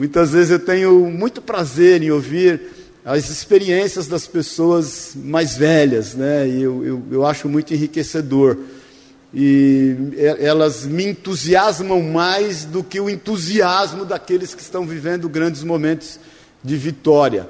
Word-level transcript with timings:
Muitas 0.00 0.30
vezes 0.30 0.50
eu 0.50 0.58
tenho 0.58 1.10
muito 1.10 1.42
prazer 1.42 2.02
em 2.02 2.10
ouvir 2.10 2.58
as 3.04 3.28
experiências 3.28 4.06
das 4.06 4.26
pessoas 4.26 5.12
mais 5.14 5.54
velhas, 5.54 6.14
né? 6.14 6.48
Eu, 6.48 6.82
eu, 6.82 7.02
eu 7.12 7.26
acho 7.26 7.50
muito 7.50 7.74
enriquecedor. 7.74 8.56
E 9.34 9.94
elas 10.38 10.86
me 10.86 11.04
entusiasmam 11.04 12.00
mais 12.00 12.64
do 12.64 12.82
que 12.82 12.98
o 12.98 13.10
entusiasmo 13.10 14.06
daqueles 14.06 14.54
que 14.54 14.62
estão 14.62 14.86
vivendo 14.86 15.28
grandes 15.28 15.62
momentos 15.62 16.18
de 16.64 16.76
vitória. 16.78 17.46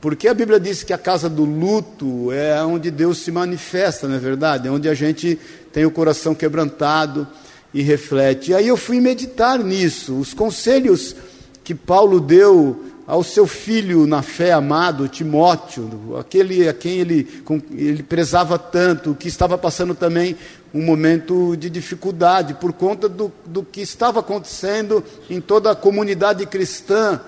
Porque 0.00 0.26
a 0.26 0.34
Bíblia 0.34 0.58
diz 0.58 0.82
que 0.82 0.92
a 0.92 0.98
casa 0.98 1.30
do 1.30 1.44
luto 1.44 2.32
é 2.32 2.60
onde 2.64 2.90
Deus 2.90 3.18
se 3.18 3.30
manifesta, 3.30 4.08
não 4.08 4.16
é 4.16 4.18
verdade? 4.18 4.66
É 4.66 4.70
onde 4.72 4.88
a 4.88 4.94
gente 4.94 5.38
tem 5.72 5.86
o 5.86 5.92
coração 5.92 6.34
quebrantado 6.34 7.24
e 7.72 7.82
reflete. 7.82 8.50
E 8.50 8.54
aí 8.54 8.66
eu 8.66 8.76
fui 8.76 9.00
meditar 9.00 9.60
nisso, 9.60 10.18
os 10.18 10.34
conselhos 10.34 11.14
que 11.64 11.74
Paulo 11.74 12.20
deu 12.20 12.84
ao 13.06 13.22
seu 13.22 13.46
filho 13.46 14.06
na 14.06 14.22
fé 14.22 14.52
amado, 14.52 15.08
Timóteo, 15.08 16.16
aquele 16.18 16.68
a 16.68 16.74
quem 16.74 17.00
ele, 17.00 17.42
ele 17.72 18.02
prezava 18.02 18.58
tanto, 18.58 19.14
que 19.14 19.28
estava 19.28 19.58
passando 19.58 19.94
também 19.94 20.36
um 20.72 20.82
momento 20.82 21.56
de 21.56 21.68
dificuldade 21.68 22.54
por 22.54 22.72
conta 22.72 23.08
do, 23.08 23.32
do 23.46 23.62
que 23.62 23.80
estava 23.80 24.20
acontecendo 24.20 25.04
em 25.28 25.40
toda 25.40 25.70
a 25.70 25.76
comunidade 25.76 26.46
cristã 26.46 27.20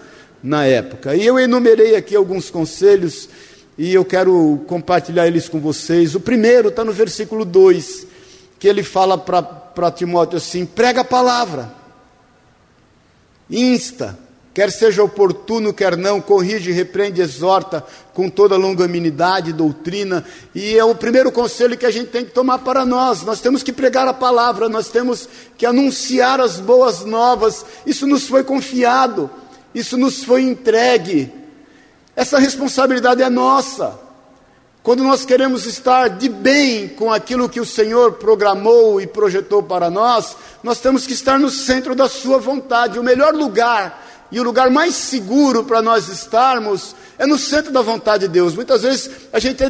na 0.43 0.65
época. 0.65 1.15
E 1.15 1.25
eu 1.25 1.39
enumerei 1.39 1.95
aqui 1.95 2.17
alguns 2.17 2.51
conselhos 2.51 3.29
e 3.77 3.93
eu 3.93 4.05
quero 4.05 4.65
compartilhar 4.67 5.27
eles 5.27 5.49
com 5.49 5.61
vocês. 5.61 6.15
O 6.15 6.21
primeiro 6.21 6.69
está 6.69 6.85
no 6.85 6.93
versículo 6.93 7.45
2, 7.45 8.07
que 8.59 8.67
ele 8.67 8.83
fala 8.83 9.19
para 9.19 9.91
Timóteo 9.91 10.39
assim: 10.39 10.65
prega 10.65 11.03
a 11.03 11.05
palavra, 11.05 11.73
insta, 13.51 14.19
quer 14.57 14.73
seja 14.73 15.05
oportuno, 15.05 15.71
quer 15.75 15.99
não, 15.99 16.19
corrige, 16.19 16.73
repreende, 16.73 17.21
exorta 17.21 17.85
com 18.15 18.31
toda 18.31 18.57
longanimidade, 18.57 19.53
doutrina. 19.53 20.25
E 20.55 20.79
é 20.79 20.83
o 20.83 20.95
primeiro 20.95 21.31
conselho 21.31 21.77
que 21.77 21.85
a 21.85 21.91
gente 21.91 22.09
tem 22.09 22.25
que 22.25 22.31
tomar 22.31 22.61
para 22.61 22.87
nós. 22.87 23.23
Nós 23.23 23.43
temos 23.43 23.63
que 23.63 23.71
pregar 23.71 24.09
a 24.09 24.15
palavra, 24.15 24.67
nós 24.67 24.89
temos 24.89 25.29
que 25.59 25.67
anunciar 25.67 26.41
as 26.41 26.59
boas 26.59 27.05
novas. 27.05 27.67
Isso 27.85 28.07
nos 28.07 28.27
foi 28.27 28.43
confiado 28.43 29.31
isso 29.77 29.99
nos 29.99 30.25
foi 30.25 30.41
entregue. 30.41 31.31
Essa 32.17 32.39
responsabilidade 32.39 33.23
é 33.23 33.29
nossa. 33.29 34.01
Quando 34.83 35.05
nós 35.05 35.27
queremos 35.27 35.67
estar 35.67 36.09
de 36.09 36.31
bem 36.31 36.89
com 36.89 37.13
aquilo 37.13 37.47
que 37.47 37.61
o 37.61 37.67
Senhor 37.67 38.13
programou 38.13 39.03
e 39.03 39.07
projetou 39.07 39.63
para 39.63 39.91
nós, 39.91 40.35
nós 40.63 40.81
temos 40.81 41.07
que 41.07 41.13
estar 41.13 41.39
no 41.39 41.51
centro 41.51 41.95
da 41.95 42.09
Sua 42.09 42.39
vontade. 42.39 42.99
O 42.99 43.03
melhor 43.03 43.35
lugar 43.35 44.06
e 44.31 44.41
o 44.41 44.43
lugar 44.43 44.71
mais 44.71 44.95
seguro 44.95 45.65
para 45.65 45.81
nós 45.81 46.09
estarmos 46.09 46.95
é 47.19 47.27
no 47.27 47.39
centro 47.39 47.73
da 47.73 47.81
vontade 47.81 48.27
de 48.27 48.33
Deus. 48.33 48.55
Muitas 48.55 48.83
vezes 48.83 49.11
a 49.33 49.39
gente 49.39 49.63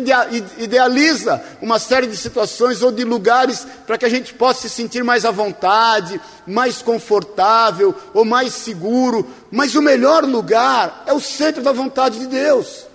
idealiza 0.59 1.43
uma 1.63 1.79
série 1.79 2.07
de 2.07 2.17
situações 2.17 2.83
ou 2.83 2.91
de 2.91 3.05
lugares 3.05 3.67
para 3.87 3.97
que 3.97 4.05
a 4.05 4.09
gente 4.09 4.35
possa 4.35 4.63
se 4.63 4.71
sentir 4.71 5.05
mais 5.05 5.25
à 5.25 5.31
vontade, 5.31 6.21
mais 6.47 6.83
confortável 6.83 7.95
ou 8.13 8.25
mais 8.25 8.53
seguro, 8.53 9.29
mas 9.51 9.75
o 9.75 9.83
melhor 9.83 10.25
lugar 10.25 11.05
é 11.07 11.13
o 11.13 11.21
centro 11.21 11.63
da 11.63 11.73
vontade 11.73 12.19
de 12.19 12.27
Deus. 12.27 12.87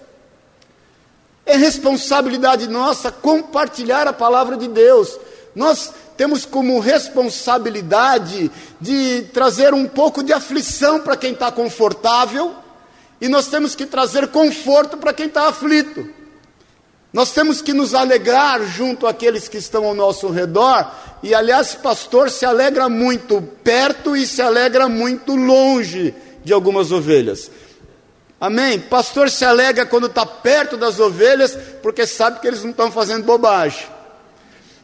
É 1.45 1.55
responsabilidade 1.55 2.67
nossa 2.67 3.11
compartilhar 3.11 4.07
a 4.07 4.13
palavra 4.13 4.57
de 4.57 4.67
Deus. 4.67 5.17
Nós 5.55 5.93
temos 6.21 6.45
como 6.45 6.79
responsabilidade 6.79 8.51
de 8.79 9.23
trazer 9.33 9.73
um 9.73 9.87
pouco 9.87 10.21
de 10.21 10.31
aflição 10.31 10.99
para 10.99 11.17
quem 11.17 11.33
está 11.33 11.51
confortável, 11.51 12.53
e 13.19 13.27
nós 13.27 13.47
temos 13.47 13.73
que 13.73 13.87
trazer 13.87 14.27
conforto 14.27 14.97
para 14.97 15.13
quem 15.13 15.25
está 15.25 15.47
aflito. 15.47 16.07
Nós 17.11 17.31
temos 17.31 17.59
que 17.59 17.73
nos 17.73 17.95
alegrar 17.95 18.63
junto 18.67 19.07
àqueles 19.07 19.47
que 19.47 19.57
estão 19.57 19.83
ao 19.83 19.95
nosso 19.95 20.29
redor, 20.29 20.91
e 21.23 21.33
aliás, 21.33 21.73
pastor 21.73 22.29
se 22.29 22.45
alegra 22.45 22.87
muito 22.87 23.41
perto 23.63 24.15
e 24.15 24.27
se 24.27 24.43
alegra 24.43 24.87
muito 24.87 25.35
longe 25.35 26.13
de 26.45 26.53
algumas 26.53 26.91
ovelhas. 26.91 27.49
Amém? 28.39 28.79
Pastor 28.79 29.27
se 29.31 29.43
alegra 29.43 29.87
quando 29.87 30.05
está 30.05 30.23
perto 30.23 30.77
das 30.77 30.99
ovelhas, 30.99 31.57
porque 31.81 32.05
sabe 32.05 32.39
que 32.41 32.47
eles 32.47 32.61
não 32.61 32.69
estão 32.69 32.91
fazendo 32.91 33.23
bobagem. 33.23 34.00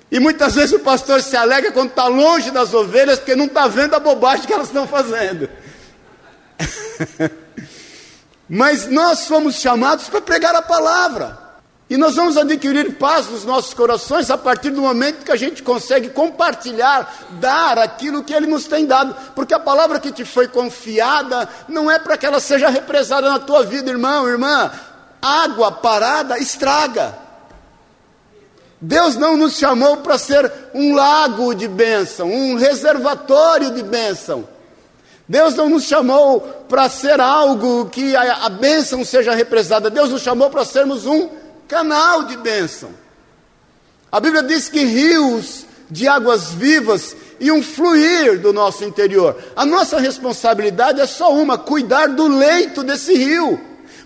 E 0.09 0.19
muitas 0.19 0.55
vezes 0.55 0.73
o 0.73 0.79
pastor 0.79 1.21
se 1.21 1.35
alegra 1.35 1.71
quando 1.71 1.89
está 1.89 2.07
longe 2.07 2.49
das 2.49 2.73
ovelhas, 2.73 3.19
porque 3.19 3.35
não 3.35 3.45
está 3.45 3.67
vendo 3.67 3.93
a 3.93 3.99
bobagem 3.99 4.45
que 4.45 4.53
elas 4.53 4.67
estão 4.67 4.87
fazendo. 4.87 5.49
Mas 8.47 8.87
nós 8.87 9.27
fomos 9.27 9.55
chamados 9.55 10.07
para 10.07 10.21
pregar 10.21 10.55
a 10.55 10.61
palavra. 10.61 11.47
E 11.89 11.95
nós 11.95 12.15
vamos 12.15 12.37
adquirir 12.37 12.95
paz 12.95 13.27
nos 13.29 13.45
nossos 13.45 13.73
corações 13.73 14.29
a 14.29 14.37
partir 14.37 14.71
do 14.71 14.81
momento 14.81 15.23
que 15.23 15.31
a 15.31 15.37
gente 15.37 15.63
consegue 15.63 16.09
compartilhar, 16.09 17.27
dar 17.39 17.77
aquilo 17.79 18.23
que 18.23 18.33
Ele 18.33 18.45
nos 18.45 18.65
tem 18.65 18.85
dado. 18.85 19.15
Porque 19.33 19.53
a 19.53 19.59
palavra 19.59 19.99
que 19.99 20.11
te 20.11 20.25
foi 20.25 20.49
confiada 20.49 21.47
não 21.67 21.89
é 21.89 21.97
para 21.97 22.17
que 22.17 22.25
ela 22.25 22.41
seja 22.41 22.69
represada 22.69 23.29
na 23.29 23.39
tua 23.39 23.63
vida, 23.63 23.89
irmão, 23.89 24.27
irmã. 24.27 24.69
Água 25.21 25.71
parada 25.71 26.37
estraga. 26.37 27.26
Deus 28.79 29.15
não 29.15 29.35
nos 29.35 29.57
chamou 29.57 29.97
para 29.97 30.17
ser 30.17 30.51
um 30.73 30.93
lago 30.93 31.55
de 31.55 31.67
bênção, 31.67 32.31
um 32.31 32.55
reservatório 32.55 33.71
de 33.71 33.81
bênção. 33.81 34.47
Deus 35.27 35.55
não 35.55 35.69
nos 35.69 35.83
chamou 35.83 36.41
para 36.69 36.87
ser 36.87 37.19
algo 37.19 37.87
que 37.87 38.15
a, 38.15 38.45
a 38.45 38.49
bênção 38.49 39.03
seja 39.03 39.33
represada. 39.33 39.89
Deus 39.89 40.11
nos 40.11 40.21
chamou 40.21 40.49
para 40.49 40.63
sermos 40.63 41.05
um 41.05 41.29
canal 41.67 42.23
de 42.23 42.37
bênção. 42.37 42.91
A 44.11 44.19
Bíblia 44.19 44.43
diz 44.43 44.69
que 44.69 44.85
rios 44.85 45.65
de 45.89 46.07
águas 46.07 46.51
vivas 46.51 47.15
iam 47.39 47.61
fluir 47.63 48.39
do 48.39 48.53
nosso 48.53 48.83
interior. 48.85 49.35
A 49.55 49.65
nossa 49.65 49.99
responsabilidade 49.99 51.01
é 51.01 51.07
só 51.07 51.33
uma: 51.33 51.57
cuidar 51.57 52.09
do 52.09 52.27
leito 52.27 52.83
desse 52.83 53.13
rio. 53.15 53.59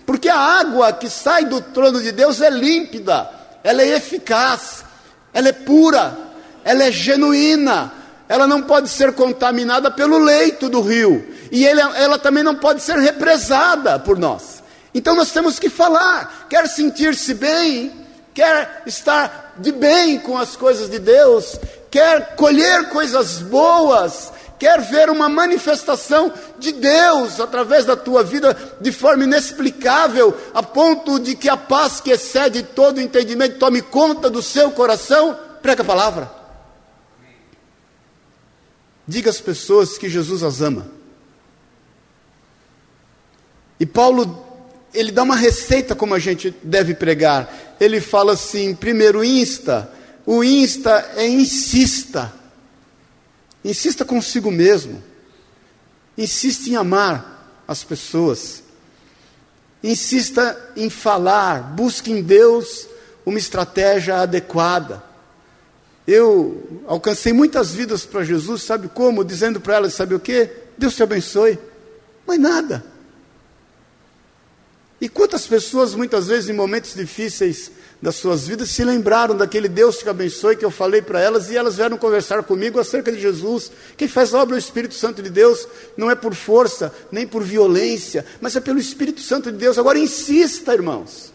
Porque 0.06 0.28
a 0.28 0.38
água 0.38 0.92
que 0.92 1.08
sai 1.08 1.44
do 1.44 1.60
trono 1.60 2.00
de 2.00 2.10
Deus 2.10 2.40
é 2.40 2.50
límpida 2.50 3.41
ela 3.64 3.82
é 3.82 3.96
eficaz, 3.96 4.84
ela 5.32 5.48
é 5.48 5.52
pura, 5.52 6.16
ela 6.64 6.84
é 6.84 6.92
genuína, 6.92 7.92
ela 8.28 8.46
não 8.46 8.62
pode 8.62 8.88
ser 8.88 9.12
contaminada 9.12 9.90
pelo 9.90 10.18
leito 10.18 10.68
do 10.68 10.80
rio, 10.80 11.26
e 11.50 11.66
ela, 11.66 11.96
ela 11.98 12.18
também 12.18 12.42
não 12.42 12.54
pode 12.54 12.82
ser 12.82 12.96
represada 12.96 13.98
por 13.98 14.18
nós. 14.18 14.62
Então 14.94 15.14
nós 15.14 15.32
temos 15.32 15.58
que 15.58 15.70
falar, 15.70 16.46
quer 16.48 16.66
sentir-se 16.68 17.34
bem, 17.34 17.92
quer 18.34 18.82
estar 18.86 19.54
de 19.58 19.72
bem 19.72 20.18
com 20.18 20.36
as 20.36 20.56
coisas 20.56 20.90
de 20.90 20.98
Deus, 20.98 21.58
quer 21.90 22.36
colher 22.36 22.88
coisas 22.88 23.38
boas, 23.38 24.32
quer 24.62 24.80
ver 24.80 25.10
uma 25.10 25.28
manifestação 25.28 26.32
de 26.56 26.70
Deus 26.70 27.40
através 27.40 27.84
da 27.84 27.96
tua 27.96 28.22
vida 28.22 28.56
de 28.80 28.92
forma 28.92 29.24
inexplicável, 29.24 30.38
a 30.54 30.62
ponto 30.62 31.18
de 31.18 31.34
que 31.34 31.48
a 31.48 31.56
paz 31.56 32.00
que 32.00 32.12
excede 32.12 32.62
todo 32.62 33.00
entendimento 33.00 33.58
tome 33.58 33.82
conta 33.82 34.30
do 34.30 34.40
seu 34.40 34.70
coração, 34.70 35.36
prega 35.60 35.82
a 35.82 35.84
palavra. 35.84 36.30
Diga 39.04 39.30
às 39.30 39.40
pessoas 39.40 39.98
que 39.98 40.08
Jesus 40.08 40.44
as 40.44 40.60
ama. 40.60 40.86
E 43.80 43.84
Paulo, 43.84 44.46
ele 44.94 45.10
dá 45.10 45.24
uma 45.24 45.34
receita 45.34 45.96
como 45.96 46.14
a 46.14 46.20
gente 46.20 46.54
deve 46.62 46.94
pregar. 46.94 47.52
Ele 47.80 48.00
fala 48.00 48.34
assim: 48.34 48.76
primeiro, 48.76 49.24
insta. 49.24 49.90
O 50.24 50.44
insta 50.44 51.14
é 51.16 51.26
insista. 51.26 52.41
Insista 53.64 54.04
consigo 54.04 54.50
mesmo. 54.50 55.02
Insista 56.16 56.68
em 56.68 56.76
amar 56.76 57.62
as 57.66 57.84
pessoas. 57.84 58.62
Insista 59.82 60.72
em 60.76 60.90
falar. 60.90 61.74
Busque 61.74 62.10
em 62.10 62.22
Deus 62.22 62.88
uma 63.24 63.38
estratégia 63.38 64.16
adequada. 64.20 65.02
Eu 66.06 66.82
alcancei 66.86 67.32
muitas 67.32 67.72
vidas 67.72 68.04
para 68.04 68.24
Jesus, 68.24 68.62
sabe 68.62 68.88
como? 68.88 69.24
Dizendo 69.24 69.60
para 69.60 69.76
elas, 69.76 69.94
sabe 69.94 70.14
o 70.14 70.20
que? 70.20 70.50
Deus 70.76 70.96
te 70.96 71.02
abençoe. 71.02 71.58
Mas 72.26 72.38
nada. 72.40 72.91
E 75.02 75.08
quantas 75.08 75.48
pessoas, 75.48 75.96
muitas 75.96 76.28
vezes, 76.28 76.48
em 76.48 76.52
momentos 76.52 76.94
difíceis, 76.94 77.72
das 78.00 78.14
suas 78.14 78.46
vidas 78.46 78.70
se 78.70 78.84
lembraram 78.84 79.36
daquele 79.36 79.68
Deus 79.68 80.00
que 80.00 80.08
abençoe 80.08 80.54
que 80.54 80.64
eu 80.64 80.70
falei 80.70 81.02
para 81.02 81.20
elas 81.20 81.50
e 81.50 81.56
elas 81.56 81.74
vieram 81.74 81.98
conversar 81.98 82.40
comigo 82.44 82.78
acerca 82.78 83.10
de 83.10 83.20
Jesus. 83.20 83.72
Quem 83.96 84.06
faz 84.06 84.32
a 84.32 84.40
obra 84.40 84.54
é 84.54 84.58
o 84.58 84.60
Espírito 84.60 84.94
Santo 84.94 85.20
de 85.20 85.28
Deus, 85.28 85.66
não 85.96 86.08
é 86.08 86.14
por 86.14 86.36
força, 86.36 86.94
nem 87.10 87.26
por 87.26 87.42
violência, 87.42 88.24
mas 88.40 88.54
é 88.54 88.60
pelo 88.60 88.78
Espírito 88.78 89.20
Santo 89.20 89.50
de 89.50 89.58
Deus. 89.58 89.76
Agora 89.76 89.98
insista, 89.98 90.72
irmãos. 90.72 91.31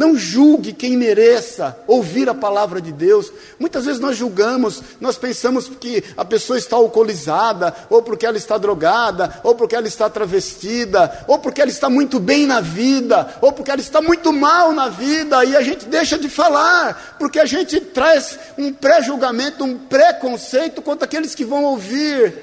Não 0.00 0.16
julgue 0.16 0.72
quem 0.72 0.96
mereça 0.96 1.76
ouvir 1.86 2.26
a 2.30 2.34
palavra 2.34 2.80
de 2.80 2.90
Deus. 2.90 3.30
Muitas 3.58 3.84
vezes 3.84 4.00
nós 4.00 4.16
julgamos, 4.16 4.82
nós 4.98 5.18
pensamos 5.18 5.68
que 5.68 6.02
a 6.16 6.24
pessoa 6.24 6.58
está 6.58 6.74
alcoolizada, 6.76 7.76
ou 7.90 8.02
porque 8.02 8.24
ela 8.24 8.38
está 8.38 8.56
drogada, 8.56 9.42
ou 9.44 9.54
porque 9.54 9.76
ela 9.76 9.86
está 9.86 10.08
travestida, 10.08 11.26
ou 11.28 11.38
porque 11.38 11.60
ela 11.60 11.70
está 11.70 11.90
muito 11.90 12.18
bem 12.18 12.46
na 12.46 12.62
vida, 12.62 13.36
ou 13.42 13.52
porque 13.52 13.70
ela 13.70 13.82
está 13.82 14.00
muito 14.00 14.32
mal 14.32 14.72
na 14.72 14.88
vida, 14.88 15.44
e 15.44 15.54
a 15.54 15.60
gente 15.60 15.84
deixa 15.84 16.16
de 16.16 16.30
falar, 16.30 17.16
porque 17.18 17.38
a 17.38 17.44
gente 17.44 17.78
traz 17.78 18.38
um 18.56 18.72
pré-julgamento, 18.72 19.64
um 19.64 19.76
preconceito 19.76 20.80
contra 20.80 21.04
aqueles 21.04 21.34
que 21.34 21.44
vão 21.44 21.62
ouvir. 21.64 22.38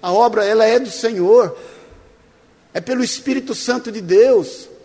A 0.00 0.10
obra, 0.10 0.46
ela 0.46 0.64
é 0.64 0.78
do 0.78 0.90
Senhor, 0.90 1.58
é 2.72 2.80
pelo 2.80 3.04
Espírito 3.04 3.54
Santo 3.54 3.92
de 3.92 4.00
Deus. 4.00 4.75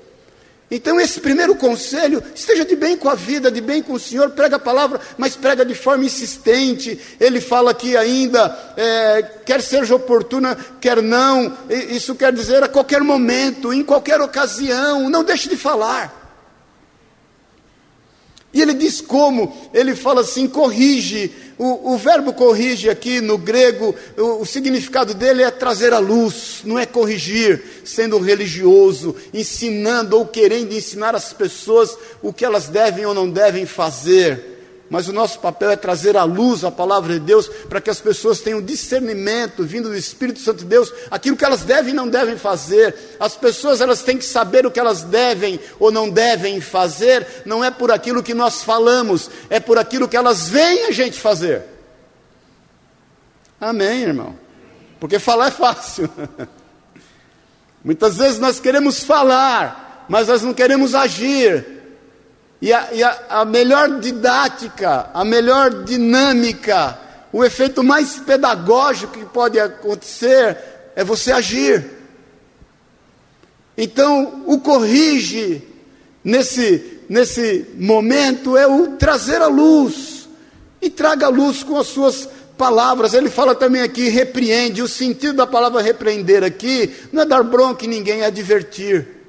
Então, 0.74 1.02
esse 1.02 1.20
primeiro 1.20 1.54
conselho, 1.54 2.24
esteja 2.34 2.64
de 2.64 2.78
bem 2.78 2.96
com 2.96 3.10
a 3.10 3.14
vida, 3.14 3.52
de 3.52 3.60
bem 3.60 3.84
com 3.84 3.92
o 3.92 4.00
Senhor, 4.00 4.30
prega 4.30 4.56
a 4.56 4.60
palavra, 4.60 5.02
mas 5.18 5.36
prega 5.36 5.66
de 5.66 5.76
forma 5.76 6.06
insistente. 6.06 6.98
Ele 7.20 7.42
fala 7.42 7.72
aqui 7.72 7.98
ainda, 7.98 8.74
é, 8.78 9.22
quer 9.46 9.62
seja 9.62 9.94
oportuna, 9.94 10.58
quer 10.80 11.02
não, 11.02 11.58
isso 11.70 12.16
quer 12.16 12.32
dizer 12.32 12.64
a 12.64 12.70
qualquer 12.70 13.02
momento, 13.02 13.74
em 13.74 13.84
qualquer 13.84 14.22
ocasião, 14.22 15.10
não 15.10 15.26
deixe 15.26 15.50
de 15.50 15.58
falar. 15.58 16.22
E 18.54 18.62
ele 18.62 18.74
diz 18.74 19.02
como, 19.02 19.70
ele 19.74 19.96
fala 19.96 20.22
assim: 20.22 20.48
corrige. 20.48 21.34
O, 21.64 21.94
o 21.94 21.98
verbo 22.00 22.34
corrige 22.34 22.90
aqui 22.90 23.22
no 23.22 23.38
grego, 23.38 23.94
o, 24.18 24.42
o, 24.42 24.46
significado 24.48 25.14
dele 25.14 25.44
é 25.44 25.52
trazer 25.52 25.94
à 25.94 26.00
luz, 26.00 26.62
não 26.64 26.80
é 26.80 26.88
corrigir, 26.88 27.62
sendo 27.86 28.18
religioso, 28.18 29.16
ensinando 29.32 30.18
ou 30.18 30.26
querendo 30.26 30.74
ensinar 30.74 31.14
as 31.14 31.32
pessoas 31.34 31.96
o 32.20 32.34
que 32.34 32.44
elas 32.44 32.68
devem 32.68 33.06
ou 33.06 33.14
não 33.14 33.30
devem 33.30 33.68
fazer 33.68 34.51
mas 34.92 35.08
o 35.08 35.14
nosso 35.14 35.40
papel 35.40 35.72
é 35.72 35.78
trazer 35.78 36.18
à 36.18 36.26
luz 36.26 36.66
a 36.66 36.70
palavra 36.70 37.14
de 37.14 37.22
Deus 37.22 37.48
para 37.48 37.80
que 37.80 37.90
as 37.90 38.02
pessoas 38.02 38.42
tenham 38.42 38.62
discernimento 38.62 39.64
vindo 39.64 39.88
do 39.88 39.96
Espírito 39.96 40.42
Santo 40.42 40.60
de 40.60 40.66
Deus, 40.66 40.92
aquilo 41.10 41.38
que 41.38 41.46
elas 41.46 41.62
devem 41.62 41.94
e 41.94 41.96
não 41.96 42.10
devem 42.10 42.38
fazer. 42.38 42.94
As 43.18 43.34
pessoas 43.34 43.80
elas 43.80 44.04
têm 44.04 44.18
que 44.18 44.26
saber 44.26 44.66
o 44.66 44.70
que 44.70 44.82
elas 44.82 45.04
devem 45.04 45.62
ou 45.80 45.94
não 45.94 46.10
devem 46.10 46.60
fazer, 46.60 47.26
não 47.46 47.64
é 47.64 47.72
por 47.72 47.90
aquilo 47.90 48.22
que 48.22 48.34
nós 48.34 48.64
falamos, 48.64 49.32
é 49.50 49.62
por 49.62 49.78
aquilo 49.78 50.10
que 50.10 50.18
elas 50.18 50.50
veem 50.50 50.88
a 50.88 50.92
gente 50.92 51.18
fazer. 51.18 51.64
Amém, 53.62 54.02
irmão. 54.02 54.36
Porque 55.00 55.20
falar 55.20 55.48
é 55.48 55.52
fácil. 55.52 56.10
Muitas 57.82 58.18
vezes 58.18 58.40
nós 58.40 58.60
queremos 58.60 59.06
falar, 59.06 60.06
mas 60.10 60.28
nós 60.28 60.42
não 60.42 60.54
queremos 60.54 60.94
agir. 60.94 61.81
E, 62.62 62.72
a, 62.72 62.94
e 62.94 63.04
a, 63.04 63.20
a 63.30 63.46
melhor 63.46 64.00
didática, 64.00 65.10
a 65.14 65.26
melhor 65.26 65.84
dinâmica, 65.84 66.98
o 67.34 67.44
efeito 67.44 67.84
mais 67.84 68.18
pedagógico 68.18 69.14
que 69.14 69.26
pode 69.26 69.60
acontecer 69.60 70.58
é 70.96 71.04
você 71.04 71.32
agir. 71.32 71.84
Então, 73.76 74.44
o 74.46 74.60
corrige 74.60 75.68
nesse, 76.24 77.00
nesse 77.10 77.66
momento 77.76 78.56
é 78.56 78.68
o 78.68 78.90
trazer 78.98 79.42
a 79.42 79.48
luz. 79.48 80.30
E 80.82 80.90
traga 80.90 81.28
a 81.28 81.30
luz 81.30 81.64
com 81.64 81.80
as 81.80 81.88
suas 81.88 82.28
palavras. 82.58 83.14
Ele 83.14 83.30
fala 83.30 83.56
também 83.56 83.82
aqui, 83.82 84.10
repreende. 84.10 84.82
O 84.82 84.88
sentido 84.88 85.38
da 85.38 85.48
palavra 85.48 85.82
repreender 85.82 86.44
aqui 86.44 86.94
não 87.12 87.24
é 87.24 87.26
dar 87.26 87.44
bronca 87.44 87.86
em 87.86 87.90
ninguém, 87.90 88.22
é 88.22 88.26
advertir. 88.26 89.21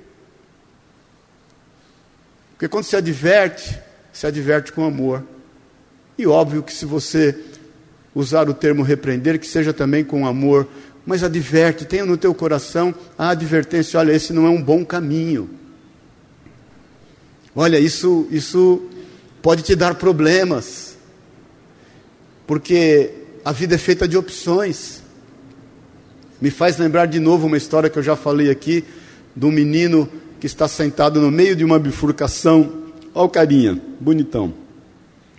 Porque 2.62 2.70
quando 2.70 2.84
se 2.84 2.94
adverte, 2.94 3.76
se 4.12 4.24
adverte 4.24 4.70
com 4.70 4.84
amor. 4.84 5.24
E 6.16 6.28
óbvio 6.28 6.62
que 6.62 6.72
se 6.72 6.86
você 6.86 7.36
usar 8.14 8.48
o 8.48 8.54
termo 8.54 8.84
repreender, 8.84 9.40
que 9.40 9.48
seja 9.48 9.72
também 9.72 10.04
com 10.04 10.24
amor, 10.24 10.68
mas 11.04 11.24
adverte, 11.24 11.84
tenha 11.84 12.06
no 12.06 12.16
teu 12.16 12.32
coração 12.32 12.94
a 13.18 13.30
advertência, 13.30 13.98
olha, 13.98 14.12
esse 14.12 14.32
não 14.32 14.46
é 14.46 14.48
um 14.48 14.62
bom 14.62 14.84
caminho. 14.84 15.50
Olha, 17.52 17.80
isso, 17.80 18.28
isso 18.30 18.88
pode 19.42 19.64
te 19.64 19.74
dar 19.74 19.96
problemas, 19.96 20.96
porque 22.46 23.10
a 23.44 23.50
vida 23.50 23.74
é 23.74 23.78
feita 23.78 24.06
de 24.06 24.16
opções. 24.16 25.02
Me 26.40 26.52
faz 26.52 26.78
lembrar 26.78 27.06
de 27.06 27.18
novo 27.18 27.48
uma 27.48 27.56
história 27.56 27.90
que 27.90 27.98
eu 27.98 28.04
já 28.04 28.14
falei 28.14 28.50
aqui, 28.50 28.84
de 29.34 29.46
um 29.46 29.50
menino 29.50 30.08
que 30.42 30.46
está 30.46 30.66
sentado 30.66 31.20
no 31.20 31.30
meio 31.30 31.54
de 31.54 31.64
uma 31.64 31.78
bifurcação. 31.78 32.68
Olha 33.14 33.26
o 33.26 33.28
carinha, 33.28 33.80
bonitão. 34.00 34.52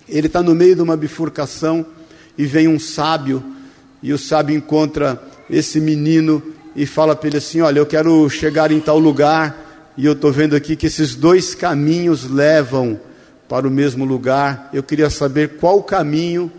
Ele 0.08 0.28
está 0.28 0.42
no 0.42 0.56
meio 0.56 0.78
de 0.78 0.82
uma 0.82 0.96
bifurcação 0.96 1.86
e 2.38 2.46
vem 2.46 2.70
um 2.70 2.80
sábio, 2.80 3.44
e 4.02 4.14
o 4.14 4.18
sábio 4.18 4.56
encontra 4.56 5.22
esse 5.50 5.82
menino 5.82 6.42
e 6.74 6.86
fala 6.86 7.18
para 7.18 7.28
ele 7.28 7.36
assim: 7.36 7.60
Olha, 7.60 7.80
eu 7.80 7.86
quero 7.86 8.30
chegar 8.30 8.72
em 8.72 8.80
tal 8.80 8.98
lugar, 8.98 9.92
e 9.98 10.06
eu 10.06 10.14
estou 10.14 10.32
vendo 10.32 10.56
aqui 10.56 10.74
que 10.74 10.88
esses 10.88 11.16
dois 11.16 11.54
caminhos 11.54 12.30
levam 12.30 12.98
para 13.50 13.68
o 13.68 13.72
mesmo 13.72 14.06
lugar. 14.06 14.70
Eu 14.72 14.84
queria 14.84 15.10
saber 15.10 15.58
qual 15.58 15.84
caminho 15.84 16.50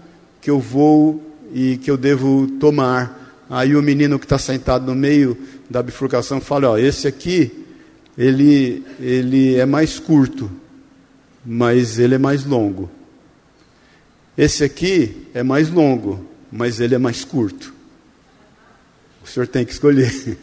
que 0.43 0.51
eu 0.51 0.61
vou 0.61 1.33
e 1.51 1.79
que 1.79 1.91
eu 1.91 1.97
devo 1.97 2.47
tomar. 2.61 3.43
Aí 3.49 3.75
o 3.75 3.83
menino 3.83 4.19
que 4.19 4.27
está 4.27 4.37
sentado 4.37 4.85
no 4.85 4.95
meio 4.95 5.35
da 5.71 5.83
bifurcação 5.83 6.43
fala: 6.43 6.73
Ó, 6.73 6.77
esse 6.77 7.09
aqui 7.09 7.64
ele, 8.17 8.85
ele 9.01 9.57
é 9.57 9.67
mais 9.67 9.99
curto, 9.99 10.51
mas 11.45 11.99
ele 11.99 12.15
é 12.15 12.19
mais 12.19 12.45
longo. 12.45 12.91
Esse 14.37 14.65
aqui 14.65 15.29
é 15.35 15.43
mais 15.43 15.71
longo, 15.71 16.25
mas 16.51 16.81
ele 16.81 16.95
é 16.95 16.99
mais 16.99 17.25
curto. 17.25 17.75
O 19.23 19.27
senhor 19.27 19.47
tem 19.47 19.65
que 19.65 19.73
escolher. 19.73 20.37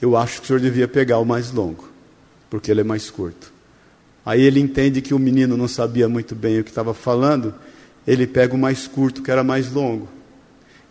Eu 0.00 0.16
acho 0.16 0.38
que 0.38 0.44
o 0.44 0.46
senhor 0.46 0.60
devia 0.60 0.86
pegar 0.86 1.18
o 1.18 1.24
mais 1.24 1.50
longo, 1.50 1.88
porque 2.50 2.70
ele 2.70 2.82
é 2.82 2.84
mais 2.84 3.10
curto. 3.10 3.52
Aí 4.24 4.42
ele 4.42 4.60
entende 4.60 5.00
que 5.00 5.14
o 5.14 5.18
menino 5.18 5.56
não 5.56 5.68
sabia 5.68 6.08
muito 6.08 6.34
bem 6.34 6.60
o 6.60 6.64
que 6.64 6.70
estava 6.70 6.92
falando, 6.92 7.54
ele 8.06 8.26
pega 8.26 8.54
o 8.54 8.58
mais 8.58 8.86
curto, 8.86 9.22
que 9.22 9.30
era 9.30 9.42
mais 9.42 9.70
longo. 9.70 10.08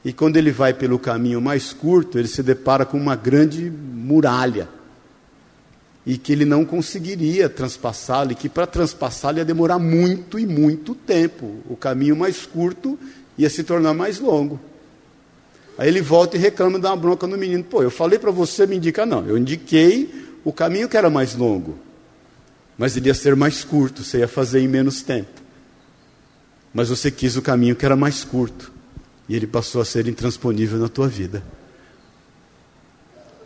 E 0.05 0.11
quando 0.11 0.35
ele 0.35 0.51
vai 0.51 0.73
pelo 0.73 1.00
caminho 1.00 1.39
mais 1.39 1.71
curto, 1.71 2.19
ele 2.19 2.27
se 2.27 2.44
depara 2.44 2.85
com 2.85 2.97
uma 2.97 3.15
grande 3.15 3.69
muralha. 3.71 4.67
E 6.05 6.17
que 6.17 6.33
ele 6.33 6.44
não 6.44 6.65
conseguiria 6.65 7.47
transpassá-la, 7.47 8.33
e 8.33 8.35
que 8.35 8.50
para 8.50 8.67
transpassá-la 8.67 9.38
ia 9.38 9.45
demorar 9.45 9.79
muito 9.79 10.38
e 10.38 10.45
muito 10.45 10.94
tempo. 10.94 11.59
O 11.69 11.77
caminho 11.77 12.17
mais 12.17 12.45
curto 12.45 13.00
ia 13.38 13.50
se 13.50 13.63
tornar 13.63 13.93
mais 13.93 14.19
longo. 14.19 14.60
Aí 15.77 15.88
ele 15.88 16.01
volta 16.01 16.36
e 16.36 16.39
reclama 16.39 16.77
da 16.77 16.93
bronca 16.95 17.25
no 17.25 17.38
menino. 17.38 17.63
Pô, 17.63 17.81
eu 17.81 17.89
falei 17.89 18.19
para 18.19 18.29
você 18.29 18.67
me 18.67 18.75
indicar, 18.75 19.07
não. 19.07 19.25
Eu 19.25 19.38
indiquei 19.38 20.38
o 20.43 20.51
caminho 20.51 20.89
que 20.89 20.98
era 20.98 21.10
mais 21.10 21.33
longo. 21.33 21.79
Mas 22.77 22.98
ele 22.98 23.07
ia 23.07 23.13
ser 23.13 23.38
mais 23.38 23.63
curto, 23.63 24.03
você 24.03 24.19
ia 24.19 24.27
fazer 24.27 24.60
em 24.60 24.67
menos 24.67 25.01
tempo. 25.01 25.41
Mas 26.74 26.89
você 26.89 27.10
quis 27.10 27.38
o 27.38 27.41
caminho 27.41 27.75
que 27.75 27.86
era 27.86 27.95
mais 27.95 28.25
curto 28.25 28.74
e 29.27 29.36
ele 29.36 29.48
passou 29.48 29.82
a 29.82 29.86
ser 29.86 30.08
intransponível 30.08 30.80
na 30.80 30.88
tua 30.88 31.08
vida. 31.08 31.44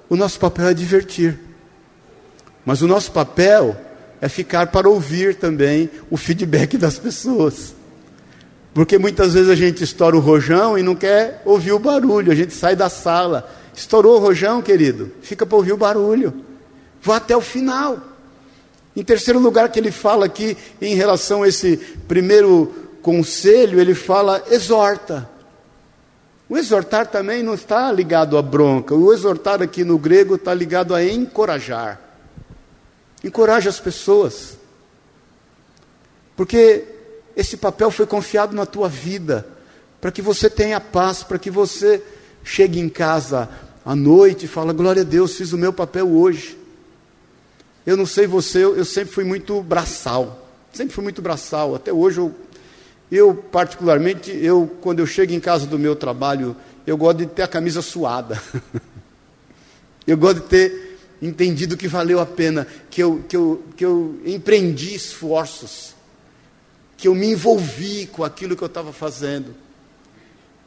O 0.09 0.15
nosso 0.15 0.39
papel 0.39 0.67
é 0.67 0.73
divertir, 0.73 1.39
mas 2.65 2.81
o 2.81 2.87
nosso 2.87 3.11
papel 3.11 3.75
é 4.19 4.27
ficar 4.29 4.67
para 4.67 4.89
ouvir 4.89 5.35
também 5.35 5.89
o 6.09 6.17
feedback 6.17 6.77
das 6.77 6.97
pessoas. 6.97 7.75
Porque 8.73 8.97
muitas 8.97 9.33
vezes 9.33 9.49
a 9.49 9.55
gente 9.55 9.83
estoura 9.83 10.15
o 10.15 10.19
rojão 10.19 10.77
e 10.77 10.83
não 10.83 10.95
quer 10.95 11.41
ouvir 11.45 11.71
o 11.71 11.79
barulho, 11.79 12.31
a 12.31 12.35
gente 12.35 12.53
sai 12.53 12.75
da 12.75 12.89
sala. 12.89 13.49
Estourou 13.75 14.17
o 14.17 14.19
rojão, 14.19 14.61
querido? 14.61 15.11
Fica 15.21 15.45
para 15.45 15.57
ouvir 15.57 15.73
o 15.73 15.77
barulho. 15.77 16.33
Vá 17.01 17.17
até 17.17 17.35
o 17.35 17.41
final. 17.41 17.99
Em 18.95 19.03
terceiro 19.03 19.39
lugar, 19.39 19.69
que 19.69 19.79
ele 19.79 19.91
fala 19.91 20.25
aqui 20.25 20.57
em 20.81 20.95
relação 20.95 21.43
a 21.43 21.47
esse 21.47 21.77
primeiro 22.07 22.73
conselho, 23.01 23.79
ele 23.79 23.93
fala: 23.93 24.43
exorta. 24.49 25.29
O 26.49 26.57
exortar 26.57 27.07
também 27.07 27.43
não 27.43 27.53
está 27.53 27.91
ligado 27.91 28.37
à 28.37 28.41
bronca. 28.41 28.95
O 28.95 29.11
exortar 29.11 29.61
aqui 29.61 29.83
no 29.83 29.97
grego 29.97 30.35
está 30.35 30.53
ligado 30.53 30.95
a 30.95 31.03
encorajar. 31.03 31.99
Encoraje 33.23 33.67
as 33.67 33.79
pessoas. 33.79 34.57
Porque 36.35 36.85
esse 37.35 37.57
papel 37.57 37.91
foi 37.91 38.05
confiado 38.05 38.55
na 38.55 38.65
tua 38.65 38.87
vida, 38.87 39.45
para 39.99 40.11
que 40.11 40.21
você 40.21 40.49
tenha 40.49 40.79
paz, 40.79 41.23
para 41.23 41.37
que 41.37 41.51
você 41.51 42.01
chegue 42.43 42.79
em 42.79 42.87
casa 42.87 43.49
à 43.83 43.95
noite 43.95 44.45
e 44.45 44.47
fale: 44.47 44.71
glória 44.71 45.01
a 45.01 45.05
Deus, 45.05 45.35
fiz 45.35 45.51
o 45.51 45.57
meu 45.57 45.73
papel 45.73 46.07
hoje. 46.07 46.57
Eu 47.85 47.97
não 47.97 48.05
sei 48.05 48.27
você, 48.27 48.63
eu 48.63 48.85
sempre 48.85 49.13
fui 49.13 49.23
muito 49.23 49.61
braçal. 49.61 50.47
Sempre 50.73 50.93
fui 50.93 51.03
muito 51.03 51.21
braçal. 51.21 51.73
Até 51.73 51.91
hoje 51.91 52.19
eu 52.19 52.35
eu, 53.11 53.33
particularmente, 53.33 54.31
eu, 54.31 54.69
quando 54.81 54.99
eu 54.99 55.07
chego 55.07 55.33
em 55.33 55.39
casa 55.39 55.65
do 55.65 55.79
meu 55.79 55.95
trabalho, 55.95 56.55
eu 56.85 56.97
gosto 56.97 57.19
de 57.19 57.25
ter 57.27 57.43
a 57.43 57.47
camisa 57.47 57.81
suada. 57.81 58.41
eu 60.05 60.17
gosto 60.17 60.41
de 60.41 60.47
ter 60.47 60.99
entendido 61.21 61.77
que 61.77 61.87
valeu 61.87 62.19
a 62.19 62.25
pena, 62.25 62.67
que 62.89 63.01
eu, 63.01 63.23
que 63.27 63.35
eu, 63.35 63.63
que 63.75 63.85
eu 63.85 64.19
empreendi 64.25 64.93
esforços, 64.93 65.95
que 66.97 67.07
eu 67.07 67.15
me 67.15 67.27
envolvi 67.27 68.07
com 68.07 68.23
aquilo 68.23 68.55
que 68.55 68.63
eu 68.63 68.67
estava 68.67 68.91
fazendo, 68.91 69.55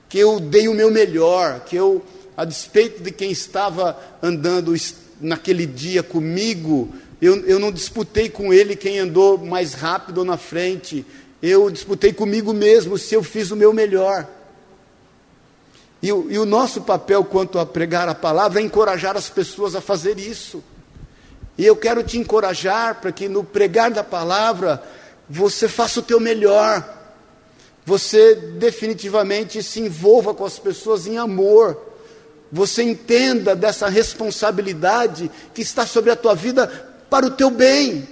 que 0.08 0.18
eu 0.18 0.40
dei 0.40 0.66
o 0.66 0.74
meu 0.74 0.90
melhor, 0.90 1.60
que 1.60 1.76
eu, 1.76 2.04
a 2.36 2.44
despeito 2.44 3.02
de 3.02 3.10
quem 3.10 3.30
estava 3.30 3.98
andando 4.22 4.74
naquele 5.20 5.66
dia 5.66 6.02
comigo, 6.02 6.92
eu, 7.20 7.36
eu 7.46 7.58
não 7.58 7.70
disputei 7.70 8.30
com 8.30 8.52
ele 8.52 8.74
quem 8.74 8.98
andou 8.98 9.36
mais 9.36 9.74
rápido 9.74 10.24
na 10.24 10.38
frente, 10.38 11.04
eu 11.42 11.70
disputei 11.70 12.12
comigo 12.12 12.52
mesmo 12.52 12.98
se 12.98 13.14
eu 13.14 13.22
fiz 13.22 13.50
o 13.50 13.56
meu 13.56 13.72
melhor. 13.72 14.26
E, 16.02 16.08
e 16.08 16.38
o 16.38 16.46
nosso 16.46 16.82
papel 16.82 17.24
quanto 17.24 17.58
a 17.58 17.66
pregar 17.66 18.08
a 18.08 18.14
palavra 18.14 18.60
é 18.60 18.64
encorajar 18.64 19.16
as 19.16 19.28
pessoas 19.28 19.74
a 19.74 19.80
fazer 19.80 20.18
isso. 20.18 20.62
E 21.56 21.66
eu 21.66 21.76
quero 21.76 22.02
te 22.02 22.18
encorajar 22.18 23.00
para 23.00 23.12
que 23.12 23.28
no 23.28 23.44
pregar 23.44 23.90
da 23.90 24.02
palavra 24.02 24.82
você 25.28 25.68
faça 25.68 26.00
o 26.00 26.02
teu 26.02 26.18
melhor. 26.18 26.98
Você 27.84 28.34
definitivamente 28.34 29.62
se 29.62 29.80
envolva 29.80 30.34
com 30.34 30.44
as 30.44 30.58
pessoas 30.58 31.06
em 31.06 31.18
amor. 31.18 31.78
Você 32.52 32.82
entenda 32.82 33.54
dessa 33.54 33.88
responsabilidade 33.88 35.30
que 35.54 35.62
está 35.62 35.86
sobre 35.86 36.10
a 36.10 36.16
tua 36.16 36.34
vida 36.34 36.66
para 37.08 37.26
o 37.26 37.30
teu 37.30 37.50
bem. 37.50 38.08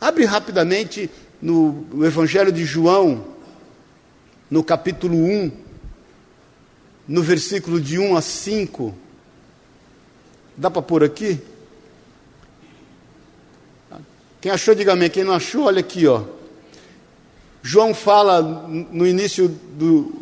Abre 0.00 0.24
rapidamente 0.24 1.10
no, 1.40 2.04
Evangelho 2.04 2.52
de 2.52 2.64
João, 2.64 3.24
no 4.50 4.62
capítulo 4.62 5.16
1 5.16 5.66
no 7.06 7.22
versículo 7.22 7.80
de 7.80 7.98
1 7.98 8.16
a 8.16 8.20
5. 8.20 8.94
Dá 10.56 10.70
para 10.70 10.82
pôr 10.82 11.04
aqui? 11.04 11.38
Quem 14.40 14.50
achou, 14.50 14.74
diga 14.74 14.92
amém. 14.92 15.10
Quem 15.10 15.24
não 15.24 15.32
achou, 15.32 15.64
olha 15.64 15.80
aqui, 15.80 16.06
ó. 16.06 16.24
João 17.62 17.94
fala 17.94 18.40
no 18.40 19.06
início 19.06 19.48
do, 19.48 20.14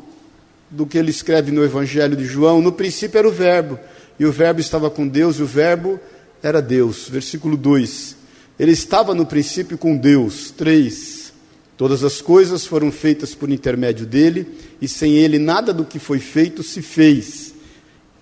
do 0.71 0.87
que 0.87 0.97
ele 0.97 1.11
escreve 1.11 1.53
no 1.53 1.65
Evangelho 1.65 2.17
de 2.17 2.25
João: 2.25 2.61
no 2.61 2.73
princípio 2.73 3.19
era 3.19 3.29
o 3.29 3.33
Verbo, 3.33 3.79
e 4.19 4.25
o 4.25 4.33
Verbo 4.33 4.61
estava 4.61 4.91
com 4.91 5.07
Deus, 5.07 5.39
e 5.39 5.43
o 5.43 5.47
Verbo 5.47 6.01
era 6.43 6.61
Deus. 6.61 7.09
Versículo 7.09 7.57
2: 7.57 8.17
Ele 8.59 8.73
estava 8.73 9.15
no 9.15 9.27
princípio 9.27 9.77
com 9.77 9.97
Deus. 9.97 10.51
3: 10.51 11.33
Todas 11.77 12.05
as 12.05 12.21
coisas 12.21 12.67
foram 12.67 12.93
feitas 12.93 13.35
por 13.35 13.51
intermédio 13.51 14.07
dele, 14.07 14.47
e 14.81 14.87
sem 14.87 15.15
ele 15.15 15.39
nada 15.39 15.73
do 15.73 15.85
que 15.85 15.99
foi 15.99 16.21
feito 16.21 16.63
se 16.63 16.81
fez. 16.81 17.53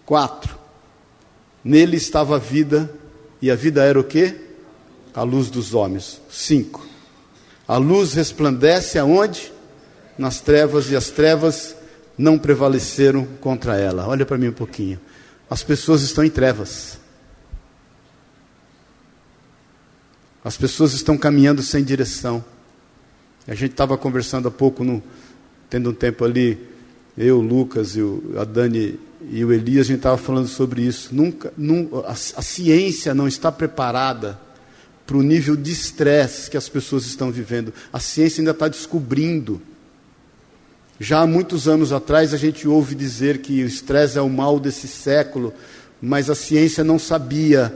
4. 0.07 0.59
Nele 1.63 1.97
estava 1.97 2.37
a 2.37 2.39
vida, 2.39 2.91
e 3.41 3.51
a 3.51 3.55
vida 3.55 3.85
era 3.85 4.01
o 4.01 4.05
quê? 4.05 4.35
A 5.15 5.23
luz 5.23 5.51
dos 5.51 5.75
homens. 5.75 6.21
5. 6.31 6.87
A 7.69 7.77
luz 7.77 8.15
resplandece 8.15 8.99
aonde? 8.99 9.53
Nas 10.17 10.41
trevas, 10.41 10.91
e 10.91 10.97
as 10.97 11.11
trevas 11.11 11.77
não 12.17 12.39
prevaleceram 12.39 13.27
contra 13.41 13.77
ela. 13.77 14.07
Olha 14.07 14.25
para 14.25 14.39
mim 14.39 14.49
um 14.49 14.53
pouquinho. 14.53 14.99
As 15.49 15.63
pessoas 15.63 16.03
estão 16.03 16.25
em 16.25 16.31
trevas. 16.31 17.02
As 20.45 20.57
pessoas 20.57 20.93
estão 20.93 21.17
caminhando 21.17 21.63
sem 21.63 21.85
direção. 21.85 22.45
A 23.47 23.55
gente 23.55 23.73
estava 23.73 23.97
conversando 23.97 24.49
há 24.49 24.51
pouco, 24.51 24.83
no, 24.83 25.03
tendo 25.71 25.91
um 25.91 25.95
tempo 25.95 26.25
ali, 26.25 26.59
eu, 27.17 27.39
o 27.39 27.41
Lucas, 27.41 27.97
a 28.39 28.45
Dani 28.45 28.99
e 29.31 29.45
o 29.45 29.53
Elias, 29.53 29.87
a 29.87 29.89
gente 29.89 29.99
estava 29.99 30.17
falando 30.17 30.49
sobre 30.49 30.83
isso. 30.83 31.11
Nunca, 31.13 31.53
a, 32.07 32.13
a 32.13 32.43
ciência 32.43 33.15
não 33.15 33.29
está 33.29 33.53
preparada 33.53 34.39
para 35.07 35.17
o 35.17 35.23
nível 35.23 35.57
de 35.57 35.71
estresse 35.71 36.51
que 36.51 36.57
as 36.57 36.69
pessoas 36.69 37.07
estão 37.07 37.31
vivendo. 37.31 37.73
A 37.93 38.01
ciência 38.01 38.41
ainda 38.41 38.53
está 38.53 38.67
descobrindo. 38.67 39.61
Já 40.99 41.21
há 41.21 41.27
muitos 41.27 41.69
anos 41.69 41.93
atrás 41.93 42.33
a 42.33 42.37
gente 42.37 42.67
ouve 42.67 42.95
dizer 42.95 43.39
que 43.39 43.63
o 43.63 43.67
estresse 43.67 44.19
é 44.19 44.23
o 44.23 44.29
mal 44.29 44.59
desse 44.59 44.89
século, 44.89 45.53
mas 46.01 46.31
a 46.31 46.35
ciência 46.35 46.83
não 46.83 46.99
sabia 46.99 47.73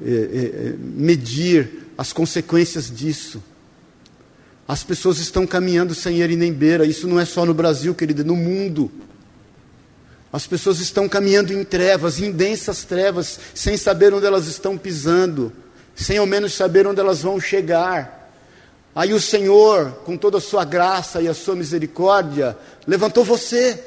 é, 0.00 0.10
é, 0.10 0.74
medir 0.78 1.87
as 1.98 2.12
consequências 2.12 2.88
disso. 2.88 3.42
As 4.68 4.84
pessoas 4.84 5.18
estão 5.18 5.44
caminhando 5.44 5.96
sem 5.96 6.20
ele 6.20 6.36
nem 6.36 6.52
beira. 6.52 6.86
Isso 6.86 7.08
não 7.08 7.18
é 7.18 7.24
só 7.24 7.44
no 7.44 7.52
Brasil, 7.52 7.92
querida, 7.92 8.22
no 8.22 8.36
mundo. 8.36 8.88
As 10.32 10.46
pessoas 10.46 10.78
estão 10.78 11.08
caminhando 11.08 11.52
em 11.52 11.64
trevas, 11.64 12.20
em 12.20 12.30
densas 12.30 12.84
trevas, 12.84 13.40
sem 13.52 13.76
saber 13.76 14.14
onde 14.14 14.26
elas 14.26 14.46
estão 14.46 14.78
pisando, 14.78 15.52
sem 15.96 16.18
ao 16.18 16.26
menos 16.26 16.54
saber 16.54 16.86
onde 16.86 17.00
elas 17.00 17.22
vão 17.22 17.40
chegar. 17.40 18.30
Aí 18.94 19.12
o 19.12 19.20
Senhor, 19.20 19.92
com 20.04 20.16
toda 20.16 20.38
a 20.38 20.40
sua 20.40 20.64
graça 20.64 21.20
e 21.20 21.26
a 21.26 21.34
sua 21.34 21.56
misericórdia, 21.56 22.56
levantou 22.86 23.24
você, 23.24 23.82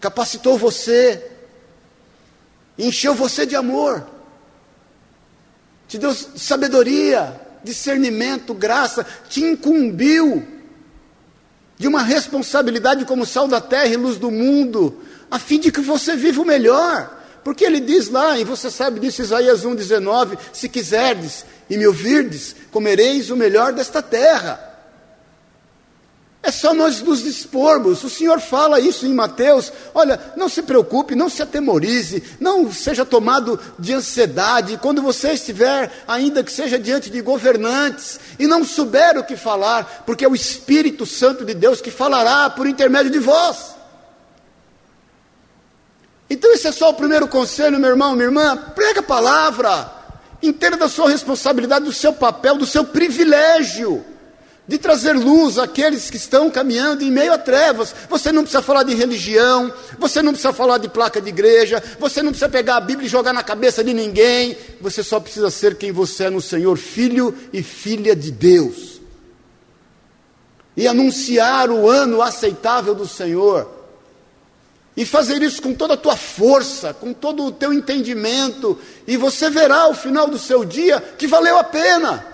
capacitou 0.00 0.56
você, 0.56 1.30
encheu 2.78 3.14
você 3.14 3.44
de 3.44 3.56
amor, 3.56 4.06
te 5.92 5.98
deu 5.98 6.14
sabedoria, 6.14 7.38
discernimento, 7.62 8.54
graça, 8.54 9.06
te 9.28 9.42
incumbiu 9.42 10.42
de 11.76 11.86
uma 11.86 12.02
responsabilidade 12.02 13.04
como 13.04 13.26
sal 13.26 13.46
da 13.46 13.60
terra 13.60 13.88
e 13.88 13.96
luz 13.96 14.16
do 14.16 14.30
mundo, 14.30 15.02
a 15.30 15.38
fim 15.38 15.60
de 15.60 15.70
que 15.70 15.82
você 15.82 16.16
viva 16.16 16.40
o 16.40 16.46
melhor. 16.46 17.20
Porque 17.44 17.62
ele 17.62 17.78
diz 17.78 18.08
lá, 18.08 18.38
e 18.38 18.44
você 18.44 18.70
sabe 18.70 19.00
disso, 19.00 19.20
Isaías 19.20 19.66
1,19: 19.66 20.38
Se 20.50 20.66
quiserdes 20.66 21.44
e 21.68 21.76
me 21.76 21.86
ouvirdes, 21.86 22.56
comereis 22.70 23.28
o 23.28 23.36
melhor 23.36 23.74
desta 23.74 24.00
terra. 24.00 24.71
É 26.42 26.50
só 26.50 26.74
nós 26.74 27.00
nos 27.00 27.22
dispormos. 27.22 28.02
O 28.02 28.10
Senhor 28.10 28.40
fala 28.40 28.80
isso 28.80 29.06
em 29.06 29.14
Mateus. 29.14 29.72
Olha, 29.94 30.18
não 30.36 30.48
se 30.48 30.60
preocupe, 30.60 31.14
não 31.14 31.28
se 31.28 31.40
atemorize, 31.40 32.20
não 32.40 32.72
seja 32.72 33.04
tomado 33.04 33.60
de 33.78 33.94
ansiedade 33.94 34.76
quando 34.82 35.00
você 35.00 35.34
estiver, 35.34 36.02
ainda 36.06 36.42
que 36.42 36.50
seja 36.50 36.80
diante 36.80 37.10
de 37.10 37.20
governantes, 37.20 38.18
e 38.40 38.48
não 38.48 38.64
souber 38.64 39.16
o 39.16 39.22
que 39.22 39.36
falar, 39.36 40.02
porque 40.04 40.24
é 40.24 40.28
o 40.28 40.34
Espírito 40.34 41.06
Santo 41.06 41.44
de 41.44 41.54
Deus 41.54 41.80
que 41.80 41.92
falará 41.92 42.50
por 42.50 42.66
intermédio 42.66 43.12
de 43.12 43.20
vós. 43.20 43.76
Então, 46.28 46.52
esse 46.52 46.66
é 46.66 46.72
só 46.72 46.90
o 46.90 46.94
primeiro 46.94 47.28
conselho, 47.28 47.78
meu 47.78 47.90
irmão, 47.90 48.14
minha 48.14 48.24
irmã. 48.24 48.56
Prega 48.74 48.98
a 48.98 49.04
palavra, 49.04 49.92
entenda 50.42 50.76
da 50.76 50.88
sua 50.88 51.08
responsabilidade, 51.08 51.84
do 51.84 51.92
seu 51.92 52.12
papel, 52.12 52.56
do 52.56 52.66
seu 52.66 52.84
privilégio 52.84 54.04
de 54.66 54.78
trazer 54.78 55.14
luz 55.14 55.58
àqueles 55.58 56.08
que 56.08 56.16
estão 56.16 56.48
caminhando 56.50 57.02
em 57.02 57.10
meio 57.10 57.32
a 57.32 57.38
trevas. 57.38 57.94
Você 58.08 58.30
não 58.30 58.42
precisa 58.42 58.62
falar 58.62 58.84
de 58.84 58.94
religião, 58.94 59.72
você 59.98 60.22
não 60.22 60.32
precisa 60.32 60.52
falar 60.52 60.78
de 60.78 60.88
placa 60.88 61.20
de 61.20 61.28
igreja, 61.28 61.82
você 61.98 62.22
não 62.22 62.30
precisa 62.30 62.48
pegar 62.48 62.76
a 62.76 62.80
Bíblia 62.80 63.06
e 63.06 63.10
jogar 63.10 63.32
na 63.32 63.42
cabeça 63.42 63.82
de 63.82 63.92
ninguém, 63.92 64.56
você 64.80 65.02
só 65.02 65.18
precisa 65.18 65.50
ser 65.50 65.76
quem 65.76 65.90
você 65.90 66.24
é 66.24 66.30
no 66.30 66.40
Senhor, 66.40 66.76
filho 66.76 67.36
e 67.52 67.62
filha 67.62 68.14
de 68.14 68.30
Deus. 68.30 69.00
E 70.76 70.86
anunciar 70.86 71.68
o 71.68 71.88
ano 71.88 72.22
aceitável 72.22 72.94
do 72.94 73.06
Senhor. 73.06 73.68
E 74.96 75.04
fazer 75.04 75.42
isso 75.42 75.60
com 75.60 75.74
toda 75.74 75.94
a 75.94 75.98
tua 75.98 76.16
força, 76.16 76.94
com 76.94 77.12
todo 77.12 77.44
o 77.44 77.52
teu 77.52 77.72
entendimento, 77.72 78.78
e 79.06 79.16
você 79.16 79.48
verá 79.50 79.82
ao 79.82 79.94
final 79.94 80.28
do 80.28 80.38
seu 80.38 80.64
dia 80.64 81.00
que 81.18 81.26
valeu 81.26 81.58
a 81.58 81.64
pena. 81.64 82.31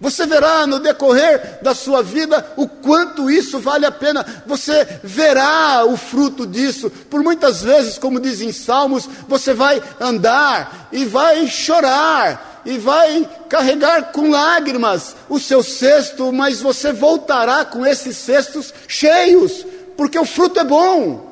Você 0.00 0.26
verá 0.26 0.66
no 0.66 0.78
decorrer 0.78 1.58
da 1.60 1.74
sua 1.74 2.02
vida 2.02 2.52
o 2.56 2.68
quanto 2.68 3.28
isso 3.30 3.58
vale 3.58 3.84
a 3.84 3.90
pena. 3.90 4.24
Você 4.46 4.86
verá 5.02 5.84
o 5.84 5.96
fruto 5.96 6.46
disso. 6.46 6.88
Por 6.88 7.22
muitas 7.22 7.62
vezes, 7.62 7.98
como 7.98 8.20
diz 8.20 8.40
em 8.40 8.52
Salmos, 8.52 9.08
você 9.26 9.52
vai 9.52 9.82
andar 10.00 10.88
e 10.92 11.04
vai 11.04 11.48
chorar 11.48 12.62
e 12.64 12.78
vai 12.78 13.28
carregar 13.48 14.12
com 14.12 14.30
lágrimas 14.30 15.16
o 15.28 15.38
seu 15.38 15.62
cesto, 15.62 16.32
mas 16.32 16.60
você 16.60 16.92
voltará 16.92 17.64
com 17.64 17.84
esses 17.84 18.16
cestos 18.16 18.72
cheios, 18.86 19.64
porque 19.96 20.18
o 20.18 20.24
fruto 20.24 20.60
é 20.60 20.64
bom. 20.64 21.27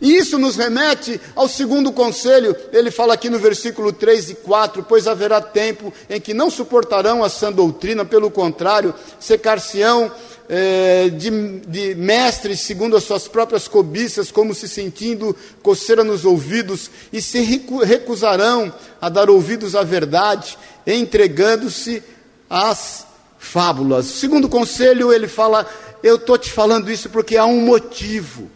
E 0.00 0.16
isso 0.16 0.38
nos 0.38 0.56
remete 0.56 1.20
ao 1.36 1.46
segundo 1.46 1.92
conselho, 1.92 2.56
ele 2.72 2.90
fala 2.90 3.12
aqui 3.12 3.28
no 3.28 3.38
versículo 3.38 3.92
3 3.92 4.30
e 4.30 4.34
4: 4.36 4.82
Pois 4.82 5.06
haverá 5.06 5.40
tempo 5.40 5.92
em 6.08 6.18
que 6.18 6.32
não 6.32 6.50
suportarão 6.50 7.22
a 7.22 7.28
sã 7.28 7.52
doutrina, 7.52 8.04
pelo 8.04 8.30
contrário, 8.30 8.94
secar-se-ão 9.18 10.10
é, 10.48 11.10
de, 11.10 11.30
de 11.60 11.94
mestres 11.94 12.60
segundo 12.60 12.96
as 12.96 13.04
suas 13.04 13.28
próprias 13.28 13.68
cobiças, 13.68 14.30
como 14.30 14.54
se 14.54 14.68
sentindo 14.68 15.36
coceira 15.62 16.02
nos 16.02 16.24
ouvidos, 16.24 16.90
e 17.12 17.20
se 17.20 17.40
recusarão 17.84 18.72
a 19.00 19.08
dar 19.10 19.28
ouvidos 19.28 19.76
à 19.76 19.82
verdade, 19.82 20.56
entregando-se 20.86 22.02
às 22.48 23.06
fábulas. 23.38 24.06
Segundo 24.06 24.48
conselho, 24.48 25.12
ele 25.12 25.28
fala: 25.28 25.66
Eu 26.02 26.16
estou 26.16 26.38
te 26.38 26.50
falando 26.50 26.90
isso 26.90 27.10
porque 27.10 27.36
há 27.36 27.44
um 27.44 27.60
motivo 27.60 28.50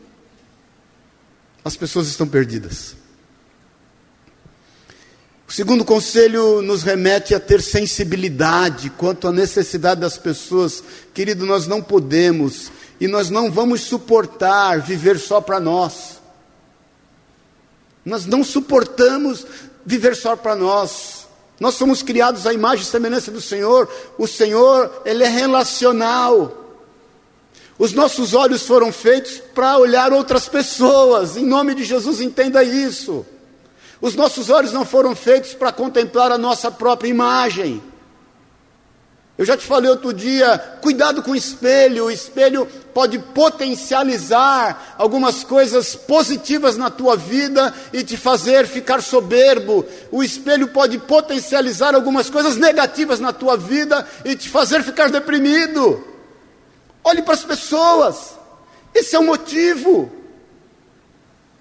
as 1.65 1.77
pessoas 1.77 2.09
estão 2.09 2.27
perdidas. 2.27 2.95
O 5.49 5.53
segundo 5.53 5.85
conselho 5.85 6.61
nos 6.63 6.83
remete 6.83 7.35
a 7.35 7.41
ter 7.41 7.63
sensibilidade 7.63 8.91
quanto 8.91 9.29
à 9.29 9.33
necessidade 9.33 10.01
das 10.01 10.19
pessoas. 10.19 10.83
Querido, 11.13 11.47
nós 11.47 11.67
não 11.67 11.83
podemos 11.83 12.71
e 13.01 13.07
nós 13.07 13.31
não 13.31 13.51
vamos 13.51 13.83
suportar 13.83 14.81
viver 14.81 15.19
só 15.19 15.41
para 15.41 15.61
nós. 15.61 16.21
Nós 18.05 18.27
não 18.27 18.45
suportamos 18.45 19.47
viver 19.85 20.17
só 20.17 20.37
para 20.37 20.57
nós. 20.57 21.27
Nós 21.61 21.75
somos 21.75 22.03
criados 22.03 22.47
à 22.47 22.53
imagem 22.53 22.85
e 22.85 22.89
semelhança 22.89 23.31
do 23.31 23.41
Senhor. 23.41 23.89
O 24.19 24.27
Senhor, 24.27 25.03
Ele 25.05 25.25
é 25.25 25.29
relacional. 25.29 26.64
Os 27.79 27.93
nossos 27.93 28.35
olhos 28.35 28.63
foram 28.63 28.93
feitos 28.93 29.43
para 29.55 29.79
olhar 29.79 30.13
outras 30.13 30.49
pessoas. 30.49 31.37
Em 31.37 31.45
nome 31.45 31.75
de 31.75 31.85
Jesus, 31.85 32.21
entenda 32.21 32.63
isso. 32.63 33.27
Os 34.01 34.15
nossos 34.15 34.51
olhos 34.51 34.73
não 34.73 34.85
foram 34.85 35.17
feitos 35.17 35.55
para 35.55 35.73
contemplar 35.73 36.31
a 36.31 36.39
nossa 36.39 36.71
própria 36.71 37.09
imagem. 37.09 37.83
Eu 39.37 39.45
já 39.45 39.57
te 39.57 39.67
falei 39.67 39.91
outro 39.91 40.13
dia, 40.13 40.57
cuidado 40.81 41.21
com 41.21 41.33
o 41.33 41.37
espelho. 41.37 42.05
O 42.05 42.11
espelho 42.11 42.69
pode 42.93 43.19
potencializar 43.19 44.95
algumas 44.97 45.43
coisas 45.43 45.97
positivas 45.97 46.77
na 46.77 46.89
tua 46.89 47.17
vida 47.17 47.75
e 47.93 48.05
te 48.05 48.17
fazer 48.17 48.69
ficar 48.69 49.03
soberbo. 49.03 49.85
O 50.13 50.23
espelho 50.23 50.69
pode 50.69 50.99
potencializar 50.99 51.97
algumas 51.97 52.31
coisas 52.31 52.57
negativas 52.57 53.19
na 53.19 53.33
tua 53.33 53.57
vida 53.57 54.07
e 54.25 54.37
te 54.37 54.49
fazer 54.49 54.85
ficar 54.85 55.11
deprimido. 55.11 56.14
Olhe 57.05 57.23
para 57.23 57.35
as 57.35 57.45
pessoas. 57.45 58.35
Esse 58.95 59.15
é 59.15 59.19
o 59.19 59.25
motivo. 59.25 60.11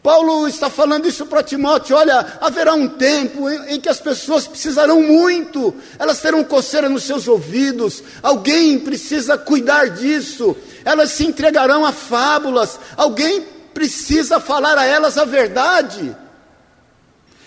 Paulo 0.02 0.48
está 0.50 0.70
falando 0.70 1.08
isso 1.08 1.26
para 1.26 1.42
Timóteo: 1.42 1.96
olha, 1.96 2.38
haverá 2.42 2.74
um 2.74 2.90
tempo 2.90 3.50
em, 3.50 3.76
em, 3.76 3.80
que 3.80 3.88
as 3.88 4.02
pessoas 4.02 4.46
precisarão 4.46 5.02
muito, 5.02 5.74
elas 5.98 6.20
terão 6.20 6.44
coceira 6.44 6.90
nos 6.90 7.04
seus 7.04 7.26
ouvidos, 7.26 8.04
alguém 8.22 8.78
precisa 8.80 9.38
cuidar 9.38 9.92
disso, 9.92 10.56
elas 10.84 11.12
se 11.12 11.26
entregarão 11.26 11.86
a 11.86 11.94
fábulas, 11.94 12.78
alguém 12.98 13.46
precisa 13.74 14.42
falar 14.42 14.78
a 14.78 14.86
elas 14.86 15.18
a 15.18 15.24
verdade. 15.24 16.16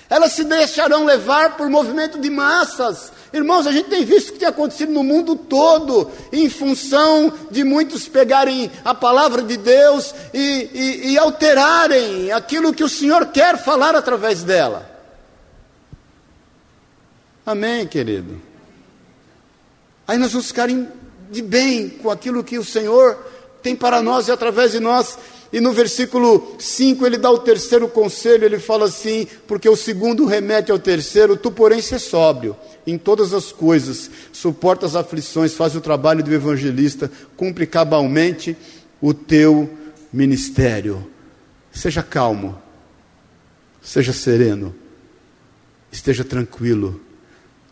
Elas 0.08 0.32
se 0.32 0.44
deixarão 0.44 1.04
levar 1.04 1.56
por 1.56 1.68
movimento 1.68 2.18
de 2.18 2.30
massas, 2.30 3.12
Irmãos, 3.36 3.66
a 3.66 3.72
gente 3.72 3.90
tem 3.90 4.02
visto 4.02 4.30
o 4.30 4.32
que 4.32 4.38
tem 4.38 4.48
acontecido 4.48 4.92
no 4.92 5.02
mundo 5.02 5.36
todo, 5.36 6.10
em 6.32 6.48
função 6.48 7.32
de 7.50 7.64
muitos 7.64 8.08
pegarem 8.08 8.70
a 8.84 8.94
palavra 8.94 9.42
de 9.42 9.58
Deus 9.58 10.14
e, 10.32 10.70
e, 10.72 11.12
e 11.12 11.18
alterarem 11.18 12.32
aquilo 12.32 12.72
que 12.72 12.82
o 12.82 12.88
Senhor 12.88 13.26
quer 13.26 13.58
falar 13.58 13.94
através 13.94 14.42
dela. 14.42 14.88
Amém, 17.44 17.86
querido? 17.86 18.40
Aí 20.08 20.16
nós 20.16 20.32
vamos 20.32 20.46
ficar 20.46 20.68
de 21.30 21.42
bem 21.42 21.90
com 21.90 22.10
aquilo 22.10 22.42
que 22.42 22.58
o 22.58 22.64
Senhor 22.64 23.18
tem 23.62 23.76
para 23.76 24.00
nós 24.00 24.28
e 24.28 24.32
através 24.32 24.72
de 24.72 24.80
nós. 24.80 25.18
E 25.56 25.60
no 25.60 25.72
versículo 25.72 26.54
5 26.58 27.06
ele 27.06 27.16
dá 27.16 27.30
o 27.30 27.38
terceiro 27.38 27.88
conselho, 27.88 28.44
ele 28.44 28.58
fala 28.58 28.84
assim: 28.84 29.26
porque 29.46 29.66
o 29.66 29.74
segundo 29.74 30.26
remete 30.26 30.70
ao 30.70 30.78
terceiro, 30.78 31.34
tu, 31.34 31.50
porém, 31.50 31.80
ser 31.80 31.98
sóbrio 31.98 32.54
em 32.86 32.98
todas 32.98 33.32
as 33.32 33.52
coisas, 33.52 34.10
suporta 34.30 34.84
as 34.84 34.94
aflições, 34.94 35.54
faz 35.54 35.74
o 35.74 35.80
trabalho 35.80 36.22
do 36.22 36.30
evangelista, 36.30 37.10
cumpre 37.38 37.66
cabalmente 37.66 38.54
o 39.00 39.14
teu 39.14 39.70
ministério. 40.12 41.10
Seja 41.72 42.02
calmo, 42.02 42.60
seja 43.80 44.12
sereno, 44.12 44.74
esteja 45.90 46.22
tranquilo, 46.22 47.00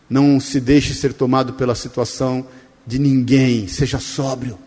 não 0.09 0.39
se 0.39 0.59
deixe 0.59 0.95
ser 0.95 1.13
tomado 1.13 1.53
pela 1.53 1.75
situação 1.75 2.47
de 2.83 2.97
ninguém, 2.97 3.67
seja 3.67 3.99
sóbrio 3.99 4.64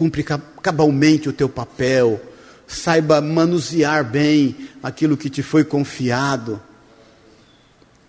cumpre 0.00 0.24
cabalmente 0.62 1.28
o 1.28 1.32
teu 1.32 1.46
papel, 1.46 2.18
saiba 2.66 3.20
manusear 3.20 4.02
bem 4.02 4.56
aquilo 4.82 5.14
que 5.14 5.28
te 5.28 5.42
foi 5.42 5.62
confiado. 5.62 6.58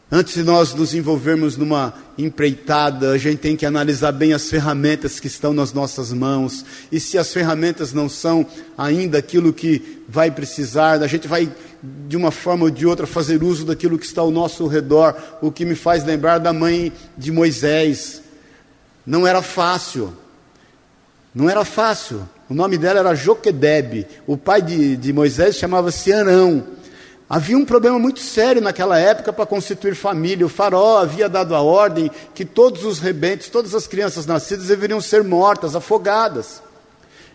Antes 0.09 0.35
de 0.35 0.43
nós 0.43 0.73
nos 0.73 0.93
envolvermos 0.93 1.57
numa 1.57 1.93
empreitada, 2.17 3.11
a 3.11 3.17
gente 3.17 3.39
tem 3.39 3.57
que 3.57 3.65
analisar 3.65 4.13
bem 4.13 4.31
as 4.31 4.49
ferramentas 4.49 5.19
que 5.19 5.27
estão 5.27 5.51
nas 5.51 5.73
nossas 5.73 6.13
mãos. 6.13 6.63
E 6.89 6.97
se 6.97 7.17
as 7.17 7.33
ferramentas 7.33 7.91
não 7.91 8.07
são 8.07 8.45
ainda 8.77 9.17
aquilo 9.17 9.51
que 9.51 10.01
vai 10.07 10.31
precisar, 10.31 11.03
a 11.03 11.07
gente 11.07 11.27
vai, 11.27 11.51
de 12.07 12.15
uma 12.15 12.31
forma 12.31 12.63
ou 12.63 12.69
de 12.69 12.85
outra, 12.85 13.05
fazer 13.05 13.43
uso 13.43 13.65
daquilo 13.65 13.99
que 13.99 14.05
está 14.05 14.21
ao 14.21 14.31
nosso 14.31 14.65
redor. 14.65 15.13
O 15.41 15.51
que 15.51 15.65
me 15.65 15.75
faz 15.75 16.05
lembrar 16.05 16.37
da 16.37 16.53
mãe 16.53 16.93
de 17.17 17.33
Moisés. 17.33 18.21
Não 19.05 19.27
era 19.27 19.41
fácil. 19.41 20.20
Não 21.33 21.49
era 21.49 21.63
fácil. 21.63 22.27
O 22.49 22.53
nome 22.53 22.77
dela 22.77 22.99
era 22.99 23.15
Joquedebe. 23.15 24.07
O 24.27 24.37
pai 24.37 24.61
de, 24.61 24.97
de 24.97 25.13
Moisés 25.13 25.55
chamava-se 25.55 26.11
Arão. 26.11 26.63
Havia 27.29 27.57
um 27.57 27.63
problema 27.63 27.97
muito 27.97 28.19
sério 28.19 28.61
naquela 28.61 28.99
época 28.99 29.31
para 29.31 29.45
constituir 29.45 29.95
família. 29.95 30.45
O 30.45 30.49
faraó 30.49 30.97
havia 30.97 31.29
dado 31.29 31.55
a 31.55 31.61
ordem 31.61 32.11
que 32.35 32.43
todos 32.43 32.83
os 32.83 32.99
rebentes, 32.99 33.47
todas 33.47 33.73
as 33.73 33.87
crianças 33.87 34.25
nascidas 34.25 34.67
deveriam 34.67 34.99
ser 34.99 35.23
mortas, 35.23 35.73
afogadas. 35.73 36.61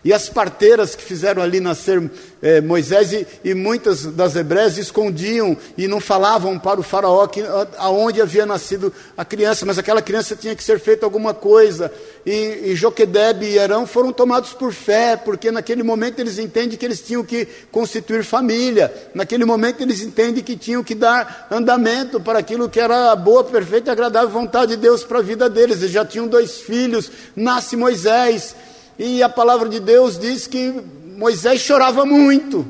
E 0.07 0.13
as 0.13 0.29
parteiras 0.29 0.95
que 0.95 1.03
fizeram 1.03 1.43
ali 1.43 1.59
nascer 1.59 2.01
é, 2.41 2.61
Moisés 2.61 3.11
e, 3.11 3.27
e, 3.43 3.53
muitas 3.53 4.05
das 4.05 4.37
hebreias 4.37 4.77
escondiam 4.77 5.57
e 5.77 5.85
não 5.85 5.99
falavam 5.99 6.57
para 6.57 6.79
o 6.79 6.83
faraó 6.83 7.27
que, 7.27 7.43
aonde 7.77 8.21
havia 8.21 8.45
nascido 8.45 8.93
a 9.17 9.25
criança, 9.25 9.65
mas 9.65 9.77
aquela 9.77 10.01
criança 10.01 10.33
tinha 10.33 10.55
que 10.55 10.63
ser 10.63 10.79
feita 10.79 11.05
alguma 11.05 11.33
coisa. 11.33 11.91
E, 12.25 12.31
e 12.67 12.75
Joquedebe 12.77 13.49
e 13.49 13.59
Arão 13.59 13.85
foram 13.85 14.13
tomados 14.13 14.53
por 14.53 14.71
fé, 14.71 15.17
porque 15.17 15.51
naquele 15.51 15.83
momento 15.83 16.19
eles 16.19 16.39
entendem 16.39 16.77
que 16.77 16.85
eles 16.85 17.01
tinham 17.01 17.21
que 17.21 17.45
constituir 17.69 18.23
família, 18.23 18.93
naquele 19.13 19.43
momento 19.43 19.81
eles 19.81 19.99
entendem 19.99 20.41
que 20.41 20.55
tinham 20.55 20.85
que 20.85 20.95
dar 20.95 21.49
andamento 21.51 22.17
para 22.17 22.39
aquilo 22.39 22.69
que 22.69 22.79
era 22.79 23.11
a 23.11 23.15
boa, 23.17 23.43
perfeita 23.43 23.89
e 23.89 23.91
agradável 23.91 24.29
vontade 24.29 24.77
de 24.77 24.81
Deus 24.81 25.03
para 25.03 25.19
a 25.19 25.21
vida 25.21 25.49
deles. 25.49 25.79
Eles 25.79 25.91
já 25.91 26.05
tinham 26.05 26.29
dois 26.29 26.61
filhos, 26.61 27.11
nasce 27.35 27.75
Moisés. 27.75 28.55
E 28.97 29.21
a 29.21 29.29
palavra 29.29 29.69
de 29.69 29.79
Deus 29.79 30.17
diz 30.17 30.47
que 30.47 30.73
Moisés 31.17 31.61
chorava 31.61 32.05
muito. 32.05 32.65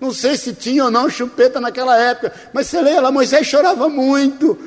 Não 0.00 0.12
sei 0.12 0.36
se 0.36 0.52
tinha 0.52 0.84
ou 0.84 0.90
não 0.90 1.08
chupeta 1.08 1.60
naquela 1.60 1.96
época, 1.96 2.32
mas 2.52 2.66
você 2.66 2.80
lê 2.80 3.00
lá, 3.00 3.10
Moisés 3.10 3.46
chorava 3.46 3.88
muito. 3.88 4.58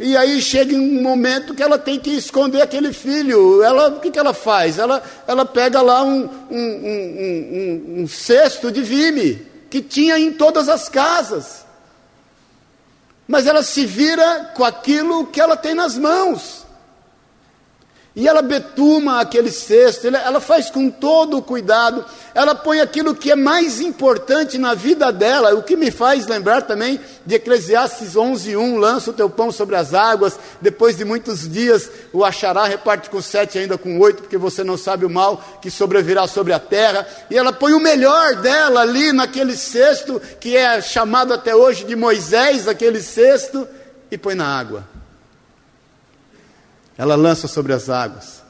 E 0.00 0.16
aí 0.16 0.40
chega 0.40 0.76
um 0.76 1.02
momento 1.02 1.54
que 1.54 1.62
ela 1.62 1.76
tem 1.76 1.98
que 1.98 2.10
esconder 2.10 2.62
aquele 2.62 2.92
filho. 2.92 3.62
Ela, 3.62 3.88
o 3.88 4.00
que, 4.00 4.12
que 4.12 4.18
ela 4.18 4.32
faz? 4.32 4.78
Ela, 4.78 5.02
ela 5.26 5.44
pega 5.44 5.82
lá 5.82 6.04
um, 6.04 6.28
um, 6.50 6.58
um, 6.58 8.02
um, 8.02 8.06
cesto 8.06 8.70
de 8.70 8.80
vime, 8.80 9.44
que 9.68 9.82
tinha 9.82 10.16
em 10.16 10.32
todas 10.32 10.68
as 10.68 10.88
casas. 10.88 11.64
Mas 13.26 13.48
ela 13.48 13.62
se 13.62 13.84
vira 13.84 14.52
com 14.54 14.64
aquilo 14.64 15.26
que 15.26 15.40
ela 15.40 15.56
tem 15.56 15.74
nas 15.74 15.98
mãos. 15.98 16.64
E 18.18 18.26
ela 18.26 18.42
betuma 18.42 19.20
aquele 19.20 19.48
cesto, 19.48 20.08
ela 20.08 20.40
faz 20.40 20.68
com 20.68 20.90
todo 20.90 21.36
o 21.36 21.42
cuidado, 21.42 22.04
ela 22.34 22.52
põe 22.52 22.80
aquilo 22.80 23.14
que 23.14 23.30
é 23.30 23.36
mais 23.36 23.80
importante 23.80 24.58
na 24.58 24.74
vida 24.74 25.12
dela, 25.12 25.54
o 25.54 25.62
que 25.62 25.76
me 25.76 25.92
faz 25.92 26.26
lembrar 26.26 26.62
também 26.62 26.98
de 27.24 27.36
Eclesiastes 27.36 28.16
11:1, 28.16 28.76
lança 28.76 29.10
o 29.10 29.12
teu 29.12 29.30
pão 29.30 29.52
sobre 29.52 29.76
as 29.76 29.94
águas, 29.94 30.36
depois 30.60 30.96
de 30.96 31.04
muitos 31.04 31.48
dias 31.48 31.88
o 32.12 32.24
achará, 32.24 32.64
reparte 32.64 33.08
com 33.08 33.22
sete 33.22 33.56
ainda 33.56 33.78
com 33.78 34.00
oito, 34.00 34.24
porque 34.24 34.36
você 34.36 34.64
não 34.64 34.76
sabe 34.76 35.06
o 35.06 35.10
mal 35.10 35.60
que 35.62 35.70
sobrevirá 35.70 36.26
sobre 36.26 36.52
a 36.52 36.58
terra, 36.58 37.06
e 37.30 37.38
ela 37.38 37.52
põe 37.52 37.72
o 37.72 37.78
melhor 37.78 38.34
dela 38.34 38.80
ali 38.80 39.12
naquele 39.12 39.56
cesto, 39.56 40.20
que 40.40 40.56
é 40.56 40.82
chamado 40.82 41.32
até 41.32 41.54
hoje 41.54 41.84
de 41.84 41.94
Moisés, 41.94 42.66
aquele 42.66 43.00
cesto, 43.00 43.64
e 44.10 44.18
põe 44.18 44.34
na 44.34 44.58
água 44.58 44.97
ela 46.98 47.14
lança 47.14 47.46
sobre 47.46 47.72
as 47.72 47.88
águas. 47.88 48.42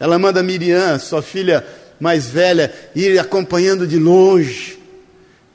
Ela 0.00 0.18
manda 0.18 0.42
Miriam, 0.42 0.98
sua 0.98 1.22
filha 1.22 1.64
mais 2.00 2.26
velha, 2.26 2.74
ir 2.96 3.18
acompanhando 3.18 3.86
de 3.86 3.98
longe. 3.98 4.78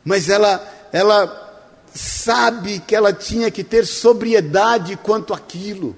Mas 0.06 0.30
ela, 0.30 0.64
ela 0.94 1.68
sabe 1.94 2.80
que 2.80 2.96
ela 2.96 3.12
tinha 3.12 3.50
que 3.50 3.64
ter 3.64 3.86
sobriedade 3.86 4.96
quanto 4.96 5.34
aquilo. 5.34 5.96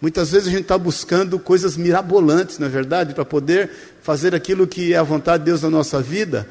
Muitas 0.00 0.30
vezes 0.30 0.46
a 0.46 0.50
gente 0.50 0.62
está 0.62 0.78
buscando 0.78 1.38
coisas 1.38 1.76
mirabolantes, 1.76 2.58
não 2.58 2.68
é 2.68 2.70
verdade, 2.70 3.12
para 3.12 3.24
poder 3.24 3.70
fazer 4.02 4.34
aquilo 4.34 4.66
que 4.66 4.94
é 4.94 4.96
a 4.96 5.02
vontade 5.02 5.42
de 5.42 5.50
Deus 5.50 5.62
na 5.62 5.70
nossa 5.70 6.00
vida, 6.00 6.48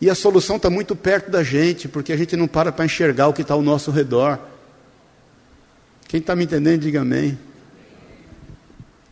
e 0.00 0.08
a 0.08 0.14
solução 0.14 0.56
está 0.56 0.70
muito 0.70 0.96
perto 0.96 1.30
da 1.30 1.42
gente, 1.42 1.86
porque 1.86 2.12
a 2.12 2.16
gente 2.16 2.34
não 2.34 2.48
para 2.48 2.72
para 2.72 2.84
enxergar 2.84 3.28
o 3.28 3.32
que 3.32 3.42
está 3.42 3.54
ao 3.54 3.62
nosso 3.62 3.90
redor. 3.90 4.38
Quem 6.08 6.20
está 6.20 6.34
me 6.34 6.44
entendendo, 6.44 6.80
diga 6.80 7.02
amém. 7.02 7.38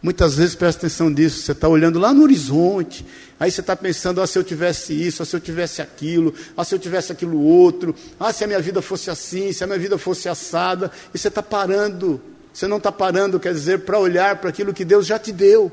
Muitas 0.02 0.36
vezes 0.36 0.54
presta 0.54 0.86
atenção 0.86 1.10
nisso, 1.10 1.42
você 1.42 1.52
está 1.52 1.68
olhando 1.68 1.98
lá 1.98 2.14
no 2.14 2.22
horizonte, 2.22 3.04
aí 3.38 3.50
você 3.50 3.60
está 3.60 3.74
pensando, 3.74 4.22
ah, 4.22 4.26
se 4.26 4.38
eu 4.38 4.44
tivesse 4.44 4.94
isso, 4.94 5.22
ah, 5.22 5.26
se 5.26 5.36
eu 5.36 5.40
tivesse 5.40 5.82
aquilo, 5.82 6.32
ah, 6.56 6.64
se 6.64 6.74
eu 6.74 6.78
tivesse 6.78 7.12
aquilo 7.12 7.42
outro, 7.42 7.94
ah, 8.18 8.32
se 8.32 8.44
a 8.44 8.46
minha 8.46 8.60
vida 8.60 8.80
fosse 8.80 9.10
assim, 9.10 9.52
se 9.52 9.62
a 9.62 9.66
minha 9.66 9.78
vida 9.78 9.98
fosse 9.98 10.28
assada, 10.28 10.90
e 11.12 11.18
você 11.18 11.28
está 11.28 11.42
parando, 11.42 12.20
você 12.52 12.66
não 12.66 12.78
está 12.78 12.90
parando, 12.92 13.40
quer 13.40 13.52
dizer, 13.52 13.80
para 13.80 13.98
olhar 13.98 14.36
para 14.36 14.48
aquilo 14.48 14.72
que 14.72 14.84
Deus 14.84 15.04
já 15.06 15.18
te 15.18 15.32
deu, 15.32 15.72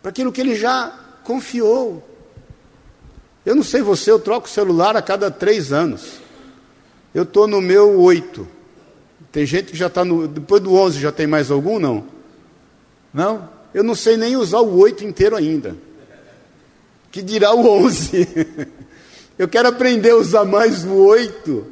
para 0.00 0.10
aquilo 0.10 0.32
que 0.32 0.40
Ele 0.40 0.54
já 0.54 1.18
confiou. 1.24 2.08
Eu 3.44 3.56
não 3.56 3.62
sei 3.62 3.82
você, 3.82 4.10
eu 4.10 4.18
troco 4.18 4.46
o 4.46 4.50
celular 4.50 4.96
a 4.96 5.02
cada 5.02 5.30
três 5.30 5.72
anos. 5.72 6.20
Eu 7.12 7.24
estou 7.24 7.46
no 7.46 7.60
meu 7.60 8.00
oito. 8.00 8.46
Tem 9.32 9.46
gente 9.46 9.72
que 9.72 9.76
já 9.76 9.86
está 9.86 10.04
no. 10.04 10.28
Depois 10.28 10.62
do 10.62 10.74
11 10.74 11.00
já 11.00 11.10
tem 11.10 11.26
mais 11.26 11.50
algum? 11.50 11.78
Não? 11.78 12.04
Não? 13.12 13.48
Eu 13.72 13.82
não 13.82 13.94
sei 13.94 14.18
nem 14.18 14.36
usar 14.36 14.60
o 14.60 14.76
8 14.78 15.04
inteiro 15.04 15.34
ainda. 15.34 15.74
Que 17.10 17.22
dirá 17.22 17.54
o 17.54 17.66
11. 17.66 18.28
Eu 19.38 19.48
quero 19.48 19.68
aprender 19.68 20.10
a 20.10 20.16
usar 20.16 20.44
mais 20.44 20.84
o 20.84 20.94
8. 20.94 21.66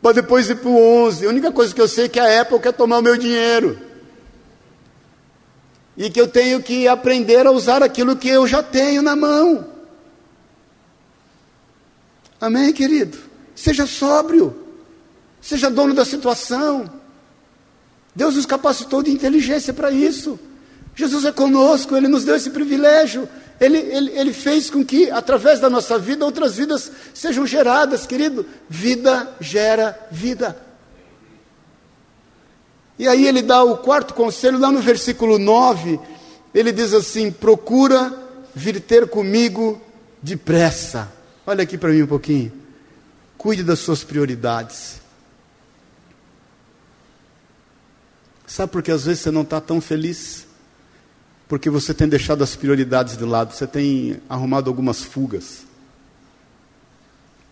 Para 0.00 0.12
depois 0.12 0.48
ir 0.48 0.54
para 0.54 0.70
o 0.70 1.04
11. 1.06 1.26
A 1.26 1.28
única 1.28 1.50
coisa 1.50 1.74
que 1.74 1.80
eu 1.80 1.88
sei 1.88 2.04
é 2.04 2.08
que 2.08 2.20
a 2.20 2.40
Apple 2.40 2.60
quer 2.60 2.72
tomar 2.72 2.98
o 2.98 3.02
meu 3.02 3.16
dinheiro. 3.16 3.76
E 5.96 6.08
que 6.08 6.20
eu 6.20 6.28
tenho 6.28 6.62
que 6.62 6.86
aprender 6.86 7.44
a 7.44 7.50
usar 7.50 7.82
aquilo 7.82 8.14
que 8.14 8.28
eu 8.28 8.46
já 8.46 8.62
tenho 8.62 9.02
na 9.02 9.16
mão. 9.16 9.66
Amém, 12.40 12.72
querido? 12.72 13.18
Seja 13.54 13.84
sóbrio. 13.84 14.67
Seja 15.40 15.70
dono 15.70 15.94
da 15.94 16.04
situação. 16.04 16.90
Deus 18.14 18.36
nos 18.36 18.46
capacitou 18.46 19.02
de 19.02 19.10
inteligência 19.10 19.72
para 19.72 19.90
isso. 19.90 20.38
Jesus 20.94 21.24
é 21.24 21.32
conosco, 21.32 21.96
Ele 21.96 22.08
nos 22.08 22.24
deu 22.24 22.34
esse 22.34 22.50
privilégio. 22.50 23.28
Ele, 23.60 23.78
ele, 23.78 24.10
ele 24.12 24.32
fez 24.32 24.70
com 24.70 24.84
que, 24.84 25.10
através 25.10 25.58
da 25.58 25.68
nossa 25.68 25.98
vida, 25.98 26.24
outras 26.24 26.56
vidas 26.56 26.90
sejam 27.12 27.46
geradas, 27.46 28.06
querido. 28.06 28.46
Vida 28.68 29.28
gera 29.40 29.98
vida. 30.10 30.56
E 32.98 33.06
aí 33.06 33.26
ele 33.26 33.42
dá 33.42 33.62
o 33.62 33.78
quarto 33.78 34.14
conselho, 34.14 34.58
lá 34.58 34.70
no 34.70 34.80
versículo 34.80 35.38
9, 35.38 35.98
ele 36.54 36.72
diz 36.72 36.92
assim: 36.92 37.30
procura 37.30 38.12
vir 38.54 38.80
ter 38.80 39.08
comigo 39.08 39.80
depressa. 40.22 41.10
Olha 41.46 41.62
aqui 41.62 41.76
para 41.78 41.90
mim 41.90 42.02
um 42.02 42.06
pouquinho. 42.08 42.52
Cuide 43.36 43.62
das 43.62 43.78
suas 43.78 44.02
prioridades. 44.02 44.97
Sabe 48.48 48.72
por 48.72 48.82
que 48.82 48.90
às 48.90 49.04
vezes 49.04 49.20
você 49.20 49.30
não 49.30 49.42
está 49.42 49.60
tão 49.60 49.78
feliz? 49.78 50.46
Porque 51.46 51.68
você 51.68 51.92
tem 51.92 52.08
deixado 52.08 52.42
as 52.42 52.56
prioridades 52.56 53.18
de 53.18 53.24
lado, 53.24 53.52
você 53.52 53.66
tem 53.66 54.22
arrumado 54.26 54.70
algumas 54.70 55.02
fugas. 55.04 55.66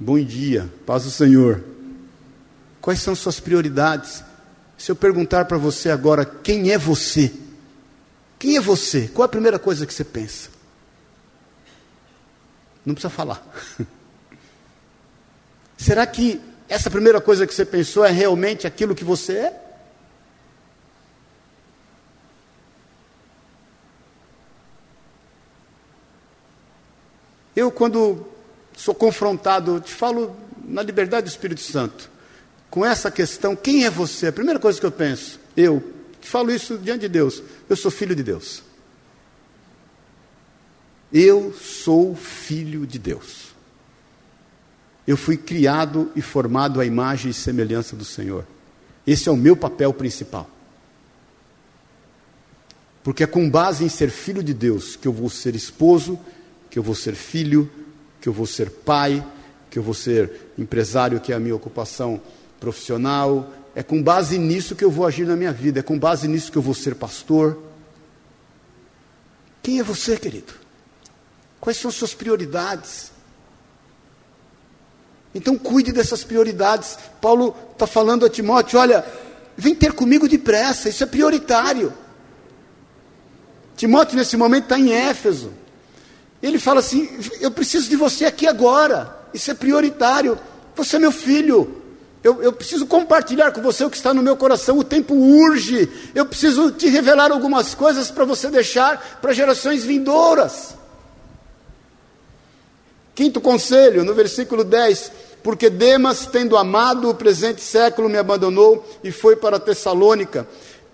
Bom 0.01 0.19
dia, 0.19 0.73
paz 0.87 1.05
do 1.05 1.11
Senhor. 1.11 1.63
Quais 2.81 2.99
são 3.01 3.15
suas 3.15 3.39
prioridades? 3.39 4.25
Se 4.79 4.91
eu 4.91 4.97
perguntar 4.97 5.45
para 5.45 5.59
você 5.59 5.91
agora, 5.91 6.25
quem 6.25 6.71
é 6.71 6.79
você? 6.79 7.31
Quem 8.39 8.57
é 8.57 8.61
você? 8.61 9.07
Qual 9.09 9.25
é 9.25 9.27
a 9.27 9.31
primeira 9.31 9.59
coisa 9.59 9.87
que 9.87 9.93
você 9.93 10.05
pensa? 10.05 10.49
Não 12.87 12.95
precisa 12.95 13.11
falar. 13.11 13.47
Será 15.77 16.07
que 16.07 16.41
essa 16.71 16.89
primeira 16.91 17.21
coisa 17.21 17.47
que 17.47 17.53
você 17.53 17.67
pensou 17.67 18.03
é 18.03 18.11
realmente 18.11 18.67
aquilo 18.67 18.95
que 18.95 19.05
você 19.05 19.33
é? 19.35 19.66
Eu, 27.57 27.73
quando 27.73 28.27
sou 28.77 28.95
confrontado, 28.95 29.81
te 29.81 29.93
falo 29.93 30.37
na 30.63 30.83
liberdade 30.83 31.25
do 31.25 31.31
Espírito 31.31 31.63
Santo, 31.63 32.11
com 32.69 32.85
essa 32.85 33.11
questão: 33.11 33.57
quem 33.57 33.87
é 33.87 33.91
você? 33.91 34.27
A 34.27 34.33
primeira 34.33 34.61
coisa 34.61 34.79
que 34.79 34.85
eu 34.85 34.93
penso, 34.93 35.41
eu, 35.57 35.83
te 36.21 36.29
falo 36.29 36.53
isso 36.53 36.77
diante 36.77 37.01
de 37.01 37.09
Deus, 37.09 37.43
eu 37.69 37.75
sou 37.75 37.91
filho 37.91 38.15
de 38.15 38.23
Deus. 38.23 38.63
Eu 41.11 41.55
sou 41.55 42.15
filho 42.15 42.87
de 42.87 42.99
Deus. 42.99 43.55
Eu 45.07 45.17
fui 45.17 45.37
criado 45.37 46.11
e 46.17 46.21
formado 46.21 46.81
à 46.81 46.85
imagem 46.85 47.31
e 47.31 47.35
semelhança 47.35 47.95
do 47.95 48.05
Senhor. 48.05 48.45
Esse 49.07 49.29
é 49.29 49.33
o 49.33 49.37
meu 49.37 49.57
papel 49.57 49.95
principal. 49.95 50.51
Porque 53.05 53.23
é 53.23 53.27
com 53.27 53.49
base 53.49 53.85
em 53.85 53.89
ser 53.89 54.11
filho 54.11 54.43
de 54.43 54.53
Deus 54.53 54.97
que 54.97 55.07
eu 55.07 55.13
vou 55.13 55.31
ser 55.31 55.55
esposo 55.55 56.19
que 56.77 56.79
eu 56.79 56.83
vou 56.83 56.95
ser 56.95 57.15
filho, 57.15 57.71
que 58.21 58.29
eu 58.29 58.35
vou 58.35 58.45
ser 58.45 58.69
pai, 58.69 59.27
que 59.71 59.79
eu 59.79 59.83
vou 59.83 59.95
ser 59.95 60.31
empresário, 60.59 61.19
que 61.19 61.33
é 61.33 61.35
a 61.35 61.41
minha 61.41 61.57
ocupação 61.57 62.21
profissional. 62.61 63.51
É 63.75 63.83
com 63.83 64.03
base 64.03 64.37
nisso 64.37 64.77
que 64.77 64.85
eu 64.85 64.91
vou 64.91 65.07
agir 65.07 65.27
na 65.27 65.35
minha 65.37 65.55
vida, 65.55 65.81
é 65.81 65.83
com 65.83 65.99
base 65.99 66.29
nisso 66.29 66.53
que 66.53 66.59
eu 66.59 66.61
vou 66.61 66.75
ser 66.75 66.95
pastor. 66.95 67.59
Quem 69.63 69.81
é 69.81 69.83
você, 69.83 70.19
querido? 70.19 70.53
Quais 71.59 71.79
são 71.79 71.91
suas 71.91 72.13
prioridades? 72.13 73.11
Então 75.35 75.57
cuide 75.57 75.93
dessas 75.93 76.25
prioridades. 76.25 76.99
Paulo 77.23 77.57
está 77.73 77.87
falando 77.87 78.27
a 78.27 78.29
Timóteo: 78.29 78.79
olha, 78.79 79.03
vem 79.57 79.75
ter 79.75 79.95
comigo 79.95 80.29
depressa, 80.29 80.91
isso 80.91 81.03
é 81.03 81.07
prioritário. 81.07 81.91
Timóteo, 83.79 84.19
nesse 84.19 84.37
momento, 84.37 84.65
está 84.65 84.79
em 84.79 84.93
Éfeso. 84.93 85.65
Ele 86.47 86.59
fala 86.61 86.79
assim: 86.81 87.09
Eu 87.41 87.51
preciso 87.51 87.89
de 87.89 87.97
você 87.97 88.25
aqui 88.25 88.47
agora, 88.47 89.15
isso 89.35 89.51
é 89.51 89.55
prioritário. 89.55 90.39
Você 90.77 90.97
é 90.97 90.99
meu 90.99 91.11
filho, 91.11 91.83
eu, 92.23 92.43
eu, 92.43 92.53
preciso 92.53 92.87
compartilhar 92.87 93.51
com 93.51 93.63
você 93.63 93.85
o 93.85 93.91
que 93.91 93.97
está 93.97 94.13
no 94.13 94.23
meu 94.23 94.37
coração. 94.37 94.79
O 94.79 94.85
tempo 94.85 95.15
urge. 95.15 95.89
Eu 96.15 96.27
preciso 96.27 96.71
te 96.71 96.89
revelar 96.89 97.33
algumas 97.33 97.75
coisas 97.75 98.11
para 98.11 98.25
você 98.25 98.49
deixar 98.49 99.19
para 99.21 99.33
gerações 99.33 99.85
vindouras. 99.85 100.75
Quinto 103.15 103.41
conselho, 103.41 104.05
no 104.05 104.15
versículo 104.15 104.63
10: 104.63 105.11
Porque 105.43 105.71
Demas, 105.71 106.27
tendo 106.27 106.57
amado 106.57 107.09
o 107.09 107.15
presente 107.15 107.61
século, 107.61 108.09
me 108.09 108.19
abandonou 108.19 108.87
e 109.03 109.11
foi 109.11 109.35
para 109.35 109.59
Tessalônica. 109.59 110.47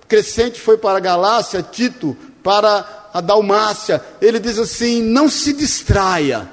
Crescente 0.09 0.61
foi 0.61 0.79
para 0.79 1.01
Galácia, 1.01 1.63
Tito 1.63 2.17
para 2.43 3.02
a 3.13 3.21
Dalmácia, 3.21 4.03
ele 4.21 4.39
diz 4.39 4.59
assim: 4.59 5.03
não 5.03 5.29
se 5.29 5.53
distraia, 5.53 6.49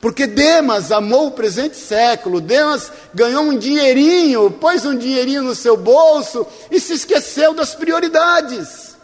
porque 0.00 0.26
Demas 0.26 0.90
amou 0.90 1.28
o 1.28 1.32
presente 1.32 1.76
século, 1.76 2.40
Demas 2.40 2.90
ganhou 3.14 3.44
um 3.44 3.56
dinheirinho, 3.56 4.50
pôs 4.50 4.84
um 4.84 4.96
dinheirinho 4.96 5.42
no 5.42 5.54
seu 5.54 5.76
bolso 5.76 6.46
e 6.70 6.80
se 6.80 6.94
esqueceu 6.94 7.54
das 7.54 7.74
prioridades. 7.74 8.94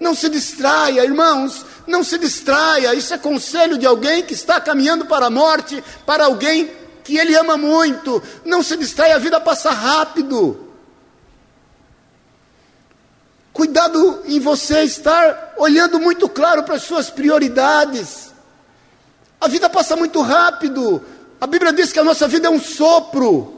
Não 0.00 0.14
se 0.14 0.28
distraia, 0.28 1.04
irmãos, 1.04 1.64
não 1.86 2.04
se 2.04 2.18
distraia. 2.18 2.94
Isso 2.94 3.12
é 3.12 3.18
conselho 3.18 3.76
de 3.76 3.84
alguém 3.84 4.22
que 4.22 4.32
está 4.32 4.60
caminhando 4.60 5.06
para 5.06 5.26
a 5.26 5.30
morte, 5.30 5.82
para 6.06 6.26
alguém 6.26 6.70
que 7.02 7.18
ele 7.18 7.34
ama 7.34 7.56
muito. 7.56 8.22
Não 8.44 8.62
se 8.62 8.76
distraia, 8.76 9.16
a 9.16 9.18
vida 9.18 9.40
passa 9.40 9.70
rápido. 9.70 10.67
Cuidado 13.58 14.22
em 14.24 14.38
você 14.38 14.84
estar 14.84 15.54
olhando 15.56 15.98
muito 15.98 16.28
claro 16.28 16.62
para 16.62 16.76
as 16.76 16.84
suas 16.84 17.10
prioridades. 17.10 18.32
A 19.40 19.48
vida 19.48 19.68
passa 19.68 19.96
muito 19.96 20.22
rápido. 20.22 21.02
A 21.40 21.44
Bíblia 21.44 21.72
diz 21.72 21.92
que 21.92 21.98
a 21.98 22.04
nossa 22.04 22.28
vida 22.28 22.46
é 22.46 22.50
um 22.52 22.60
sopro. 22.60 23.52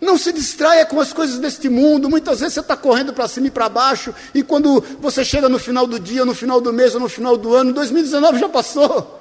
Não 0.00 0.16
se 0.16 0.32
distraia 0.32 0.86
com 0.86 0.98
as 0.98 1.12
coisas 1.12 1.38
deste 1.38 1.68
mundo. 1.68 2.08
Muitas 2.08 2.40
vezes 2.40 2.54
você 2.54 2.60
está 2.60 2.78
correndo 2.78 3.12
para 3.12 3.28
cima 3.28 3.48
e 3.48 3.50
para 3.50 3.68
baixo, 3.68 4.14
e 4.34 4.42
quando 4.42 4.82
você 5.00 5.22
chega 5.22 5.50
no 5.50 5.58
final 5.58 5.86
do 5.86 6.00
dia, 6.00 6.24
no 6.24 6.34
final 6.34 6.62
do 6.62 6.72
mês 6.72 6.94
ou 6.94 7.00
no 7.02 7.10
final 7.10 7.36
do 7.36 7.54
ano, 7.54 7.74
2019 7.74 8.38
já 8.38 8.48
passou. 8.48 9.20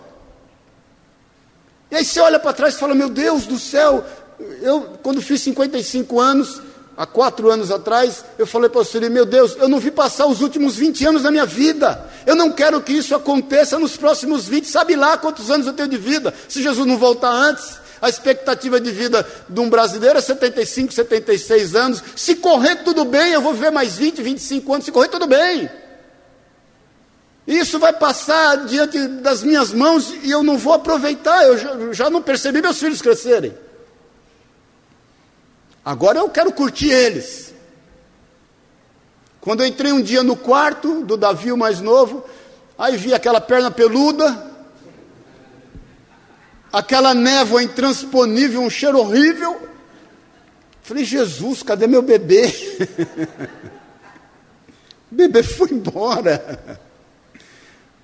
E 1.92 1.98
aí 1.98 2.06
você 2.06 2.22
olha 2.22 2.40
para 2.40 2.54
trás 2.54 2.76
e 2.76 2.80
fala: 2.80 2.96
Meu 2.96 3.10
Deus 3.10 3.46
do 3.46 3.60
céu, 3.60 4.02
eu, 4.62 4.98
quando 5.04 5.22
fiz 5.22 5.42
55 5.42 6.22
anos, 6.22 6.62
há 6.96 7.06
quatro 7.06 7.50
anos 7.50 7.72
atrás, 7.72 8.24
eu 8.38 8.46
falei 8.46 8.70
para 8.70 8.82
o 8.82 8.86
Senhor, 8.86 9.10
meu 9.10 9.26
Deus, 9.26 9.56
eu 9.60 9.68
não 9.68 9.80
vi 9.80 9.92
passar 9.92 10.26
os 10.26 10.42
últimos 10.42 10.76
20 10.76 11.06
anos 11.06 11.24
da 11.24 11.32
minha 11.32 11.46
vida. 11.46 12.10
Eu 12.26 12.36
não 12.36 12.52
quero 12.52 12.82
que 12.82 12.94
isso 12.94 13.16
aconteça 13.16 13.80
nos 13.80 13.98
próximos 13.98 14.48
20, 14.48 14.68
sabe 14.68 14.96
lá 14.96 15.18
quantos 15.18 15.50
anos 15.50 15.68
eu 15.68 15.74
tenho 15.74 15.90
de 15.90 15.98
vida. 15.98 16.34
Se 16.48 16.62
Jesus 16.62 16.86
não 16.88 16.98
voltar 16.98 17.32
antes, 17.32 17.80
a 18.02 18.10
expectativa 18.10 18.82
de 18.82 18.92
vida 18.92 19.26
de 19.48 19.60
um 19.60 19.70
brasileiro 19.70 20.18
é 20.18 20.22
75, 20.22 20.94
76 20.94 21.76
anos. 21.76 22.04
Se 22.16 22.36
correr 22.36 22.84
tudo 22.84 23.06
bem, 23.06 23.32
eu 23.32 23.42
vou 23.42 23.54
viver 23.54 23.72
mais 23.72 23.96
20, 23.96 24.22
25 24.22 24.74
anos. 24.74 24.86
Se 24.86 24.92
correr 24.92 25.08
tudo 25.08 25.26
bem. 25.26 25.70
Isso 27.48 27.80
vai 27.80 27.94
passar 27.94 28.66
diante 28.66 29.08
das 29.08 29.44
minhas 29.44 29.74
mãos 29.74 30.14
e 30.22 30.32
eu 30.32 30.44
não 30.44 30.58
vou 30.58 30.74
aproveitar. 30.74 31.46
Eu 31.46 31.94
já 31.94 32.10
não 32.10 32.22
percebi 32.22 32.62
meus 32.62 32.78
filhos 32.78 33.02
crescerem. 33.02 33.54
Agora 35.86 36.20
eu 36.20 36.30
quero 36.30 36.52
curtir 36.54 36.90
eles. 36.90 37.54
Quando 39.42 39.62
eu 39.62 39.68
entrei 39.68 39.92
um 39.92 40.02
dia 40.02 40.24
no 40.24 40.38
quarto 40.38 41.04
do 41.04 41.18
Davi, 41.18 41.52
o 41.52 41.58
mais 41.58 41.82
novo, 41.82 42.24
aí 42.78 42.96
vi 42.96 43.14
aquela 43.14 43.42
perna 43.42 43.70
peluda, 43.70 44.52
aquela 46.72 47.14
névoa 47.14 47.62
intransponível, 47.62 48.62
um 48.62 48.70
cheiro 48.70 49.00
horrível. 49.00 49.70
Falei, 50.82 51.04
Jesus, 51.04 51.62
cadê 51.62 51.88
meu 51.88 52.02
bebê? 52.02 52.54
o 55.12 55.16
bebê 55.16 55.44
foi 55.44 55.72
embora. 55.72 56.80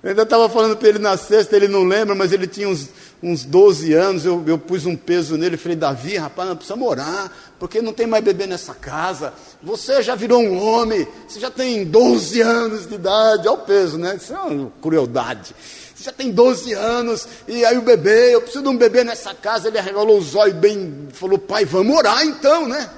Eu 0.02 0.10
ainda 0.10 0.22
estava 0.22 0.48
falando 0.48 0.76
para 0.76 0.88
ele 0.88 0.98
na 0.98 1.16
sexta, 1.16 1.56
ele 1.56 1.68
não 1.68 1.84
lembra, 1.84 2.14
mas 2.14 2.32
ele 2.32 2.46
tinha 2.46 2.68
uns, 2.68 2.88
uns 3.22 3.44
12 3.44 3.92
anos. 3.92 4.24
Eu, 4.24 4.42
eu 4.46 4.58
pus 4.58 4.86
um 4.86 4.96
peso 4.96 5.36
nele. 5.36 5.56
Falei, 5.56 5.76
Davi, 5.76 6.16
rapaz, 6.16 6.48
não 6.48 6.56
precisa 6.56 6.76
morar, 6.76 7.54
porque 7.58 7.82
não 7.82 7.92
tem 7.92 8.06
mais 8.06 8.24
bebê 8.24 8.46
nessa 8.46 8.74
casa. 8.74 9.32
Você 9.62 10.02
já 10.02 10.14
virou 10.14 10.40
um 10.42 10.62
homem, 10.62 11.06
você 11.28 11.40
já 11.40 11.50
tem 11.50 11.84
12 11.84 12.40
anos 12.40 12.86
de 12.86 12.94
idade. 12.94 13.48
Olha 13.48 13.52
o 13.52 13.58
peso, 13.58 13.98
né? 13.98 14.16
Isso 14.16 14.32
é 14.32 14.38
uma 14.38 14.72
crueldade. 14.80 15.54
Você 15.94 16.04
já 16.04 16.12
tem 16.12 16.30
12 16.30 16.72
anos, 16.72 17.28
e 17.46 17.62
aí 17.62 17.76
o 17.76 17.82
bebê, 17.82 18.34
eu 18.34 18.40
preciso 18.40 18.62
de 18.62 18.70
um 18.70 18.76
bebê 18.76 19.04
nessa 19.04 19.34
casa. 19.34 19.68
Ele 19.68 19.78
arregalou 19.78 20.16
os 20.18 20.34
olhos 20.34 20.56
bem, 20.56 21.08
falou, 21.12 21.38
pai, 21.38 21.66
vamos 21.66 21.94
orar 21.94 22.24
então, 22.24 22.66
né? 22.66 22.88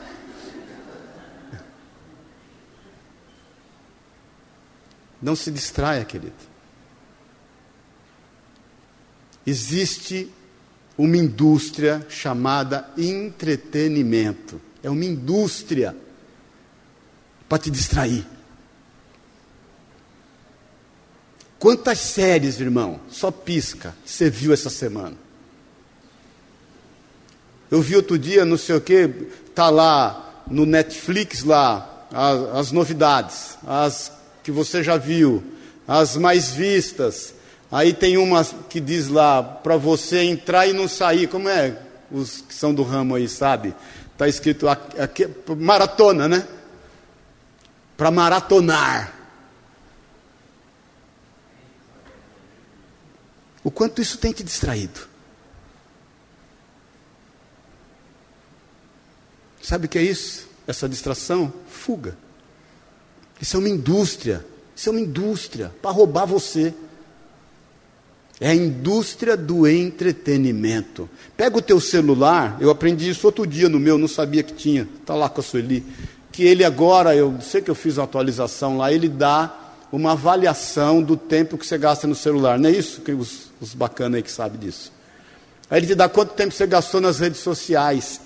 Não 5.20 5.36
se 5.36 5.50
distraia, 5.50 6.04
querido. 6.04 6.51
Existe 9.46 10.30
uma 10.96 11.16
indústria 11.16 12.06
chamada 12.08 12.88
entretenimento. 12.96 14.60
É 14.82 14.90
uma 14.90 15.04
indústria 15.04 15.96
para 17.48 17.58
te 17.58 17.70
distrair. 17.70 18.26
Quantas 21.58 21.98
séries, 21.98 22.58
irmão, 22.58 23.00
só 23.08 23.30
pisca, 23.30 23.94
você 24.04 24.28
viu 24.28 24.52
essa 24.52 24.68
semana? 24.68 25.16
Eu 27.70 27.80
vi 27.80 27.94
outro 27.94 28.18
dia, 28.18 28.44
não 28.44 28.58
sei 28.58 28.74
o 28.74 28.80
que, 28.80 29.08
tá 29.54 29.70
lá 29.70 30.44
no 30.50 30.66
Netflix 30.66 31.44
lá 31.44 32.06
as, 32.12 32.56
as 32.56 32.72
novidades, 32.72 33.56
as 33.66 34.12
que 34.42 34.50
você 34.50 34.82
já 34.82 34.96
viu, 34.96 35.42
as 35.86 36.16
mais 36.16 36.50
vistas, 36.50 37.34
Aí 37.72 37.94
tem 37.94 38.18
uma 38.18 38.44
que 38.44 38.78
diz 38.78 39.08
lá, 39.08 39.42
para 39.42 39.78
você 39.78 40.22
entrar 40.24 40.66
e 40.66 40.74
não 40.74 40.86
sair. 40.86 41.26
Como 41.26 41.48
é? 41.48 41.80
Os 42.10 42.42
que 42.42 42.52
são 42.52 42.74
do 42.74 42.82
ramo 42.82 43.14
aí, 43.14 43.26
sabe? 43.26 43.74
Está 44.12 44.28
escrito 44.28 44.68
aqui, 44.68 45.26
maratona, 45.56 46.28
né? 46.28 46.46
Para 47.96 48.10
maratonar. 48.10 49.14
O 53.64 53.70
quanto 53.70 54.02
isso 54.02 54.18
tem 54.18 54.32
te 54.32 54.44
distraído. 54.44 55.08
Sabe 59.62 59.86
o 59.86 59.88
que 59.88 59.98
é 59.98 60.02
isso? 60.02 60.46
Essa 60.66 60.86
distração? 60.86 61.50
Fuga. 61.70 62.18
Isso 63.40 63.56
é 63.56 63.58
uma 63.58 63.68
indústria. 63.68 64.44
Isso 64.76 64.90
é 64.90 64.92
uma 64.92 65.00
indústria 65.00 65.72
para 65.80 65.90
roubar 65.90 66.26
você. 66.26 66.74
É 68.40 68.48
a 68.48 68.54
indústria 68.54 69.36
do 69.36 69.68
entretenimento. 69.68 71.08
Pega 71.36 71.58
o 71.58 71.62
teu 71.62 71.80
celular, 71.80 72.56
eu 72.60 72.70
aprendi 72.70 73.08
isso 73.08 73.26
outro 73.26 73.46
dia 73.46 73.68
no 73.68 73.78
meu, 73.78 73.96
não 73.96 74.08
sabia 74.08 74.42
que 74.42 74.52
tinha, 74.52 74.88
está 75.00 75.14
lá 75.14 75.28
com 75.28 75.40
a 75.40 75.44
Sueli. 75.44 75.84
Que 76.32 76.44
ele 76.44 76.64
agora, 76.64 77.14
eu 77.14 77.38
sei 77.40 77.60
que 77.60 77.70
eu 77.70 77.74
fiz 77.74 77.98
uma 77.98 78.04
atualização 78.04 78.78
lá, 78.78 78.92
ele 78.92 79.08
dá 79.08 79.76
uma 79.92 80.12
avaliação 80.12 81.02
do 81.02 81.16
tempo 81.16 81.58
que 81.58 81.66
você 81.66 81.76
gasta 81.76 82.06
no 82.06 82.14
celular. 82.14 82.58
Não 82.58 82.68
é 82.68 82.72
isso? 82.72 83.02
Que 83.02 83.12
os, 83.12 83.50
os 83.60 83.74
bacanas 83.74 84.16
aí 84.16 84.22
que 84.22 84.30
sabem 84.30 84.58
disso. 84.58 84.90
Aí 85.70 85.78
ele 85.78 85.86
te 85.86 85.94
dá 85.94 86.08
quanto 86.08 86.34
tempo 86.34 86.52
você 86.52 86.66
gastou 86.66 87.00
nas 87.00 87.20
redes 87.20 87.40
sociais. 87.40 88.20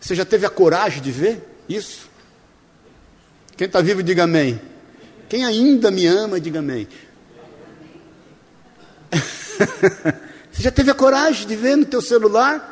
Você 0.00 0.16
já 0.16 0.24
teve 0.24 0.44
a 0.44 0.50
coragem 0.50 1.00
de 1.00 1.12
ver 1.12 1.48
isso? 1.68 2.10
Quem 3.56 3.66
está 3.66 3.80
vivo, 3.80 4.02
diga 4.02 4.24
amém. 4.24 4.60
Quem 5.28 5.44
ainda 5.44 5.90
me 5.90 6.06
ama, 6.06 6.40
diga 6.40 6.58
amém. 6.58 6.88
você 10.50 10.62
já 10.62 10.70
teve 10.70 10.90
a 10.90 10.94
coragem 10.94 11.46
de 11.46 11.56
ver 11.56 11.76
no 11.76 11.84
teu 11.84 12.00
celular? 12.00 12.70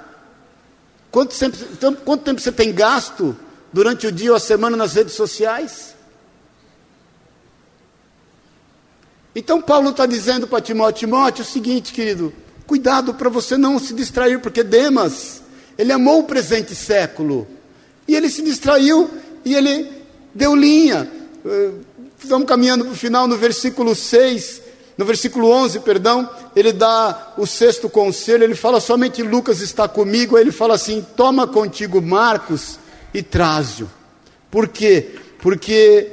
Quanto 1.11 1.37
tempo, 1.37 1.57
quanto 2.05 2.25
tempo 2.25 2.41
você 2.41 2.53
tem 2.53 2.73
gasto 2.73 3.37
durante 3.73 4.07
o 4.07 4.13
dia 4.13 4.31
ou 4.31 4.37
a 4.37 4.41
semana 4.41 4.77
nas 4.77 4.95
redes 4.95 5.15
sociais? 5.15 5.95
Então 9.35 9.61
Paulo 9.61 9.91
está 9.91 10.07
dizendo 10.07 10.47
para 10.47 10.61
Timóteo, 10.61 11.01
Timóteo, 11.01 11.43
é 11.43 11.45
o 11.45 11.49
seguinte, 11.49 11.93
querido, 11.93 12.33
cuidado 12.67 13.15
para 13.15 13.29
você 13.29 13.57
não 13.57 13.79
se 13.79 13.95
distrair, 13.95 14.41
porque 14.41 14.63
Demas, 14.63 15.43
ele 15.79 15.93
amou 15.93 16.21
o 16.21 16.25
presente 16.25 16.75
século, 16.75 17.47
e 18.09 18.17
ele 18.17 18.29
se 18.29 18.43
distraiu, 18.43 19.09
e 19.45 19.55
ele 19.55 19.91
deu 20.35 20.55
linha. 20.55 21.09
Eh, 21.45 21.71
estamos 22.21 22.47
caminhando 22.47 22.85
para 22.85 22.93
o 22.93 22.97
final 22.97 23.29
no 23.29 23.37
versículo 23.37 23.95
6, 23.95 24.63
no 25.01 25.07
versículo 25.07 25.51
11, 25.51 25.81
perdão, 25.81 26.29
ele 26.55 26.75
dá 26.75 27.33
o 27.39 27.47
sexto 27.47 27.89
conselho, 27.89 28.45
ele 28.45 28.55
fala 28.55 28.81
somente 28.81 29.23
Lucas 29.23 29.63
está 29.63 29.89
comigo, 29.89 30.37
aí 30.37 30.43
ele 30.43 30.53
fala 30.53 30.75
assim: 30.75 31.03
toma 31.17 31.47
contigo 31.47 32.03
Marcos 32.03 32.79
e 33.15 33.23
traze-o. 33.23 33.89
Por 34.51 34.69
quê? 34.69 35.13
Porque, 35.39 36.07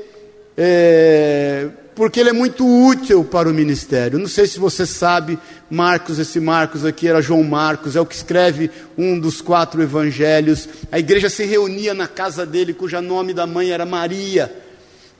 é, 0.55 1.67
porque 1.97 2.17
ele 2.17 2.29
é 2.29 2.33
muito 2.33 2.65
útil 2.65 3.25
para 3.25 3.49
o 3.49 3.53
ministério. 3.53 4.17
Não 4.17 4.27
sei 4.29 4.47
se 4.47 4.57
você 4.57 4.85
sabe, 4.85 5.37
Marcos, 5.69 6.17
esse 6.17 6.39
Marcos 6.39 6.85
aqui 6.85 7.09
era 7.09 7.21
João 7.21 7.43
Marcos, 7.43 7.97
é 7.97 7.99
o 7.99 8.05
que 8.05 8.15
escreve 8.15 8.71
um 8.97 9.19
dos 9.19 9.41
quatro 9.41 9.83
evangelhos. 9.83 10.69
A 10.89 10.97
igreja 10.97 11.29
se 11.29 11.43
reunia 11.43 11.93
na 11.93 12.07
casa 12.07 12.45
dele, 12.45 12.73
cuja 12.73 13.01
nome 13.01 13.33
da 13.33 13.45
mãe 13.45 13.69
era 13.69 13.85
Maria. 13.85 14.49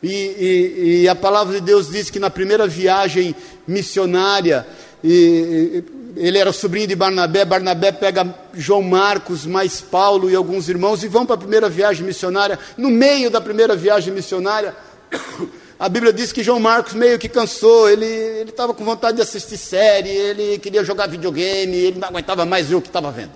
E, 0.02 0.08
e, 0.10 1.02
e, 1.02 1.10
a 1.10 1.16
palavra 1.16 1.56
de 1.56 1.62
Deus 1.62 1.90
diz 1.90 2.10
que 2.10 2.20
na 2.20 2.30
primeira 2.30 2.68
viagem 2.68 3.36
missionária, 3.68 4.68
e, 5.04 5.84
ele 6.16 6.38
era 6.38 6.52
sobrinho 6.52 6.88
de 6.88 6.96
Barnabé, 6.96 7.46
Barnabé 7.46 7.92
pega 7.92 8.36
João 8.54 8.82
Marcos, 8.82 9.46
mais 9.46 9.82
Paulo 9.82 10.30
e 10.30 10.36
alguns 10.36 10.70
irmãos 10.70 11.04
e 11.04 11.08
vão 11.08 11.26
para 11.26 11.36
a 11.36 11.40
primeira 11.40 11.70
viagem 11.70 12.06
missionária. 12.06 12.60
No 12.78 12.90
meio 12.90 13.30
da 13.30 13.42
primeira 13.42 13.76
viagem 13.76 14.14
missionária, 14.14 14.76
a 15.80 15.90
Bíblia 15.90 16.14
diz 16.14 16.32
que 16.32 16.44
João 16.44 16.60
Marcos 16.60 16.94
meio 16.94 17.18
que 17.18 17.30
cansou, 17.30 17.90
ele 17.90 18.06
estava 18.50 18.74
com 18.74 18.86
vontade 18.86 19.18
de 19.18 19.24
assistir 19.24 19.58
série, 19.58 20.10
ele 20.10 20.60
queria 20.60 20.84
jogar 20.84 21.08
videogame, 21.08 21.76
ele 21.76 22.00
não 22.00 22.08
aguentava 22.08 22.46
mais 22.46 22.68
ver 22.68 22.76
o 22.76 22.82
que 22.82 22.88
estava 22.88 23.12
vendo. 23.12 23.34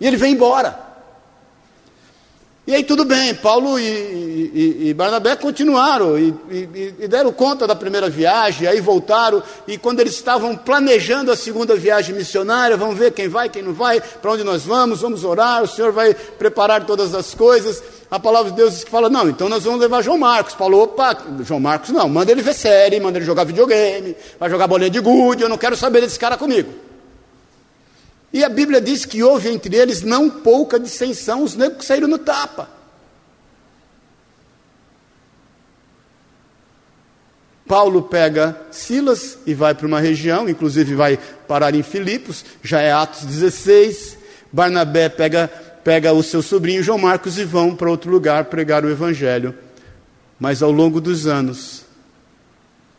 E 0.00 0.06
ele 0.06 0.16
vem 0.16 0.34
embora. 0.34 0.85
E 2.66 2.74
aí 2.74 2.82
tudo 2.82 3.04
bem, 3.04 3.32
Paulo 3.32 3.78
e, 3.78 3.84
e, 3.84 4.88
e 4.88 4.94
Barnabé 4.94 5.36
continuaram 5.36 6.18
e, 6.18 6.34
e, 6.50 7.06
deram 7.06 7.32
conta 7.32 7.64
da 7.64 7.76
primeira 7.76 8.10
viagem, 8.10 8.66
aí 8.66 8.80
voltaram, 8.80 9.40
e 9.68 9.78
quando 9.78 10.00
eles 10.00 10.14
estavam 10.14 10.56
planejando 10.56 11.30
a 11.30 11.36
segunda 11.36 11.76
viagem 11.76 12.12
missionária, 12.12 12.76
vamos 12.76 12.98
ver 12.98 13.12
quem 13.12 13.28
vai, 13.28 13.48
quem 13.48 13.62
não 13.62 13.72
vai, 13.72 14.00
para 14.00 14.32
onde 14.32 14.42
nós 14.42 14.64
vamos, 14.64 15.00
vamos 15.00 15.22
orar, 15.22 15.62
o 15.62 15.68
Senhor 15.68 15.92
vai 15.92 16.12
preparar 16.12 16.84
todas 16.84 17.14
as 17.14 17.34
coisas. 17.34 17.80
A 18.10 18.18
palavra 18.18 18.50
de 18.50 18.56
Deus 18.56 18.82
que 18.82 18.90
fala, 18.90 19.08
não, 19.08 19.28
então 19.28 19.48
nós 19.48 19.62
vamos 19.62 19.78
levar 19.78 20.02
João 20.02 20.18
Marcos. 20.18 20.54
Paulo, 20.54 20.82
opa, 20.82 21.16
João 21.44 21.60
Marcos 21.60 21.90
não, 21.90 22.08
manda 22.08 22.32
ele 22.32 22.42
ver 22.42 22.54
série, 22.54 22.98
manda 22.98 23.16
ele 23.16 23.24
jogar 23.24 23.44
videogame, 23.44 24.16
vai 24.40 24.50
jogar 24.50 24.66
bolinha 24.66 24.90
de 24.90 24.98
gude, 24.98 25.44
eu 25.44 25.48
não 25.48 25.56
quero 25.56 25.76
saber 25.76 26.00
desse 26.00 26.18
cara 26.18 26.36
comigo. 26.36 26.85
E 28.36 28.44
a 28.44 28.50
Bíblia 28.50 28.82
diz 28.82 29.06
que 29.06 29.22
houve 29.22 29.48
entre 29.48 29.74
eles 29.74 30.02
não 30.02 30.28
pouca 30.28 30.78
dissensão, 30.78 31.42
os 31.42 31.56
negros 31.56 31.86
saíram 31.86 32.06
no 32.06 32.18
tapa. 32.18 32.68
Paulo 37.66 38.02
pega 38.02 38.54
Silas 38.70 39.38
e 39.46 39.54
vai 39.54 39.74
para 39.74 39.86
uma 39.86 40.00
região, 40.00 40.46
inclusive 40.50 40.94
vai 40.94 41.18
parar 41.48 41.74
em 41.74 41.82
Filipos, 41.82 42.44
já 42.62 42.82
é 42.82 42.92
Atos 42.92 43.24
16. 43.24 44.18
Barnabé 44.52 45.08
pega, 45.08 45.48
pega 45.82 46.12
o 46.12 46.22
seu 46.22 46.42
sobrinho 46.42 46.82
João 46.82 46.98
Marcos 46.98 47.38
e 47.38 47.44
vão 47.44 47.74
para 47.74 47.90
outro 47.90 48.10
lugar 48.10 48.44
pregar 48.44 48.84
o 48.84 48.90
Evangelho. 48.90 49.54
Mas 50.38 50.62
ao 50.62 50.70
longo 50.70 51.00
dos 51.00 51.26
anos, 51.26 51.86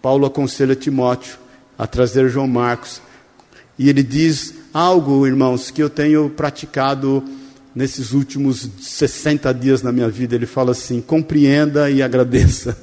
Paulo 0.02 0.26
aconselha 0.26 0.76
Timóteo 0.76 1.38
a 1.78 1.86
trazer 1.86 2.28
João 2.28 2.48
Marcos. 2.48 3.04
E 3.78 3.88
ele 3.88 4.02
diz 4.02 4.57
algo, 4.78 5.26
irmãos, 5.26 5.72
que 5.72 5.82
eu 5.82 5.90
tenho 5.90 6.30
praticado 6.30 7.24
nesses 7.74 8.12
últimos 8.12 8.70
60 8.80 9.52
dias 9.52 9.82
na 9.82 9.92
minha 9.92 10.08
vida. 10.08 10.36
Ele 10.36 10.46
fala 10.46 10.72
assim: 10.72 11.02
compreenda 11.02 11.90
e 11.90 12.04
agradeça. 12.04 12.78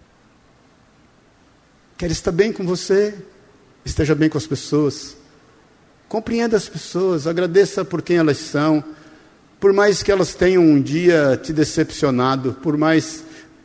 Quer 1.98 2.10
estar 2.10 2.32
bem 2.32 2.50
com 2.50 2.64
você, 2.64 3.14
esteja 3.84 4.14
bem 4.14 4.30
com 4.30 4.38
as 4.38 4.46
pessoas. 4.46 5.14
Compreenda 6.08 6.56
as 6.56 6.70
pessoas, 6.70 7.26
agradeça 7.26 7.84
por 7.84 8.00
quem 8.00 8.16
elas 8.16 8.38
são, 8.38 8.82
por 9.60 9.74
mais 9.74 10.02
que 10.02 10.10
elas 10.10 10.34
tenham 10.34 10.62
um 10.62 10.80
dia 10.80 11.38
te 11.40 11.52
decepcionado, 11.52 12.54
por 12.62 12.78
mais 12.78 13.22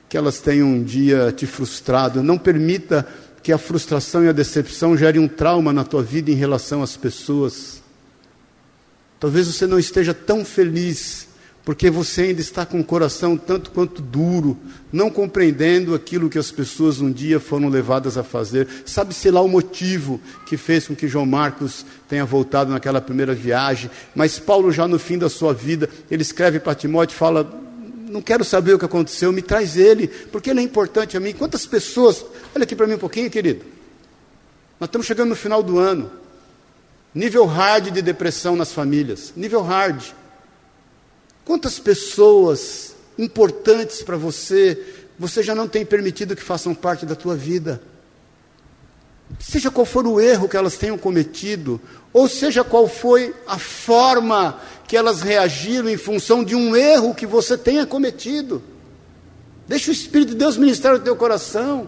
que 0.10 0.18
elas 0.18 0.42
tenham 0.42 0.68
um 0.68 0.84
dia 0.84 1.34
te 1.36 1.48
frustrado. 1.48 2.22
Não 2.22 2.38
permita 2.38 3.08
que 3.46 3.54
a 3.54 3.60
frustração 3.60 4.26
e 4.26 4.28
a 4.28 4.32
decepção 4.32 4.98
gerem 4.98 5.22
um 5.22 5.28
trauma 5.28 5.72
na 5.72 5.84
tua 5.84 6.02
vida 6.02 6.32
em 6.32 6.34
relação 6.34 6.82
às 6.82 6.98
pessoas. 6.98 7.80
Talvez 9.20 9.46
você 9.46 9.68
não 9.68 9.78
esteja 9.78 10.16
tão 10.16 10.44
feliz 10.44 11.28
porque 11.64 11.92
você 11.92 12.24
ainda 12.24 12.42
está 12.42 12.66
com 12.66 12.80
o 12.80 12.84
coração 12.84 13.38
tanto 13.38 13.70
quanto 13.70 14.02
duro, 14.02 14.58
não 14.92 15.12
compreendendo 15.12 15.94
aquilo 15.94 16.28
que 16.28 16.40
as 16.40 16.52
pessoas 16.52 17.00
um 17.00 17.12
dia 17.12 17.40
foram 17.40 17.70
levadas 17.70 18.18
a 18.18 18.24
fazer. 18.24 18.68
Sabe-se 18.84 19.30
lá 19.30 19.42
o 19.42 19.48
motivo 19.48 20.20
que 20.48 20.58
fez 20.58 20.88
com 20.88 20.96
que 20.96 21.08
João 21.08 21.28
Marcos 21.28 21.86
tenha 22.10 22.26
voltado 22.26 22.72
naquela 22.72 23.00
primeira 23.00 23.36
viagem, 23.36 23.92
mas 24.16 24.40
Paulo, 24.40 24.72
já 24.72 24.88
no 24.88 24.98
fim 24.98 25.20
da 25.20 25.30
sua 25.30 25.54
vida, 25.54 25.88
ele 26.10 26.24
escreve 26.24 26.60
para 26.60 26.74
Timóteo 26.74 27.14
e 27.14 27.20
fala: 27.20 27.65
Não 28.16 28.22
quero 28.22 28.46
saber 28.46 28.74
o 28.74 28.80
que 28.80 28.86
aconteceu, 28.86 29.30
me 29.34 29.42
traz 29.42 29.76
ele, 29.76 30.08
porque 30.08 30.50
ele 30.50 30.62
é 30.62 30.64
importante 30.64 31.18
a 31.18 31.20
mim. 31.20 31.34
Quantas 31.34 31.66
pessoas, 31.66 32.26
olha 32.56 32.64
aqui 32.64 32.74
para 32.74 32.88
mim 32.88 32.94
um 32.94 32.98
pouquinho, 32.98 33.30
querido, 33.30 33.66
nós 34.80 34.88
estamos 34.88 35.06
chegando 35.06 35.32
no 35.32 35.36
final 35.36 35.62
do 35.62 35.78
ano, 35.78 36.10
nível 37.14 37.44
hard 37.44 37.92
de 37.92 38.02
depressão 38.02 38.56
nas 38.56 38.72
famílias, 38.72 39.34
nível 39.36 39.62
hard. 39.62 40.02
Quantas 41.44 41.78
pessoas 41.78 42.96
importantes 43.18 44.02
para 44.02 44.16
você, 44.16 44.82
você 45.20 45.44
já 45.44 45.54
não 45.54 45.68
tem 45.68 45.86
permitido 45.86 46.38
que 46.38 46.42
façam 46.42 46.74
parte 46.74 47.06
da 47.06 47.16
tua 47.16 47.36
vida? 47.36 47.82
Seja 49.40 49.72
qual 49.72 49.86
for 49.86 50.06
o 50.08 50.20
erro 50.20 50.48
que 50.48 50.58
elas 50.58 50.78
tenham 50.78 50.98
cometido, 50.98 51.82
ou 52.14 52.30
seja 52.30 52.64
qual 52.64 52.88
foi 52.88 53.34
a 53.48 53.58
forma 53.58 54.60
que 54.88 54.96
elas 54.96 55.22
reagiram 55.22 55.90
em 55.90 55.98
função 55.98 56.44
de 56.44 56.56
um 56.56 56.76
erro 56.76 57.16
que 57.16 57.26
você 57.26 57.58
tenha 57.58 57.86
cometido. 57.86 58.62
Deixa 59.68 59.90
o 59.90 59.94
Espírito 59.94 60.30
de 60.30 60.36
Deus 60.36 60.58
ministrar 60.58 60.96
o 60.96 61.00
teu 61.00 61.16
coração. 61.16 61.88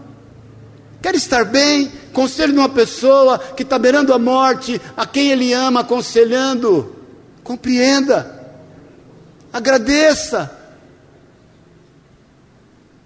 Quer 1.00 1.14
estar 1.14 1.44
bem? 1.44 1.92
Conselho 2.12 2.52
de 2.52 2.58
uma 2.58 2.68
pessoa 2.68 3.38
que 3.38 3.62
está 3.62 3.78
beirando 3.78 4.12
a 4.12 4.18
morte, 4.18 4.80
a 4.96 5.06
quem 5.06 5.30
ele 5.30 5.52
ama, 5.52 5.80
aconselhando. 5.80 6.96
Compreenda. 7.44 8.38
Agradeça. 9.52 10.56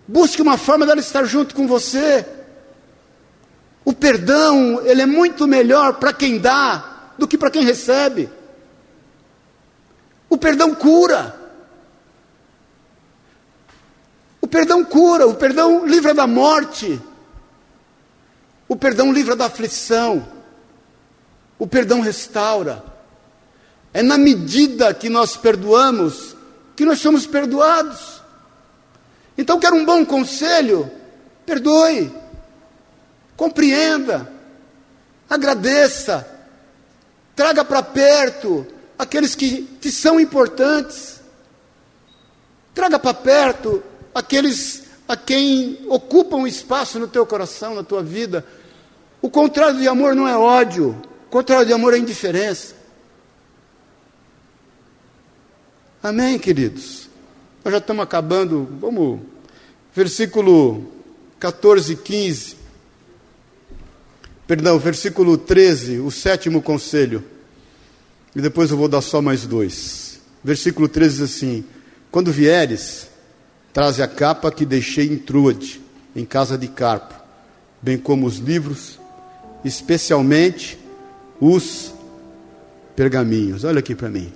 Busque 0.09 0.41
uma 0.41 0.57
forma 0.57 0.87
dela 0.87 1.01
estar 1.01 1.25
junto 1.25 1.55
com 1.55 1.67
você. 1.67 2.27
O 3.85 3.93
perdão, 3.93 4.81
ele 4.85 5.03
é 5.03 5.07
muito 5.07 5.47
melhor 5.47 5.95
para 5.95 6.13
quem 6.13 6.39
dá 6.39 7.11
do 7.19 7.27
que 7.27 7.37
para 7.37 7.51
quem 7.51 7.65
recebe. 7.65 8.31
O 10.29 10.39
perdão 10.39 10.75
cura. 10.75 11.41
O 14.41 14.47
perdão 14.47 14.85
cura, 14.85 15.27
o 15.27 15.35
perdão 15.35 15.87
livra 15.87 16.15
da 16.15 16.27
morte. 16.27 17.01
O 18.69 18.77
perdão 18.77 19.13
livra 19.13 19.35
da 19.35 19.47
aflição. 19.47 20.27
O 21.59 21.67
perdão 21.67 22.01
restaura. 22.01 22.85
É 23.93 24.03
na 24.03 24.17
medida 24.17 24.95
que 24.95 25.09
nós 25.09 25.37
perdoamos 25.37 26.37
que 26.75 26.85
nós 26.85 26.99
somos 27.01 27.27
perdoados. 27.27 28.23
Então, 29.37 29.59
quero 29.59 29.77
um 29.77 29.85
bom 29.85 30.05
conselho? 30.05 30.91
Perdoe, 31.45 32.13
compreenda, 33.37 34.31
agradeça, 35.29 36.27
traga 37.35 37.65
para 37.65 37.83
perto 37.83 38.67
aqueles 38.99 39.35
que 39.35 39.63
te 39.81 39.91
são 39.91 40.21
importantes, 40.21 41.21
traga 42.75 42.99
para 42.99 43.15
perto 43.15 43.83
aqueles 44.15 44.85
a 45.09 45.17
quem 45.17 45.81
ocupam 45.89 46.47
espaço 46.47 46.99
no 46.99 47.09
teu 47.09 47.27
coração, 47.27 47.75
na 47.75 47.83
tua 47.83 48.03
vida. 48.03 48.47
O 49.21 49.29
contrário 49.29 49.79
de 49.79 49.89
amor 49.89 50.15
não 50.15 50.27
é 50.27 50.37
ódio, 50.37 50.91
o 51.27 51.31
contrário 51.31 51.67
de 51.67 51.73
amor 51.73 51.95
é 51.95 51.99
indiferença. 51.99 52.75
Amém, 56.03 56.39
queridos? 56.39 57.09
Nós 57.65 57.73
já 57.73 57.79
estamos 57.79 58.03
acabando. 58.03 58.69
Vamos. 58.81 59.21
Versículo 59.95 60.85
14 61.39 61.93
e 61.93 61.97
15. 61.97 62.57
Perdão, 64.47 64.79
versículo 64.79 65.39
13, 65.39 66.01
o 66.01 66.11
sétimo 66.11 66.61
conselho. 66.61 67.25
E 68.35 68.41
depois 68.41 68.71
eu 68.71 68.77
vou 68.77 68.89
dar 68.89 69.01
só 69.01 69.23
mais 69.23 69.47
dois. 69.47 70.21
Versículo 70.43 70.89
13 70.89 71.15
diz 71.15 71.23
assim: 71.23 71.65
Quando 72.11 72.33
vieres, 72.33 73.09
traze 73.73 74.03
a 74.03 74.09
capa 74.09 74.51
que 74.51 74.67
deixei 74.67 75.07
em 75.07 75.17
Truade, 75.17 75.81
em 76.15 76.25
casa 76.25 76.59
de 76.59 76.69
Carpo, 76.69 77.15
bem 77.81 77.97
como 77.97 78.27
os 78.27 78.39
livros, 78.39 78.99
especialmente 79.65 80.79
os 81.41 81.93
pergaminhos. 82.97 83.65
Olha 83.65 83.79
aqui 83.79 83.95
para 83.95 84.09
mim. 84.09 84.33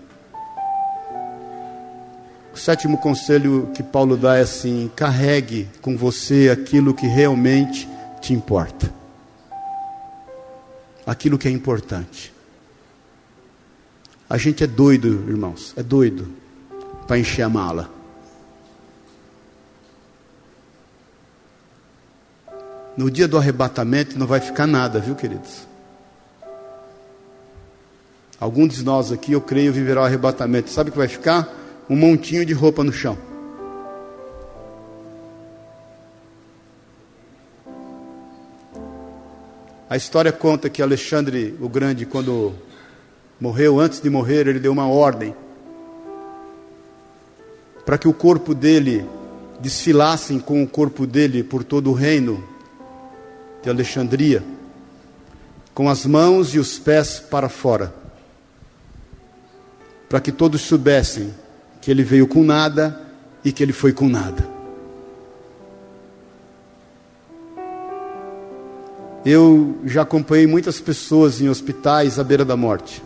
O 2.54 2.58
sétimo 2.58 2.96
conselho 2.96 3.70
que 3.74 3.82
Paulo 3.82 4.16
dá 4.16 4.38
é 4.38 4.42
assim: 4.42 4.90
carregue 4.96 5.68
com 5.82 5.96
você 5.96 6.48
aquilo 6.48 6.94
que 6.94 7.06
realmente 7.06 7.88
te 8.20 8.32
importa, 8.32 8.90
aquilo 11.06 11.38
que 11.38 11.46
é 11.46 11.50
importante. 11.50 12.32
A 14.28 14.36
gente 14.36 14.64
é 14.64 14.66
doido, 14.66 15.08
irmãos, 15.28 15.72
é 15.76 15.82
doido 15.82 16.28
para 17.06 17.18
encher 17.18 17.42
a 17.42 17.48
mala. 17.48 17.88
No 22.96 23.10
dia 23.10 23.28
do 23.28 23.38
arrebatamento 23.38 24.18
não 24.18 24.26
vai 24.26 24.40
ficar 24.40 24.66
nada, 24.66 24.98
viu, 24.98 25.14
queridos? 25.14 25.66
Alguns 28.40 28.74
de 28.74 28.84
nós 28.84 29.12
aqui, 29.12 29.32
eu 29.32 29.40
creio, 29.40 29.72
viverá 29.72 30.02
o 30.02 30.04
arrebatamento. 30.04 30.70
Sabe 30.70 30.88
o 30.90 30.92
que 30.92 30.98
vai 30.98 31.08
ficar? 31.08 31.48
um 31.88 31.96
montinho 31.96 32.44
de 32.44 32.52
roupa 32.52 32.82
no 32.82 32.92
chão. 32.92 33.16
A 39.88 39.96
história 39.96 40.32
conta 40.32 40.68
que 40.68 40.82
Alexandre 40.82 41.56
o 41.60 41.68
Grande, 41.68 42.04
quando 42.04 42.54
morreu, 43.40 43.78
antes 43.78 44.00
de 44.00 44.10
morrer, 44.10 44.48
ele 44.48 44.58
deu 44.58 44.72
uma 44.72 44.88
ordem 44.88 45.34
para 47.84 47.96
que 47.96 48.08
o 48.08 48.12
corpo 48.12 48.52
dele 48.52 49.06
desfilassem 49.60 50.40
com 50.40 50.60
o 50.60 50.66
corpo 50.66 51.06
dele 51.06 51.44
por 51.44 51.62
todo 51.62 51.90
o 51.90 51.94
reino 51.94 52.42
de 53.62 53.70
Alexandria, 53.70 54.42
com 55.72 55.88
as 55.88 56.04
mãos 56.04 56.52
e 56.52 56.58
os 56.58 56.80
pés 56.80 57.20
para 57.20 57.48
fora, 57.48 57.94
para 60.08 60.20
que 60.20 60.32
todos 60.32 60.62
soubessem 60.62 61.32
que 61.80 61.92
ele 61.92 62.02
veio 62.02 62.26
com 62.26 62.42
nada 62.42 63.00
e 63.44 63.52
que 63.52 63.62
ele 63.62 63.72
foi 63.72 63.92
com 63.92 64.08
nada. 64.08 64.55
Eu 69.28 69.80
já 69.84 70.02
acompanhei 70.02 70.46
muitas 70.46 70.80
pessoas 70.80 71.40
em 71.40 71.48
hospitais 71.48 72.16
à 72.16 72.22
beira 72.22 72.44
da 72.44 72.56
morte. 72.56 73.02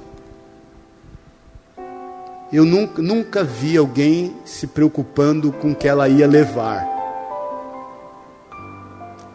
Eu 2.52 2.66
nunca, 2.66 3.00
nunca 3.00 3.42
vi 3.42 3.74
alguém 3.74 4.36
se 4.44 4.66
preocupando 4.66 5.50
com 5.50 5.72
o 5.72 5.74
que 5.74 5.88
ela 5.88 6.10
ia 6.10 6.26
levar. 6.26 6.86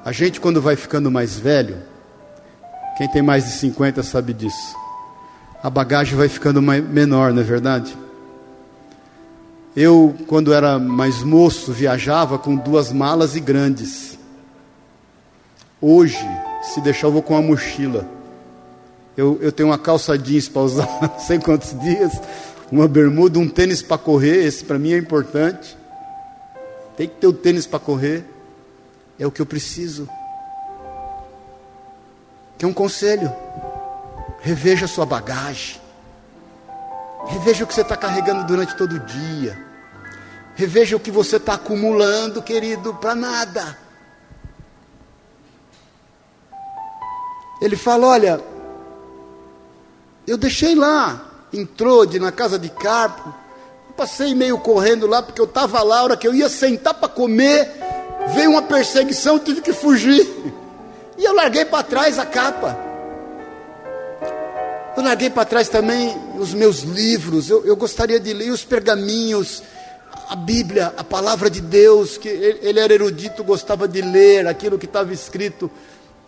A 0.05 0.11
gente, 0.11 0.39
quando 0.39 0.61
vai 0.61 0.75
ficando 0.75 1.09
mais 1.09 1.39
velho, 1.39 1.77
quem 2.99 3.09
tem 3.09 3.23
mais 3.23 3.45
de 3.45 3.53
50 3.53 4.03
sabe 4.03 4.31
disso, 4.31 4.75
a 5.63 5.71
bagagem 5.71 6.15
vai 6.15 6.29
ficando 6.29 6.61
menor, 6.61 7.33
não 7.33 7.41
é 7.41 7.43
verdade? 7.43 7.97
Eu, 9.75 10.13
quando 10.27 10.53
era 10.53 10.77
mais 10.77 11.23
moço, 11.23 11.73
viajava 11.73 12.37
com 12.37 12.55
duas 12.55 12.93
malas 12.93 13.35
e 13.35 13.39
grandes. 13.39 14.14
Hoje, 15.87 16.27
se 16.63 16.81
deixar, 16.81 17.05
eu 17.05 17.11
vou 17.11 17.21
com 17.21 17.35
uma 17.35 17.43
mochila. 17.43 18.09
Eu, 19.15 19.37
eu 19.39 19.51
tenho 19.51 19.69
uma 19.69 19.77
calça 19.77 20.17
jeans 20.17 20.49
para 20.49 20.63
usar 20.63 20.87
não 20.99 21.19
sei 21.19 21.37
quantos 21.37 21.79
dias, 21.79 22.11
uma 22.71 22.87
bermuda, 22.87 23.37
um 23.37 23.47
tênis 23.47 23.83
para 23.83 23.99
correr, 23.99 24.43
esse 24.45 24.65
para 24.65 24.79
mim 24.79 24.93
é 24.93 24.97
importante. 24.97 25.77
Tem 26.97 27.07
que 27.07 27.17
ter 27.17 27.27
o 27.27 27.33
tênis 27.33 27.67
para 27.67 27.77
correr, 27.77 28.25
é 29.19 29.27
o 29.27 29.31
que 29.31 29.39
eu 29.39 29.45
preciso. 29.45 30.09
Que 32.57 32.65
é 32.65 32.67
um 32.67 32.73
conselho. 32.73 33.31
Reveja 34.41 34.85
a 34.85 34.87
sua 34.87 35.05
bagagem. 35.05 35.79
Reveja 37.27 37.63
o 37.63 37.67
que 37.67 37.75
você 37.75 37.81
está 37.81 37.95
carregando 37.95 38.43
durante 38.45 38.75
todo 38.75 38.95
o 38.95 38.99
dia. 39.01 39.55
Reveja 40.55 40.95
o 40.95 40.99
que 40.99 41.11
você 41.11 41.35
está 41.35 41.53
acumulando, 41.53 42.41
querido, 42.41 42.95
para 42.95 43.13
nada. 43.13 43.84
Ele 47.61 47.75
fala: 47.75 48.07
Olha, 48.07 48.41
eu 50.27 50.37
deixei 50.37 50.75
lá, 50.75 51.47
entrou 51.53 52.05
de 52.05 52.19
na 52.19 52.31
casa 52.31 52.57
de 52.59 52.69
Carpo, 52.69 53.33
passei 53.95 54.33
meio 54.35 54.57
correndo 54.57 55.07
lá, 55.07 55.21
porque 55.21 55.41
eu 55.41 55.45
estava 55.45 55.81
lá, 55.83 55.99
a 55.99 56.03
hora 56.03 56.17
que 56.17 56.27
eu 56.27 56.33
ia 56.33 56.49
sentar 56.49 56.93
para 56.93 57.07
comer, 57.07 57.71
Veio 58.27 58.51
uma 58.51 58.63
perseguição, 58.63 59.37
tive 59.37 59.61
que 59.61 59.73
fugir. 59.73 60.27
E 61.17 61.23
eu 61.23 61.33
larguei 61.33 61.63
para 61.65 61.83
trás 61.83 62.17
a 62.17 62.25
capa. 62.25 62.77
Eu 64.97 65.03
larguei 65.03 65.29
para 65.29 65.45
trás 65.45 65.69
também 65.69 66.15
os 66.39 66.53
meus 66.53 66.79
livros. 66.79 67.49
Eu, 67.49 67.65
eu, 67.65 67.75
gostaria 67.75 68.19
de 68.19 68.33
ler 68.33 68.49
os 68.49 68.63
pergaminhos, 68.63 69.61
a 70.27 70.35
Bíblia, 70.35 70.93
a 70.97 71.03
palavra 71.03 71.49
de 71.49 71.61
Deus, 71.61 72.17
que 72.17 72.27
ele, 72.27 72.59
ele 72.61 72.79
era 72.79 72.93
erudito, 72.93 73.43
gostava 73.43 73.87
de 73.87 74.01
ler 74.01 74.47
aquilo 74.47 74.77
que 74.77 74.85
estava 74.85 75.13
escrito. 75.13 75.69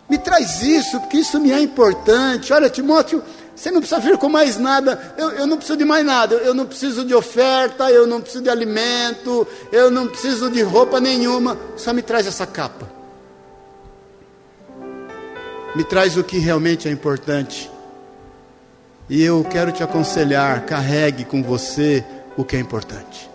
Me 0.08 0.16
traz 0.16 0.62
isso, 0.62 0.98
porque 1.00 1.18
isso 1.18 1.38
me 1.38 1.52
é 1.52 1.60
importante. 1.60 2.52
Olha, 2.52 2.70
Timóteo, 2.70 3.22
você 3.54 3.70
não 3.70 3.80
precisa 3.80 4.00
vir 4.00 4.16
com 4.16 4.28
mais 4.28 4.56
nada. 4.56 5.14
Eu, 5.18 5.30
eu, 5.30 5.46
não 5.46 5.58
preciso 5.58 5.76
de 5.76 5.84
mais 5.84 6.04
nada. 6.04 6.34
Eu 6.36 6.54
não 6.54 6.64
preciso 6.64 7.04
de 7.04 7.14
oferta, 7.14 7.90
eu 7.90 8.06
não 8.06 8.20
preciso 8.20 8.42
de 8.42 8.48
alimento, 8.48 9.46
eu 9.70 9.90
não 9.90 10.06
preciso 10.06 10.50
de 10.50 10.62
roupa 10.62 10.98
nenhuma. 10.98 11.58
Só 11.76 11.92
me 11.92 12.00
traz 12.00 12.26
essa 12.26 12.46
capa. 12.46 12.88
Me 15.76 15.84
traz 15.84 16.16
o 16.16 16.24
que 16.24 16.38
realmente 16.38 16.88
é 16.88 16.90
importante. 16.90 17.70
E 19.10 19.22
eu 19.22 19.44
quero 19.44 19.72
te 19.72 19.82
aconselhar: 19.82 20.64
carregue 20.64 21.24
com 21.24 21.42
você 21.42 22.02
o 22.34 22.44
que 22.44 22.56
é 22.56 22.60
importante. 22.60 23.28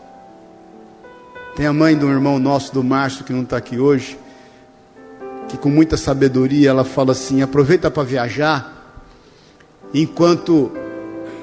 Tem 1.56 1.68
a 1.68 1.74
mãe 1.74 1.96
de 1.96 2.04
um 2.04 2.10
irmão 2.10 2.40
nosso, 2.40 2.74
do 2.74 2.84
Márcio, 2.84 3.24
que 3.24 3.32
não 3.32 3.44
está 3.44 3.58
aqui 3.58 3.78
hoje 3.78 4.18
que 5.48 5.58
com 5.58 5.70
muita 5.70 5.98
sabedoria 5.98 6.70
ela 6.70 6.84
fala 6.84 7.12
assim: 7.12 7.42
aproveita 7.42 7.92
para 7.92 8.04
viajar, 8.04 9.02
enquanto 9.94 10.72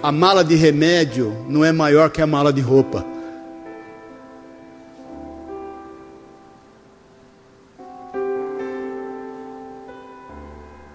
a 0.03 0.11
mala 0.11 0.43
de 0.43 0.55
remédio 0.55 1.37
não 1.49 1.65
é 1.65 1.73
maior 1.73 2.11
que 2.11 2.23
a 2.23 2.27
mala 2.27 2.53
de 2.53 2.61
roupa. 2.61 3.05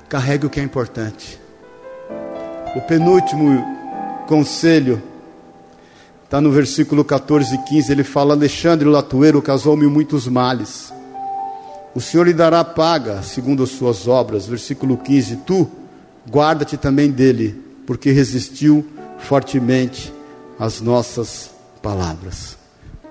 Carregue 0.09 0.45
o 0.45 0.49
que 0.49 0.59
é 0.59 0.63
importante. 0.63 1.39
O 2.75 2.81
penúltimo 2.81 3.63
conselho 4.27 5.01
está 6.23 6.39
no 6.39 6.51
versículo 6.51 7.03
14 7.03 7.55
e 7.55 7.57
15. 7.59 7.91
Ele 7.91 8.03
fala: 8.03 8.33
Alexandre 8.33 8.87
Latueiro 8.87 9.41
casou-me 9.41 9.87
muitos 9.87 10.27
males 10.27 10.94
o 11.95 12.01
Senhor 12.01 12.27
lhe 12.27 12.33
dará 12.33 12.61
paga 12.61 13.23
segundo 13.23 13.63
as 13.63 13.69
suas 13.69 14.05
obras. 14.05 14.45
Versículo 14.45 14.97
15: 14.97 15.37
Tu 15.37 15.67
guarda-te 16.29 16.75
também 16.75 17.09
dele, 17.09 17.55
porque 17.87 18.11
resistiu 18.11 18.85
fortemente 19.19 20.13
às 20.59 20.81
nossas 20.81 21.49
palavras. 21.81 22.57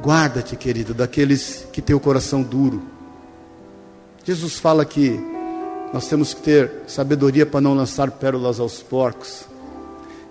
Guarda-te, 0.03 0.55
querido, 0.55 0.93
daqueles 0.93 1.67
que 1.73 1.81
têm 1.81 1.97
o 1.97 2.01
coração 2.01 2.43
duro. 2.43 2.83
Jesus 4.23 4.59
fala 4.59 4.85
que 4.85 5.19
nós 5.93 6.07
temos 6.07 6.35
que 6.35 6.43
ter 6.43 6.71
sabedoria 6.87 7.47
para 7.47 7.61
não 7.63 7.75
lançar 7.75 8.11
pérolas 8.11 8.61
aos 8.61 8.83
porcos. 8.83 9.45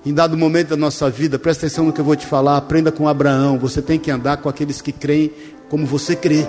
Em 0.06 0.14
dado 0.14 0.38
momento 0.38 0.70
da 0.70 0.78
nossa 0.78 1.10
vida, 1.10 1.39
presta 1.39 1.66
atenção 1.66 1.86
no 1.86 1.93
que 1.93 2.01
eu 2.01 2.06
vou 2.06 2.16
te 2.16 2.28
falar, 2.28 2.58
aprenda 2.58 2.91
com 2.91 3.08
Abraão. 3.08 3.58
Você 3.58 3.82
tem 3.82 3.97
que 3.97 4.12
andar 4.12 4.38
com 4.38 4.49
aqueles 4.49 4.82
que 4.82 4.91
creem 4.91 5.32
como 5.70 5.88
você 5.88 6.16
crê. 6.16 6.45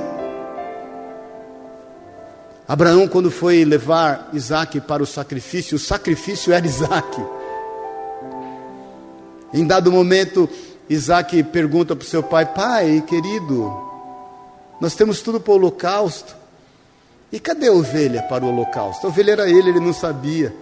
Abraão, 2.67 3.07
quando 3.07 3.31
foi 3.31 3.62
levar 3.62 4.31
Isaac 4.33 4.81
para 4.81 5.03
o 5.03 5.07
sacrifício, 5.07 5.77
o 5.77 5.79
sacrifício 5.79 6.51
era 6.51 6.67
Isaac. 6.67 7.23
Em 9.53 9.67
dado 9.67 9.93
momento, 9.93 10.49
Isaac 10.89 11.43
pergunta 11.45 11.95
para 11.95 12.05
o 12.05 12.09
seu 12.09 12.23
pai: 12.23 12.47
Pai, 12.47 13.05
querido, 13.07 13.71
nós 14.81 14.95
temos 14.95 15.21
tudo 15.21 15.39
para 15.39 15.53
o 15.53 15.57
holocausto. 15.57 16.35
E 17.31 17.39
cadê 17.39 17.69
a 17.69 17.73
ovelha 17.73 18.23
para 18.23 18.45
o 18.45 18.49
holocausto? 18.49 19.07
A 19.07 19.11
ovelha 19.11 19.33
era 19.33 19.49
ele, 19.49 19.69
ele 19.69 19.81
não 19.81 19.93
sabia. 19.93 20.55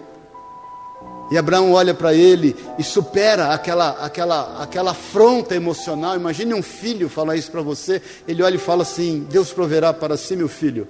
E 1.31 1.37
Abraão 1.37 1.71
olha 1.71 1.93
para 1.93 2.13
ele 2.13 2.53
e 2.77 2.83
supera 2.83 3.53
aquela, 3.53 3.91
aquela, 4.03 4.61
aquela 4.61 4.91
afronta 4.91 5.55
emocional. 5.55 6.17
Imagine 6.17 6.53
um 6.53 6.61
filho 6.61 7.07
falar 7.07 7.37
isso 7.37 7.49
para 7.49 7.61
você. 7.61 8.01
Ele 8.27 8.43
olha 8.43 8.55
e 8.55 8.59
fala 8.59 8.81
assim: 8.81 9.25
Deus 9.31 9.53
proverá 9.53 9.93
para 9.93 10.17
si, 10.17 10.35
meu 10.35 10.49
filho 10.49 10.85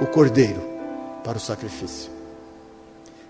o 0.00 0.06
cordeiro 0.06 0.62
para 1.24 1.38
o 1.38 1.40
sacrifício. 1.40 2.10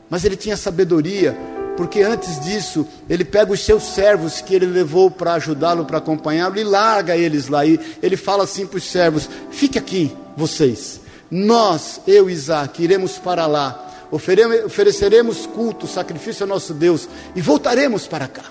Mas 0.08 0.24
ele 0.24 0.36
tinha 0.36 0.56
sabedoria, 0.56 1.36
porque 1.76 2.02
antes 2.02 2.40
disso, 2.40 2.86
ele 3.08 3.24
pega 3.24 3.52
os 3.52 3.64
seus 3.64 3.82
servos 3.82 4.40
que 4.40 4.54
ele 4.54 4.66
levou 4.66 5.10
para 5.10 5.34
ajudá-lo, 5.34 5.84
para 5.84 5.98
acompanhá-lo, 5.98 6.58
e 6.58 6.64
larga 6.64 7.16
eles 7.16 7.48
lá. 7.48 7.64
E 7.66 7.78
ele 8.02 8.16
fala 8.16 8.44
assim 8.44 8.66
para 8.66 8.78
os 8.78 8.84
servos: 8.84 9.28
Fique 9.50 9.78
aqui, 9.78 10.16
vocês. 10.36 11.00
Nós, 11.30 12.00
eu 12.06 12.30
e 12.30 12.32
Isaac, 12.32 12.82
iremos 12.82 13.18
para 13.18 13.46
lá, 13.46 14.06
ofereceremos 14.10 15.46
culto, 15.46 15.88
sacrifício 15.88 16.44
ao 16.44 16.48
nosso 16.48 16.72
Deus 16.72 17.08
e 17.34 17.40
voltaremos 17.40 18.06
para 18.06 18.28
cá. 18.28 18.44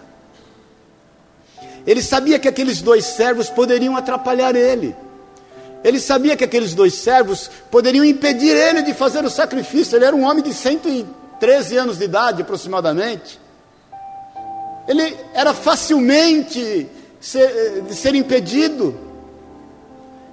Ele 1.88 2.01
sabia 2.01 2.39
que 2.39 2.47
aqueles 2.47 2.82
dois 2.82 3.06
servos 3.06 3.49
poderiam 3.49 3.95
atrapalhar 3.95 4.56
ele. 4.56 4.95
Ele 5.86 5.99
sabia 5.99 6.36
que 6.36 6.43
aqueles 6.43 6.73
dois 6.73 6.95
servos 6.95 7.47
poderiam 7.69 8.03
impedir 8.03 8.49
ele 8.49 8.81
de 8.81 8.91
fazer 8.91 9.23
o 9.23 9.29
sacrifício. 9.29 9.95
Ele 9.95 10.05
era 10.05 10.15
um 10.15 10.23
homem 10.23 10.43
de 10.43 10.51
113 10.51 11.77
anos 11.77 11.99
de 11.99 12.05
idade 12.05 12.41
aproximadamente. 12.41 13.39
Ele 14.88 15.15
era 15.31 15.53
facilmente 15.53 16.89
ser, 17.21 17.83
de 17.83 17.93
ser 17.93 18.15
impedido. 18.15 18.97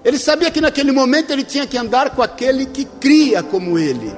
Ele 0.02 0.16
sabia 0.16 0.50
que 0.50 0.58
naquele 0.58 0.90
momento 0.90 1.30
ele 1.32 1.44
tinha 1.44 1.66
que 1.66 1.76
andar 1.76 2.16
com 2.16 2.22
aquele 2.22 2.64
que 2.64 2.86
cria 2.86 3.42
como 3.42 3.78
ele. 3.78 4.10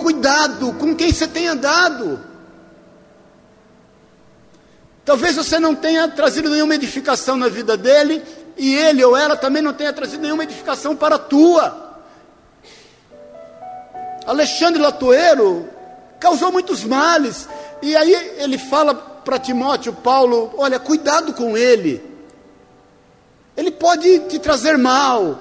Cuidado 0.00 0.72
com 0.72 0.96
quem 0.96 1.12
você 1.12 1.28
tem 1.28 1.48
andado. 1.48 2.18
Talvez 5.04 5.36
você 5.36 5.58
não 5.58 5.74
tenha 5.74 6.08
trazido 6.08 6.48
nenhuma 6.48 6.76
edificação 6.76 7.36
na 7.36 7.48
vida 7.48 7.76
dele, 7.76 8.22
e 8.56 8.74
ele 8.74 9.04
ou 9.04 9.16
ela 9.16 9.36
também 9.36 9.62
não 9.62 9.72
tenha 9.72 9.92
trazido 9.92 10.22
nenhuma 10.22 10.44
edificação 10.44 10.94
para 10.94 11.16
a 11.16 11.18
tua. 11.18 12.00
Alexandre 14.26 14.80
Latoeiro 14.80 15.68
causou 16.20 16.52
muitos 16.52 16.84
males, 16.84 17.48
e 17.80 17.96
aí 17.96 18.12
ele 18.38 18.56
fala 18.56 18.94
para 18.94 19.38
Timóteo, 19.38 19.92
Paulo: 19.92 20.52
olha, 20.56 20.78
cuidado 20.78 21.32
com 21.32 21.56
ele, 21.56 22.02
ele 23.56 23.70
pode 23.70 24.20
te 24.20 24.38
trazer 24.38 24.78
mal. 24.78 25.38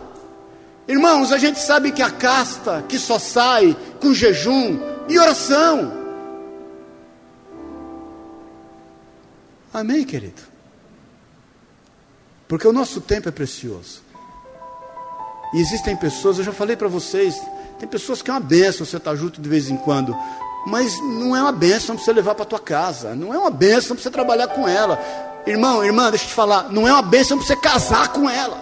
Irmãos, 0.87 1.31
a 1.31 1.37
gente 1.37 1.59
sabe 1.59 1.91
que 1.91 2.01
a 2.01 2.09
casta 2.09 2.83
que 2.87 2.97
só 2.97 3.19
sai 3.19 3.77
com 4.01 4.13
jejum 4.13 4.79
e 5.07 5.17
oração. 5.17 6.01
Amém, 9.73 10.03
querido? 10.03 10.50
Porque 12.51 12.67
o 12.67 12.73
nosso 12.73 12.99
tempo 12.99 13.29
é 13.29 13.31
precioso. 13.31 14.01
E 15.53 15.61
existem 15.61 15.95
pessoas, 15.95 16.37
eu 16.37 16.43
já 16.43 16.51
falei 16.51 16.75
para 16.75 16.89
vocês, 16.89 17.41
tem 17.79 17.87
pessoas 17.87 18.21
que 18.21 18.29
é 18.29 18.33
uma 18.33 18.41
benção 18.41 18.85
você 18.85 18.97
estar 18.97 19.11
tá 19.11 19.15
junto 19.15 19.39
de 19.39 19.47
vez 19.47 19.69
em 19.69 19.77
quando, 19.77 20.13
mas 20.67 20.99
não 20.99 21.33
é 21.33 21.41
uma 21.41 21.53
benção 21.53 21.95
para 21.95 22.03
você 22.03 22.11
levar 22.11 22.35
para 22.35 22.43
tua 22.43 22.59
casa, 22.59 23.15
não 23.15 23.33
é 23.33 23.37
uma 23.37 23.49
benção 23.49 23.95
para 23.95 24.03
você 24.03 24.11
trabalhar 24.11 24.49
com 24.49 24.67
ela. 24.67 24.99
Irmão, 25.47 25.81
irmã, 25.81 26.09
deixa 26.09 26.25
eu 26.25 26.27
te 26.27 26.33
falar, 26.33 26.69
não 26.69 26.85
é 26.85 26.91
uma 26.91 27.01
benção 27.01 27.37
para 27.37 27.47
você 27.47 27.55
casar 27.55 28.11
com 28.11 28.29
ela. 28.29 28.61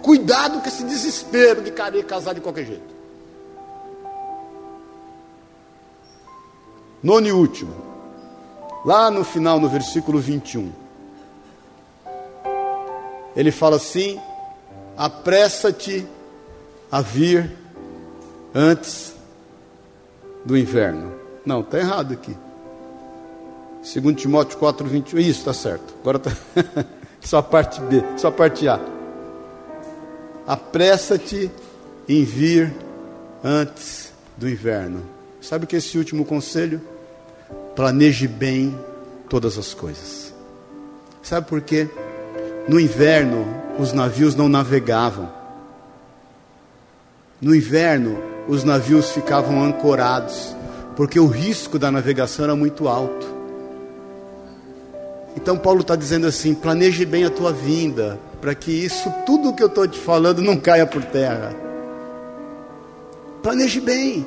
Cuidado 0.00 0.60
com 0.60 0.68
esse 0.68 0.84
desespero 0.84 1.60
de 1.60 1.72
querer 1.72 2.04
casar 2.04 2.36
de 2.36 2.40
qualquer 2.40 2.66
jeito. 2.66 2.94
Nono 7.02 7.26
e 7.26 7.32
último, 7.32 7.74
lá 8.84 9.10
no 9.10 9.24
final, 9.24 9.58
no 9.58 9.68
versículo 9.68 10.20
21 10.20 10.86
ele 13.38 13.52
fala 13.52 13.76
assim: 13.76 14.20
apressa-te 14.96 16.04
a 16.90 17.00
vir 17.00 17.56
antes 18.52 19.14
do 20.44 20.58
inverno. 20.58 21.12
Não, 21.46 21.60
está 21.60 21.78
errado 21.78 22.14
aqui. 22.14 22.36
Segundo 23.80 24.16
Timóteo 24.16 24.58
4, 24.58 24.84
21. 24.88 25.20
Isso, 25.20 25.38
está 25.38 25.54
certo. 25.54 25.94
Agora 26.00 26.18
está. 26.18 26.32
só 27.22 27.38
a 27.38 27.42
parte 27.42 27.80
B, 27.82 28.02
só 28.16 28.26
a 28.28 28.32
parte 28.32 28.66
A. 28.66 28.80
Apressa-te 30.44 31.48
em 32.08 32.24
vir 32.24 32.74
antes 33.44 34.12
do 34.36 34.48
inverno. 34.48 35.04
Sabe 35.40 35.64
o 35.64 35.68
que 35.68 35.76
é 35.76 35.78
esse 35.78 35.96
último 35.96 36.24
conselho? 36.24 36.80
Planeje 37.76 38.26
bem 38.26 38.76
todas 39.28 39.56
as 39.56 39.72
coisas. 39.74 40.34
Sabe 41.22 41.46
por 41.46 41.60
quê? 41.60 41.88
No 42.68 42.78
inverno, 42.78 43.46
os 43.78 43.94
navios 43.94 44.34
não 44.34 44.46
navegavam. 44.46 45.32
No 47.40 47.54
inverno, 47.54 48.22
os 48.46 48.62
navios 48.62 49.10
ficavam 49.10 49.64
ancorados, 49.64 50.54
porque 50.94 51.18
o 51.18 51.26
risco 51.26 51.78
da 51.78 51.90
navegação 51.90 52.44
era 52.44 52.54
muito 52.54 52.86
alto. 52.86 53.26
Então, 55.34 55.56
Paulo 55.56 55.80
está 55.80 55.96
dizendo 55.96 56.26
assim: 56.26 56.54
planeje 56.54 57.06
bem 57.06 57.24
a 57.24 57.30
tua 57.30 57.54
vinda, 57.54 58.20
para 58.38 58.54
que 58.54 58.70
isso, 58.70 59.10
tudo 59.24 59.54
que 59.54 59.62
eu 59.62 59.68
estou 59.68 59.88
te 59.88 59.98
falando, 59.98 60.42
não 60.42 60.58
caia 60.58 60.86
por 60.86 61.02
terra. 61.02 61.56
Planeje 63.42 63.80
bem. 63.80 64.26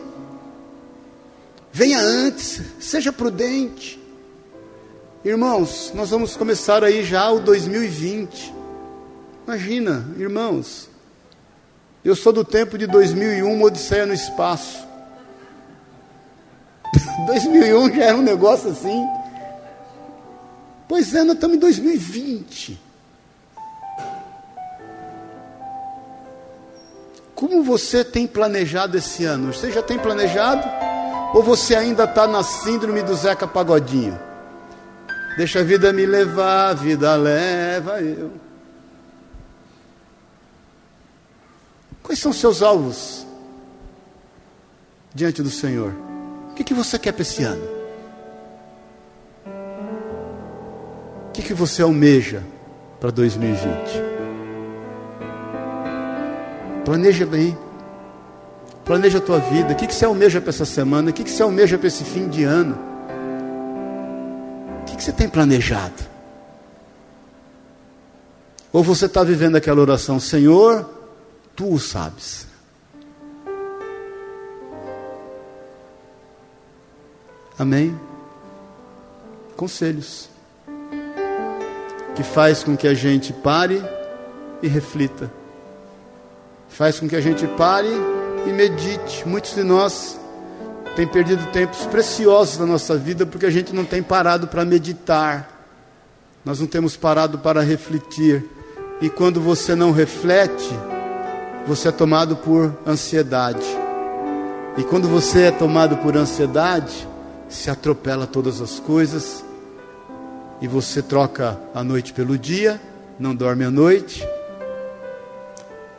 Venha 1.72 2.00
antes, 2.00 2.60
seja 2.80 3.14
prudente. 3.14 4.01
Irmãos, 5.24 5.92
nós 5.94 6.10
vamos 6.10 6.36
começar 6.36 6.84
aí 6.84 7.04
já 7.04 7.30
o 7.30 7.40
2020. 7.40 8.52
Imagina, 9.46 10.04
irmãos, 10.18 10.90
eu 12.04 12.16
sou 12.16 12.34
do 12.34 12.44
tempo 12.44 12.76
de 12.76 12.88
2001, 12.88 13.62
Odisseia 13.62 14.08
no 14.08 14.16
Espaço. 14.16 14.84
2001 17.28 17.94
já 17.94 18.04
era 18.06 18.18
um 18.18 18.24
negócio 18.24 18.72
assim. 18.72 19.08
Pois 20.88 21.14
é, 21.14 21.24
nós 21.24 21.36
estamos 21.36 21.56
em 21.56 21.60
2020. 21.60 22.82
Como 27.36 27.62
você 27.62 28.04
tem 28.04 28.26
planejado 28.26 28.98
esse 28.98 29.24
ano? 29.24 29.54
Você 29.54 29.72
já 29.72 29.84
tem 29.84 30.00
planejado? 30.00 30.68
Ou 31.36 31.44
você 31.44 31.76
ainda 31.76 32.06
está 32.06 32.26
na 32.26 32.42
síndrome 32.42 33.04
do 33.04 33.14
Zeca 33.14 33.48
Pagodinho? 33.48 34.31
Deixa 35.38 35.60
a 35.60 35.64
vida 35.64 35.94
me 35.94 36.06
levar, 36.06 36.70
a 36.70 36.74
vida 36.74 37.16
leva 37.16 38.02
eu. 38.02 38.32
Quais 42.04 42.20
são 42.20 42.34
seus 42.34 42.62
alvos 42.62 43.26
diante 45.16 45.42
do 45.42 45.50
Senhor? 45.50 45.94
O 46.52 46.54
que, 46.54 46.64
que 46.64 46.74
você 46.74 47.00
quer 47.00 47.14
para 47.14 47.22
esse 47.22 47.44
ano? 47.44 47.64
O 51.30 51.32
que, 51.32 51.42
que 51.42 51.54
você 51.54 51.82
almeja 51.82 52.44
para 53.00 53.10
2020? 53.12 53.68
Planeja 56.84 57.26
bem. 57.26 57.58
Planeja 58.84 59.20
a 59.20 59.22
tua 59.22 59.40
vida. 59.40 59.72
O 59.72 59.76
que, 59.76 59.88
que 59.88 59.96
você 59.96 60.04
almeja 60.04 60.42
para 60.42 60.50
essa 60.50 60.66
semana? 60.66 61.12
O 61.12 61.14
que, 61.14 61.24
que 61.24 61.30
você 61.30 61.42
almeja 61.42 61.78
para 61.78 61.88
esse 61.88 62.04
fim 62.04 62.28
de 62.28 62.44
ano? 62.44 62.91
Que 65.02 65.06
você 65.06 65.14
tem 65.14 65.28
planejado? 65.28 65.96
Ou 68.72 68.84
você 68.84 69.08
está 69.08 69.24
vivendo 69.24 69.56
aquela 69.56 69.82
oração, 69.82 70.20
Senhor, 70.20 70.88
tu 71.56 71.74
o 71.74 71.80
sabes. 71.80 72.46
Amém? 77.58 78.00
Conselhos 79.58 80.30
que 82.16 82.22
faz 82.22 82.64
com 82.64 82.78
que 82.78 82.88
a 82.88 82.94
gente 82.94 83.34
pare 83.34 83.84
e 84.62 84.68
reflita. 84.68 85.32
Faz 86.70 87.00
com 87.00 87.10
que 87.10 87.16
a 87.16 87.22
gente 87.22 87.48
pare 87.48 87.90
e 88.46 88.54
medite. 88.54 89.28
Muitos 89.28 89.56
de 89.56 89.64
nós 89.64 90.21
têm 90.96 91.08
perdido 91.08 91.46
tempos 91.52 91.86
preciosos 91.86 92.58
na 92.58 92.66
nossa 92.66 92.98
vida 92.98 93.26
porque 93.26 93.46
a 93.46 93.50
gente 93.50 93.74
não 93.74 93.86
tem 93.86 94.04
parado 94.04 94.48
para 94.48 94.66
meditar. 94.66 95.50
Nós 96.44 96.60
não 96.60 96.68
temos 96.68 96.98
parado 96.98 97.40
para 97.40 97.62
refletir. 97.62 98.44
E 99.02 99.10
quando 99.10 99.42
você 99.42 99.76
não 99.76 99.92
reflete, 99.92 100.70
você 101.66 101.88
é 101.88 101.92
tomado 101.92 102.36
por 102.36 102.76
ansiedade. 102.86 103.66
E 104.78 104.84
quando 104.84 105.08
você 105.08 105.44
é 105.44 105.52
tomado 105.52 105.98
por 105.98 106.16
ansiedade, 106.18 107.08
se 107.50 107.70
atropela 107.70 108.26
todas 108.26 108.62
as 108.62 108.80
coisas 108.80 109.44
e 110.62 110.68
você 110.68 111.02
troca 111.02 111.60
a 111.74 111.84
noite 111.84 112.14
pelo 112.14 112.38
dia, 112.38 112.80
não 113.20 113.36
dorme 113.36 113.66
à 113.66 113.72
noite, 113.72 114.26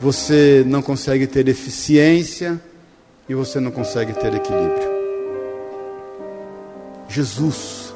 você 0.01 0.65
não 0.67 0.83
consegue 0.83 1.27
ter 1.27 1.47
eficiência 1.49 2.61
e 3.33 3.35
você 3.35 3.59
não 3.59 3.71
consegue 3.71 4.13
ter 4.13 4.35
equilíbrio. 4.35 4.93
Jesus 7.09 7.95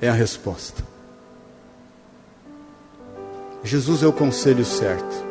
é 0.00 0.08
a 0.08 0.14
resposta. 0.14 0.82
Jesus 3.62 4.02
é 4.02 4.06
o 4.06 4.12
conselho 4.14 4.64
certo. 4.64 5.26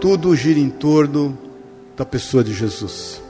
Tudo 0.00 0.36
gira 0.36 0.60
em 0.60 0.70
torno 0.70 1.36
da 1.96 2.04
pessoa 2.04 2.44
de 2.44 2.54
Jesus. 2.54 3.20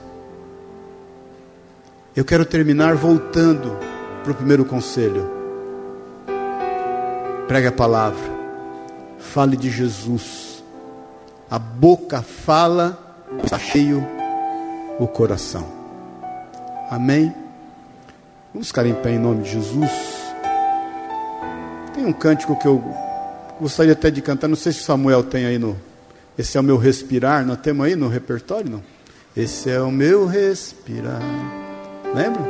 Eu 2.15 2.27
quero 2.27 2.45
terminar 2.45 2.95
voltando 2.95 3.75
para 4.23 4.33
o 4.33 4.35
primeiro 4.35 4.67
conselho. 4.67 5.31
Pregue 7.49 7.69
a 7.69 7.73
palavra. 7.73 8.39
Fale 9.19 9.57
de 9.57 9.71
Jesus. 9.71 10.50
A 11.51 11.59
boca 11.59 12.23
fala, 12.23 12.97
está 13.43 13.59
cheio 13.59 14.07
o 15.01 15.09
coração. 15.09 15.67
Amém? 16.89 17.35
Vamos 18.53 18.69
ficar 18.69 18.87
em 18.87 18.95
pé 18.95 19.11
em 19.11 19.19
nome 19.19 19.43
de 19.43 19.51
Jesus. 19.51 19.91
Tem 21.93 22.07
um 22.07 22.13
cântico 22.13 22.57
que 22.57 22.69
eu 22.69 22.81
gostaria 23.61 23.95
até 23.95 24.13
de 24.13 24.23
cantar, 24.23 24.47
não 24.47 24.55
sei 24.55 24.71
se 24.71 24.85
Samuel 24.85 25.25
tem 25.25 25.45
aí 25.45 25.59
no. 25.59 25.77
Esse 26.39 26.57
é 26.57 26.61
o 26.61 26.65
meu 26.65 26.77
respirar, 26.77 27.45
nós 27.45 27.59
temos 27.59 27.85
aí 27.85 27.97
no 27.97 28.09
repertório, 28.09 28.71
não? 28.71 28.83
Esse 29.37 29.71
é 29.71 29.81
o 29.81 29.91
meu 29.91 30.27
respirar. 30.27 31.21
Lembra? 32.15 32.43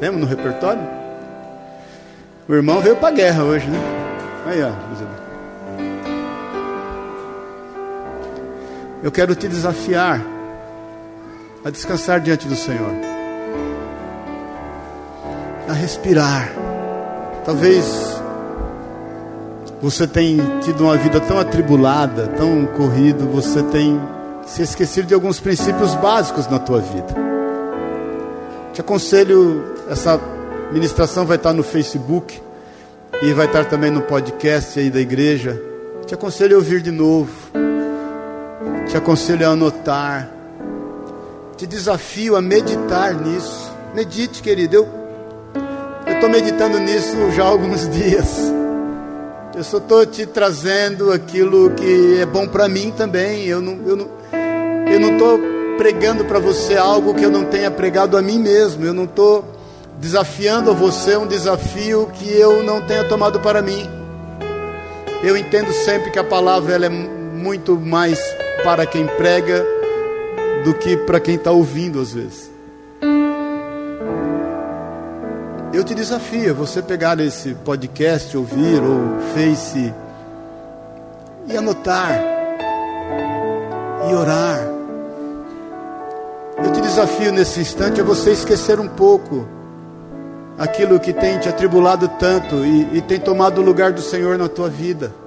Temos 0.00 0.20
no 0.20 0.26
repertório? 0.26 0.82
O 2.48 2.52
irmão 2.52 2.80
veio 2.80 2.96
para 2.96 3.08
a 3.08 3.12
guerra 3.12 3.44
hoje, 3.44 3.68
né? 3.68 3.78
Aí, 4.46 4.62
ó. 4.62 5.23
Eu 9.04 9.12
quero 9.12 9.34
te 9.34 9.46
desafiar 9.46 10.24
a 11.62 11.68
descansar 11.68 12.20
diante 12.20 12.48
do 12.48 12.56
Senhor, 12.56 12.90
a 15.68 15.74
respirar. 15.74 16.50
Talvez 17.44 17.84
você 19.82 20.06
tenha 20.06 20.42
tido 20.62 20.84
uma 20.84 20.96
vida 20.96 21.20
tão 21.20 21.38
atribulada, 21.38 22.28
tão 22.28 22.64
corrido, 22.64 23.28
você 23.28 23.62
tem 23.64 24.00
se 24.46 24.62
esquecido 24.62 25.08
de 25.08 25.12
alguns 25.12 25.38
princípios 25.38 25.94
básicos 25.96 26.48
na 26.48 26.58
tua 26.58 26.80
vida. 26.80 27.14
Te 28.72 28.80
aconselho, 28.80 29.74
essa 29.90 30.18
ministração 30.72 31.26
vai 31.26 31.36
estar 31.36 31.52
no 31.52 31.62
Facebook 31.62 32.40
e 33.20 33.34
vai 33.34 33.44
estar 33.44 33.66
também 33.66 33.90
no 33.90 34.00
podcast 34.00 34.80
aí 34.80 34.88
da 34.88 34.98
igreja. 34.98 35.60
Te 36.06 36.14
aconselho 36.14 36.56
a 36.56 36.58
ouvir 36.58 36.80
de 36.80 36.90
novo. 36.90 37.73
Te 38.94 38.98
aconselho 38.98 39.44
a 39.44 39.50
anotar. 39.50 40.30
Te 41.56 41.66
desafio 41.66 42.36
a 42.36 42.40
meditar 42.40 43.12
nisso. 43.12 43.68
Medite, 43.92 44.40
querido. 44.40 44.86
Eu 46.06 46.12
estou 46.14 46.30
meditando 46.30 46.78
nisso 46.78 47.32
já 47.32 47.42
há 47.42 47.48
alguns 47.48 47.88
dias. 47.90 48.38
Eu 49.52 49.64
só 49.64 49.78
estou 49.78 50.06
te 50.06 50.24
trazendo 50.26 51.10
aquilo 51.10 51.70
que 51.70 52.20
é 52.20 52.24
bom 52.24 52.46
para 52.46 52.68
mim 52.68 52.94
também. 52.96 53.44
Eu 53.46 53.60
não, 53.60 53.80
eu 53.84 53.96
não, 53.96 54.08
eu 54.88 55.00
não 55.00 55.14
estou 55.14 55.40
pregando 55.76 56.24
para 56.26 56.38
você 56.38 56.76
algo 56.76 57.14
que 57.14 57.24
eu 57.24 57.32
não 57.32 57.46
tenha 57.46 57.72
pregado 57.72 58.16
a 58.16 58.22
mim 58.22 58.38
mesmo. 58.38 58.84
Eu 58.84 58.94
não 58.94 59.06
estou 59.06 59.44
desafiando 59.98 60.70
a 60.70 60.72
você 60.72 61.16
um 61.16 61.26
desafio 61.26 62.12
que 62.14 62.30
eu 62.30 62.62
não 62.62 62.80
tenha 62.80 63.02
tomado 63.02 63.40
para 63.40 63.60
mim. 63.60 63.90
Eu 65.20 65.36
entendo 65.36 65.72
sempre 65.72 66.12
que 66.12 66.18
a 66.20 66.22
palavra 66.22 66.74
ela 66.74 66.86
é 66.86 67.23
muito 67.44 67.76
mais 67.76 68.18
para 68.64 68.86
quem 68.86 69.06
prega 69.06 69.62
do 70.64 70.72
que 70.72 70.96
para 70.96 71.20
quem 71.20 71.34
está 71.34 71.50
ouvindo 71.50 72.00
às 72.00 72.14
vezes. 72.14 72.50
Eu 75.74 75.84
te 75.84 75.94
desafio, 75.94 76.54
você 76.54 76.80
pegar 76.80 77.20
esse 77.20 77.52
podcast, 77.52 78.34
ouvir 78.34 78.80
ou 78.82 79.20
face 79.34 79.92
e 81.46 81.56
anotar 81.56 82.18
e 84.08 84.14
orar 84.14 84.74
eu 86.56 86.72
te 86.72 86.80
desafio 86.80 87.32
nesse 87.32 87.60
instante 87.60 88.00
a 88.00 88.04
você 88.04 88.30
esquecer 88.30 88.78
um 88.80 88.88
pouco 88.88 89.46
aquilo 90.56 91.00
que 91.00 91.12
tem 91.12 91.38
te 91.38 91.48
atribulado 91.48 92.08
tanto 92.08 92.64
e, 92.64 92.98
e 92.98 93.02
tem 93.02 93.18
tomado 93.18 93.60
o 93.60 93.64
lugar 93.64 93.92
do 93.92 94.00
Senhor 94.00 94.38
na 94.38 94.48
tua 94.48 94.70
vida. 94.70 95.23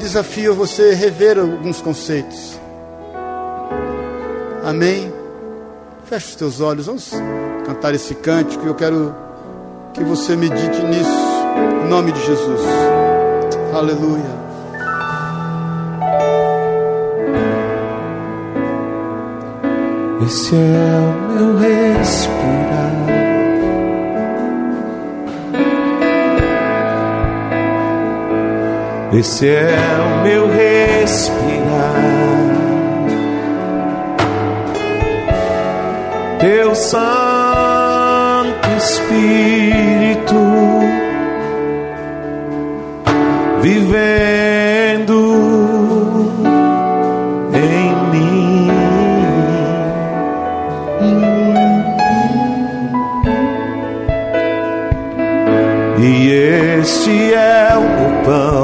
Desafio 0.00 0.52
a 0.52 0.54
você 0.54 0.94
rever 0.94 1.38
alguns 1.38 1.80
conceitos. 1.82 2.58
Amém? 4.64 5.12
Feche 6.06 6.30
os 6.30 6.34
teus 6.34 6.60
olhos, 6.60 6.86
vamos 6.86 7.10
cantar 7.66 7.94
esse 7.94 8.14
cântico. 8.14 8.66
Eu 8.66 8.74
quero 8.74 9.14
que 9.92 10.02
você 10.02 10.34
medite 10.34 10.82
nisso, 10.82 11.10
em 11.84 11.88
nome 11.88 12.12
de 12.12 12.26
Jesus. 12.26 12.60
Aleluia. 13.74 14.40
Esse 20.26 20.54
é 20.54 20.58
o 20.58 21.32
meu 21.32 21.56
respirar. 21.58 23.19
Esse 29.12 29.48
é 29.48 29.76
o 30.06 30.22
meu 30.22 30.48
respirar. 30.48 31.50
Teu 36.38 36.74
Santo 36.76 37.00
Espírito 38.78 40.36
vivendo 43.60 45.20
em 47.52 47.94
mim. 48.10 48.70
E 55.98 56.30
este 56.80 57.34
é 57.34 57.76
o 57.76 58.24
pão. 58.24 58.59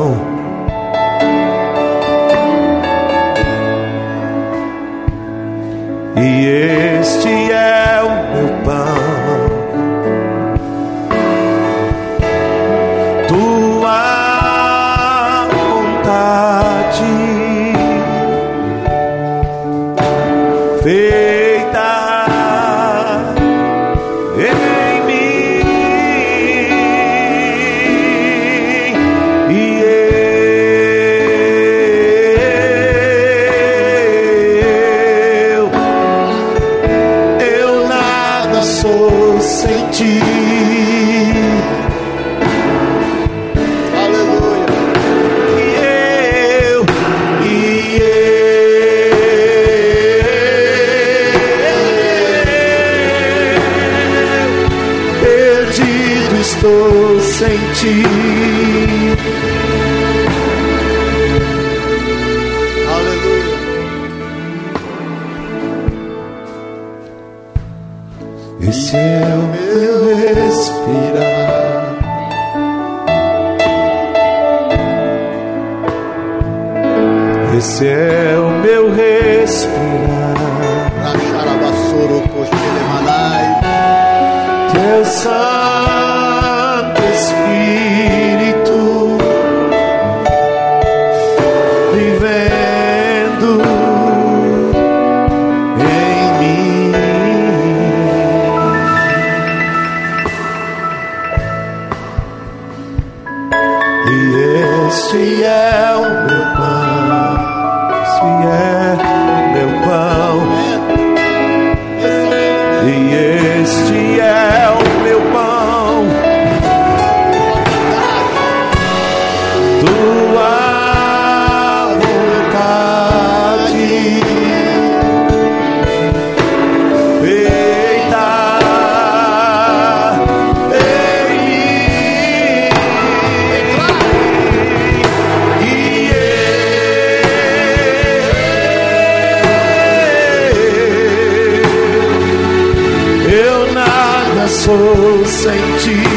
Sem 145.27 145.63
ti, 145.83 146.16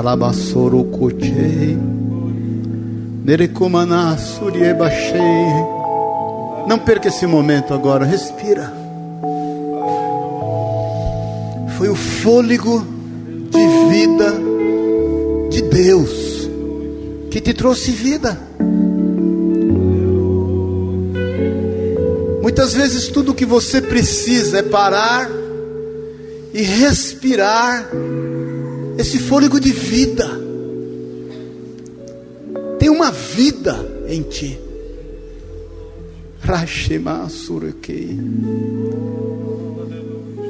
Rachalabassoro 0.00 0.84
cochei. 0.84 1.76
Nerekumana 3.22 4.16
suriebachei. 4.16 5.20
Não 6.66 6.78
perca 6.78 7.08
esse 7.08 7.26
momento 7.26 7.74
agora. 7.74 8.06
Respira. 8.06 8.72
Foi 11.76 11.90
o 11.90 11.94
fôlego 11.94 12.82
de 13.50 13.90
vida 13.90 14.32
de 15.50 15.62
Deus 15.62 16.48
que 17.30 17.40
te 17.40 17.52
trouxe 17.52 17.90
vida. 17.90 18.38
Muitas 22.40 22.72
vezes 22.72 23.08
tudo 23.08 23.32
o 23.32 23.34
que 23.34 23.44
você 23.44 23.82
precisa 23.82 24.60
é 24.60 24.62
parar 24.62 25.30
e 26.54 26.62
respirar 26.62 27.86
esse 29.00 29.18
fôlego 29.18 29.58
de 29.60 29.72
vida. 29.72 30.28
Tem 32.78 32.88
uma 32.88 33.10
vida 33.10 33.76
em 34.08 34.22
ti. 34.22 34.58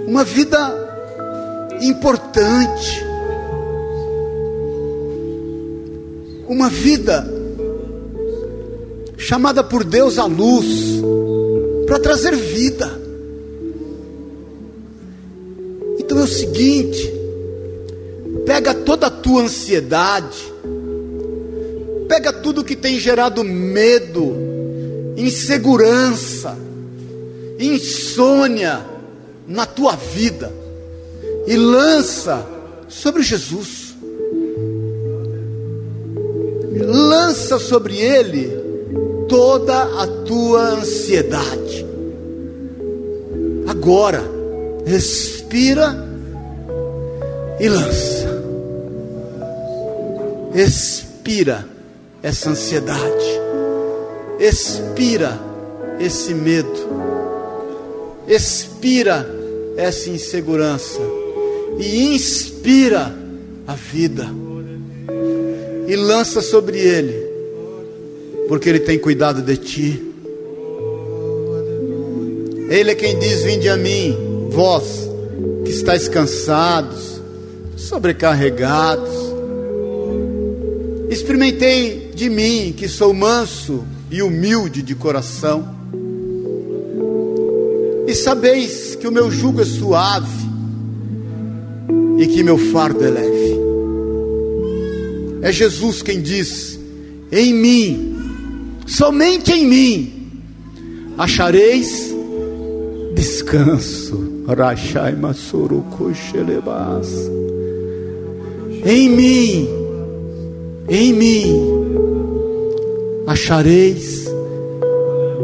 Uma 0.07 0.24
vida 0.24 0.59
importante. 1.80 3.11
uma 6.51 6.68
vida 6.68 7.24
chamada 9.16 9.62
por 9.62 9.84
Deus 9.84 10.18
à 10.18 10.24
luz 10.26 11.01
para 11.86 12.01
trazer 12.01 12.34
vida. 12.34 12.90
Então 15.98 16.18
é 16.18 16.24
o 16.24 16.26
seguinte: 16.26 17.20
pega 18.51 18.74
toda 18.74 19.07
a 19.07 19.11
tua 19.11 19.42
ansiedade, 19.42 20.53
pega 22.09 22.32
tudo 22.32 22.64
que 22.64 22.74
tem 22.74 22.98
gerado 22.98 23.44
medo, 23.44 24.34
insegurança, 25.16 26.59
insônia 27.61 28.84
na 29.46 29.66
tua 29.66 29.94
vida 29.94 30.53
e 31.46 31.55
lança 31.57 32.44
sobre 32.88 33.22
Jesus. 33.22 33.94
Lança 36.88 37.57
sobre 37.61 37.98
ele 37.98 38.51
toda 39.28 39.80
a 39.80 40.09
tua 40.26 40.70
ansiedade. 40.70 41.86
Agora, 43.68 44.24
respira 44.84 45.94
e 47.61 47.68
lança. 47.68 48.20
Expira 50.55 51.66
essa 52.22 52.51
ansiedade. 52.51 53.40
Expira 54.38 55.38
esse 55.98 56.34
medo. 56.34 56.70
Expira 58.26 59.26
essa 59.76 60.11
insegurança. 60.11 61.01
E 61.78 62.14
inspira 62.14 63.14
a 63.66 63.74
vida. 63.74 64.26
E 65.86 65.96
lança 65.96 66.40
sobre 66.40 66.78
ele 66.78 67.30
porque 68.51 68.68
Ele 68.68 68.80
tem 68.80 68.98
cuidado 68.98 69.42
de 69.42 69.57
ti. 69.57 70.12
Ele 72.68 72.90
é 72.90 72.94
quem 72.96 73.16
diz: 73.16 73.44
Vinde 73.44 73.68
a 73.68 73.76
mim, 73.76 74.48
vós 74.51 75.09
que 75.64 75.70
estáis 75.70 76.09
cansados, 76.09 77.22
sobrecarregados. 77.76 79.30
Experimentei 81.11 82.12
de 82.14 82.30
mim, 82.30 82.72
que 82.76 82.86
sou 82.86 83.12
manso 83.12 83.84
e 84.11 84.22
humilde 84.22 84.80
de 84.80 84.94
coração, 84.94 85.68
e 88.06 88.14
sabeis 88.14 88.94
que 88.94 89.06
o 89.08 89.12
meu 89.12 89.30
jugo 89.30 89.61
é 89.61 89.64
suave 89.64 90.48
e 92.18 92.26
que 92.26 92.42
meu 92.42 92.56
fardo 92.56 93.04
é 93.04 93.11
leve. 93.11 93.61
É 95.42 95.52
Jesus 95.52 96.02
quem 96.02 96.20
diz: 96.20 96.78
Em 97.30 97.52
mim 97.52 98.16
somente 98.86 99.52
em 99.52 99.66
mim 99.66 100.30
achareis 101.16 102.14
descanso. 103.14 104.44
Em 108.84 109.08
mim, 109.08 109.68
em 110.91 111.12
mim 111.12 111.70
achareis 113.26 114.26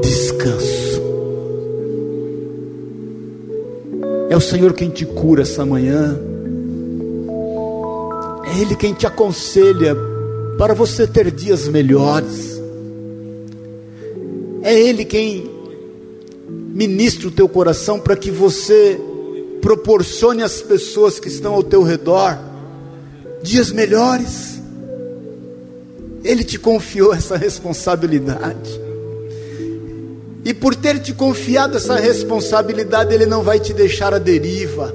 descanso. 0.02 1.00
É 4.28 4.36
o 4.36 4.40
Senhor 4.40 4.72
quem 4.72 4.90
te 4.90 5.06
cura 5.06 5.42
essa 5.42 5.64
manhã. 5.64 6.18
É 8.44 8.60
Ele 8.60 8.74
quem 8.74 8.92
te 8.92 9.06
aconselha 9.06 9.96
para 10.58 10.74
você 10.74 11.06
ter 11.06 11.30
dias 11.30 11.68
melhores. 11.68 12.60
É 14.62 14.74
Ele 14.76 15.04
quem 15.04 15.48
ministra 16.48 17.28
o 17.28 17.30
teu 17.30 17.48
coração 17.48 18.00
para 18.00 18.16
que 18.16 18.32
você 18.32 19.00
proporcione 19.60 20.42
às 20.42 20.60
pessoas 20.60 21.20
que 21.20 21.28
estão 21.28 21.54
ao 21.54 21.62
teu 21.62 21.84
redor 21.84 22.36
dias 23.42 23.70
melhores. 23.70 24.55
Ele 26.26 26.42
te 26.42 26.58
confiou 26.58 27.14
essa 27.14 27.36
responsabilidade. 27.36 28.80
E 30.44 30.52
por 30.52 30.74
ter 30.74 30.98
te 30.98 31.12
confiado 31.12 31.76
essa 31.76 31.96
responsabilidade, 31.96 33.14
Ele 33.14 33.26
não 33.26 33.42
vai 33.42 33.60
te 33.60 33.72
deixar 33.72 34.12
à 34.12 34.18
deriva. 34.18 34.92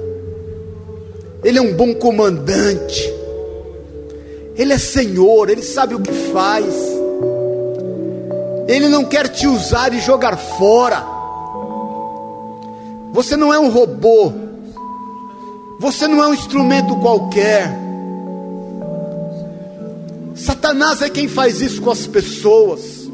Ele 1.42 1.58
é 1.58 1.62
um 1.62 1.74
bom 1.74 1.94
comandante. 1.94 3.12
Ele 4.56 4.72
é 4.74 4.78
Senhor, 4.78 5.48
Ele 5.48 5.62
sabe 5.62 5.94
o 5.94 6.00
que 6.00 6.12
faz. 6.32 6.74
Ele 8.68 8.88
não 8.88 9.04
quer 9.04 9.28
te 9.28 9.46
usar 9.46 9.92
e 9.94 10.00
jogar 10.00 10.36
fora. 10.36 11.04
Você 13.12 13.36
não 13.36 13.52
é 13.52 13.58
um 13.58 13.70
robô. 13.70 14.32
Você 15.80 16.06
não 16.06 16.22
é 16.22 16.28
um 16.28 16.34
instrumento 16.34 16.96
qualquer. 16.96 17.81
Satanás 20.34 21.02
é 21.02 21.08
quem 21.08 21.28
faz 21.28 21.60
isso 21.60 21.80
com 21.82 21.90
as 21.90 22.06
pessoas. 22.06 23.10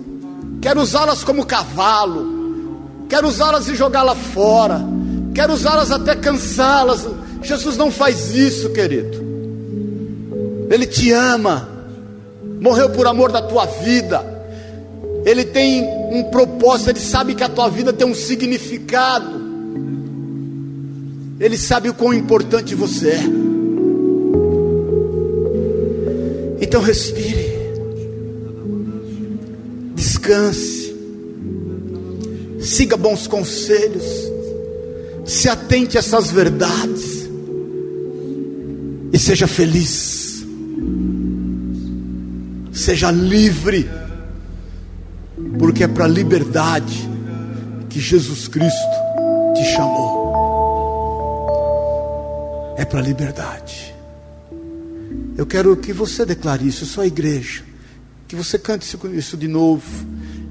Quer 0.61 0.77
usá-las 0.77 1.25
como 1.25 1.47
cavalo. 1.47 2.39
Quer 3.09 3.25
usá-las 3.25 3.69
e 3.69 3.75
jogá-las 3.75 4.19
fora. 4.35 4.81
Quer 5.35 5.51
usá-las 5.51 5.91
até 5.91 6.15
cansá-las. 6.17 7.07
Jesus 7.43 7.77
não 7.77 7.91
faz 7.91 8.35
isso, 8.35 8.71
querido. 8.71 9.19
Ele 10.71 10.87
te 10.87 11.13
ama. 11.13 11.69
Morreu 12.61 12.91
por 12.91 13.07
amor 13.07 13.31
da 13.31 13.43
tua 13.43 13.67
vida 13.67 14.39
ele 15.25 15.45
tem 15.45 15.85
um 16.11 16.25
propósito, 16.25 16.91
ele 16.91 17.01
sabe 17.01 17.35
que 17.35 17.43
a 17.43 17.49
tua 17.49 17.69
vida 17.69 17.93
tem 17.93 18.07
um 18.07 18.15
significado. 18.15 19.39
Ele 21.39 21.57
sabe 21.57 21.91
o 21.91 21.95
quão 21.95 22.15
importante 22.15 22.75
você 22.75 23.11
é. 23.11 23.23
Então 26.69 26.83
respire. 26.83 27.49
Descanse. 29.95 30.95
Siga 32.61 32.95
bons 32.95 33.27
conselhos. 33.27 34.05
Se 35.25 35.49
atente 35.49 35.97
a 35.97 36.01
essas 36.01 36.31
verdades. 36.31 37.27
E 39.11 39.19
seja 39.19 39.47
feliz. 39.47 40.45
Seja 42.71 43.11
livre 43.11 43.89
porque 45.59 45.85
é 45.85 45.89
para 45.89 46.05
a 46.05 46.09
liberdade 46.09 47.09
que 47.89 47.99
Jesus 47.99 48.47
Cristo 48.47 48.77
te 49.55 49.65
chamou. 49.75 50.29
É 52.77 52.85
para 52.85 53.01
a 53.01 53.03
liberdade. 53.03 53.88
Eu 55.39 55.47
quero 55.47 55.77
que 55.77 55.93
você 55.93 56.27
declare 56.27 56.67
isso, 56.67 56.85
só 56.85 57.03
a 57.03 57.07
igreja. 57.07 57.63
Que 58.27 58.35
você 58.35 58.59
cante 58.59 58.99
isso 59.15 59.37
de 59.37 59.47
novo. 59.47 59.87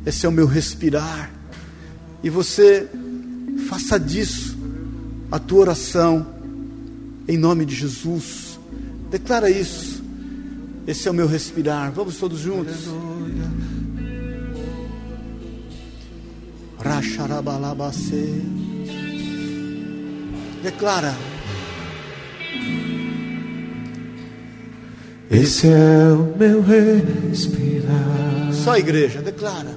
Esse 0.06 0.26
é 0.26 0.30
o 0.30 0.32
meu 0.32 0.48
respirar. 0.48 1.30
E 2.24 2.30
você 2.30 2.88
faça 3.68 4.00
disso 4.00 4.58
a 5.30 5.38
tua 5.38 5.60
oração. 5.60 6.26
Em 7.28 7.38
nome 7.38 7.66
de 7.66 7.76
Jesus. 7.76 8.58
Declara 9.12 9.50
isso. 9.50 10.02
Esse 10.88 11.10
é 11.10 11.12
o 11.12 11.14
meu 11.14 11.28
respirar. 11.28 11.92
Vamos 11.92 12.16
todos 12.16 12.40
juntos. 12.40 12.88
Racharabalabase. 16.80 18.42
Declara. 20.64 21.14
Esse 25.30 25.68
é 25.68 26.12
o 26.14 26.38
meu 26.38 26.62
respirar. 26.62 28.54
Só 28.54 28.72
a 28.72 28.80
igreja, 28.80 29.22
declara. 29.22 29.76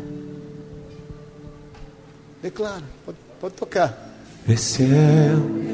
Declara, 2.43 2.83
pode, 3.05 3.19
pode 3.41 3.55
tocar. 3.55 4.17
Esse 4.49 4.85
é 4.85 5.35
o 5.35 5.70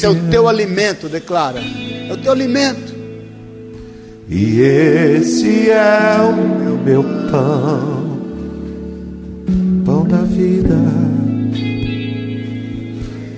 Esse, 0.00 0.06
é 0.06 0.08
o 0.08 0.30
teu 0.30 0.48
alimento, 0.48 1.10
declara. 1.10 1.60
É 1.60 2.12
o 2.12 2.16
teu 2.16 2.32
alimento. 2.32 2.94
E 4.28 4.60
esse 4.60 5.70
é 5.70 6.16
o 6.22 6.78
meu 6.82 7.02
pão, 7.30 8.18
pão 9.84 10.06
da 10.06 10.22
vida. 10.22 10.78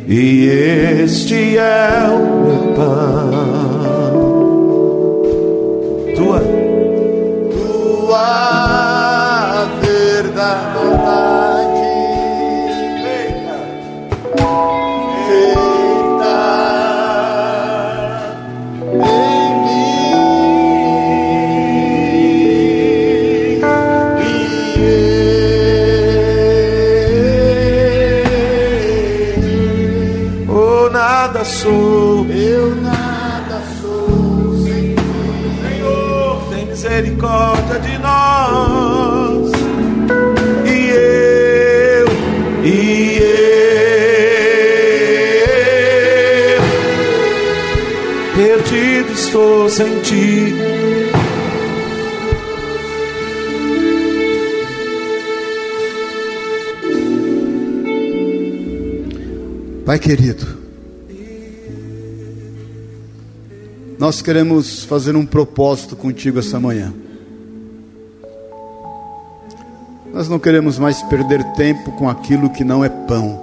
e 0.07 0.47
este 1.03 1.57
é 1.57 2.07
o 2.11 2.45
meu 2.45 2.75
pão. 2.77 3.33
Tua, 6.15 6.41
tua 7.51 8.62
Pai 59.93 59.99
querido, 59.99 60.47
nós 63.99 64.23
queremos 64.23 64.85
fazer 64.85 65.15
um 65.15 65.27
propósito 65.27 65.95
contigo 65.95 66.39
essa 66.39 66.59
manhã. 66.59 66.95
Nós 70.11 70.31
não 70.31 70.39
queremos 70.39 70.79
mais 70.79 71.03
perder 71.03 71.45
tempo 71.53 71.93
com 71.99 72.09
aquilo 72.09 72.49
que 72.49 72.65
não 72.65 72.83
é 72.83 72.89
pão. 72.89 73.39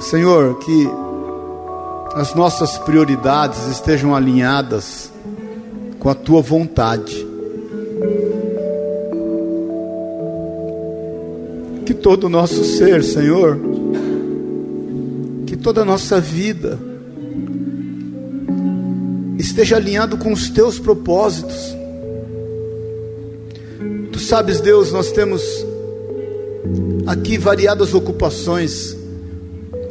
Senhor, 0.00 0.58
que 0.58 0.88
as 2.16 2.34
nossas 2.34 2.76
prioridades 2.78 3.68
estejam 3.68 4.12
alinhadas 4.12 5.08
com 6.00 6.08
a 6.08 6.16
tua 6.16 6.42
vontade. 6.42 7.33
Todo 12.04 12.24
o 12.24 12.28
nosso 12.28 12.62
ser, 12.62 13.02
Senhor, 13.02 13.58
que 15.46 15.56
toda 15.56 15.80
a 15.80 15.84
nossa 15.86 16.20
vida 16.20 16.78
esteja 19.38 19.76
alinhado 19.76 20.18
com 20.18 20.30
os 20.30 20.50
teus 20.50 20.78
propósitos. 20.78 21.74
Tu 24.12 24.18
sabes, 24.18 24.60
Deus, 24.60 24.92
nós 24.92 25.12
temos 25.12 25.42
aqui 27.06 27.38
variadas 27.38 27.94
ocupações 27.94 28.94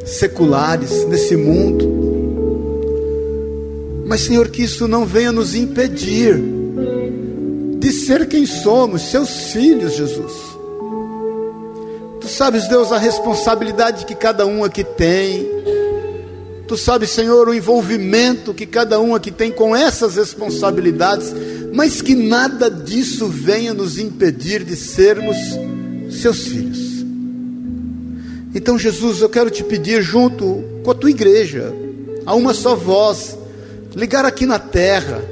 seculares 0.06 1.06
nesse 1.06 1.36
mundo. 1.36 1.92
Mas, 4.06 4.22
Senhor, 4.22 4.50
que 4.50 4.62
isso 4.62 4.88
não 4.88 5.04
venha 5.04 5.32
nos 5.32 5.56
impedir 5.56 6.40
de 7.80 7.92
ser 7.92 8.28
quem 8.28 8.46
somos, 8.46 9.02
seus 9.02 9.52
filhos, 9.52 9.96
Jesus. 9.96 10.53
Sabes, 12.34 12.68
Deus, 12.68 12.92
a 12.92 12.98
responsabilidade 12.98 14.08
que 14.08 14.16
cada 14.16 14.44
um 14.44 14.64
aqui 14.64 14.84
tem. 14.84 15.48
Tu 16.68 16.76
sabes, 16.76 17.12
Senhor, 17.12 17.48
o 17.48 17.54
envolvimento 17.54 18.56
que 18.56 18.66
cada 18.66 19.00
um 19.00 19.14
aqui 19.14 19.30
tem 19.30 19.52
com 19.52 19.76
essas 19.76 20.16
responsabilidades, 20.16 21.32
mas 21.72 22.02
que 22.02 22.16
nada 22.16 22.72
disso 22.72 23.28
venha 23.28 23.72
nos 23.72 24.00
impedir 24.00 24.64
de 24.64 24.76
sermos 24.76 25.38
seus 26.10 26.48
filhos. 26.48 27.06
Então, 28.56 28.80
Jesus, 28.80 29.22
eu 29.22 29.30
quero 29.30 29.52
te 29.52 29.64
pedir, 29.64 30.02
junto 30.02 30.64
com 30.84 30.90
a 30.90 30.96
tua 30.96 31.12
igreja, 31.12 31.72
a 32.26 32.34
uma 32.34 32.56
só 32.56 32.76
voz, 32.76 33.38
ligar 33.96 34.26
aqui 34.26 34.48
na 34.48 34.58
terra, 34.58 35.24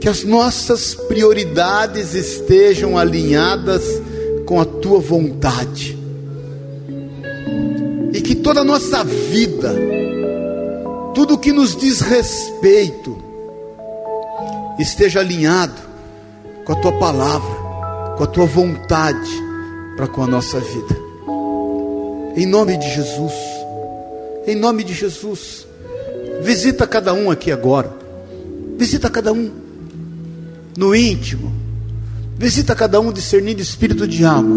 que 0.00 0.08
as 0.08 0.24
nossas 0.24 0.94
prioridades 0.94 2.14
estejam 2.14 2.96
alinhadas 2.96 4.00
com 4.46 4.60
a 4.60 4.64
tua 4.64 5.00
vontade. 5.00 5.98
E 8.12 8.20
que 8.20 8.34
toda 8.34 8.60
a 8.60 8.64
nossa 8.64 9.02
vida, 9.04 9.74
tudo 11.14 11.38
que 11.38 11.52
nos 11.52 11.74
diz 11.76 12.00
respeito, 12.00 13.16
esteja 14.78 15.20
alinhado 15.20 15.80
com 16.64 16.72
a 16.72 16.76
tua 16.76 16.92
palavra, 16.92 17.56
com 18.16 18.24
a 18.24 18.26
tua 18.26 18.46
vontade 18.46 19.30
para 19.96 20.06
com 20.06 20.22
a 20.22 20.26
nossa 20.26 20.58
vida. 20.58 20.96
Em 22.36 22.46
nome 22.46 22.76
de 22.76 22.88
Jesus, 22.88 23.32
em 24.46 24.56
nome 24.56 24.84
de 24.84 24.94
Jesus, 24.94 25.66
visita 26.42 26.86
cada 26.86 27.12
um 27.12 27.30
aqui 27.30 27.52
agora, 27.52 27.92
visita 28.78 29.10
cada 29.10 29.32
um 29.32 29.50
no 30.76 30.94
íntimo, 30.94 31.52
Visita 32.42 32.74
cada 32.74 32.98
um 32.98 33.12
discernindo 33.12 33.62
espírito 33.62 34.04
de 34.04 34.24
alma. 34.24 34.56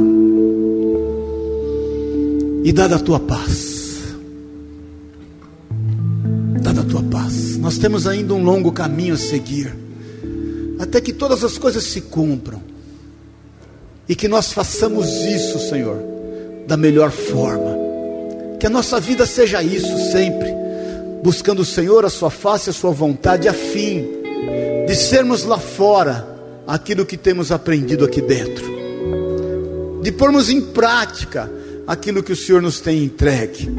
E 2.64 2.74
dá 2.74 2.88
da 2.88 2.98
tua 2.98 3.20
paz. 3.20 4.00
Dá 6.64 6.72
da 6.72 6.82
tua 6.82 7.04
paz. 7.04 7.58
Nós 7.58 7.78
temos 7.78 8.08
ainda 8.08 8.34
um 8.34 8.44
longo 8.44 8.72
caminho 8.72 9.14
a 9.14 9.18
seguir. 9.18 9.72
Até 10.80 11.00
que 11.00 11.14
todas 11.14 11.44
as 11.44 11.60
coisas 11.60 11.84
se 11.84 12.02
cumpram. 12.02 12.60
E 14.10 14.16
que 14.16 14.28
nós 14.28 14.52
façamos 14.52 15.08
isso, 15.08 15.60
Senhor, 15.60 16.02
da 16.66 16.76
melhor 16.76 17.12
forma. 17.12 17.78
Que 18.60 18.66
a 18.66 18.70
nossa 18.72 19.00
vida 19.00 19.28
seja 19.28 19.62
isso 19.62 20.12
sempre. 20.12 20.52
Buscando 21.24 21.60
o 21.60 21.66
Senhor, 21.66 22.04
a 22.04 22.10
sua 22.10 22.32
face, 22.32 22.72
a 22.72 22.74
sua 22.74 22.90
vontade, 22.90 23.48
a 23.48 23.54
fim 23.54 24.08
de 24.88 24.96
sermos 24.96 25.44
lá 25.44 25.60
fora 25.60 26.34
aquilo 26.68 27.06
que 27.06 27.18
temos 27.18 27.52
aprendido 27.52 28.06
aqui 28.06 28.22
dentro, 28.22 28.66
de 30.02 30.12
pormos 30.12 30.50
em 30.50 30.62
prática 30.62 31.52
aquilo 31.88 32.24
que 32.24 32.32
o 32.32 32.36
Senhor 32.36 32.62
nos 32.62 32.80
tem 32.80 33.04
entregue, 33.04 33.70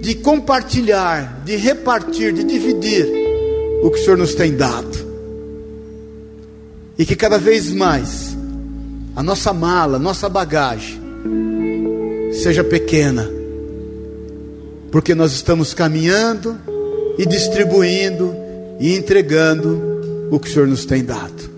de 0.00 0.14
compartilhar, 0.16 1.42
de 1.44 1.56
repartir, 1.56 2.32
de 2.32 2.44
dividir 2.44 3.06
o 3.82 3.90
que 3.90 3.98
o 3.98 4.04
Senhor 4.04 4.18
nos 4.18 4.34
tem 4.34 4.56
dado, 4.56 4.98
e 6.98 7.04
que 7.04 7.16
cada 7.16 7.38
vez 7.38 7.70
mais 7.70 8.36
a 9.14 9.22
nossa 9.22 9.52
mala, 9.52 9.98
nossa 9.98 10.28
bagagem, 10.28 11.00
seja 12.32 12.64
pequena, 12.64 13.28
porque 14.90 15.14
nós 15.14 15.32
estamos 15.32 15.74
caminhando 15.74 16.58
e 17.18 17.26
distribuindo 17.26 18.34
e 18.80 18.94
entregando 18.94 19.91
o 20.32 20.40
que 20.40 20.48
o 20.48 20.52
Senhor 20.52 20.66
nos 20.66 20.86
tem 20.86 21.04
dado, 21.04 21.50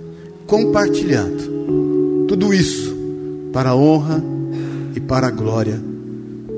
compartilhando 0.49 2.27
tudo 2.27 2.53
isso 2.53 2.93
para 3.53 3.71
a 3.71 3.77
honra 3.77 4.21
e 4.97 5.01
para 5.01 5.29
a 5.29 5.31
glória 5.31 5.81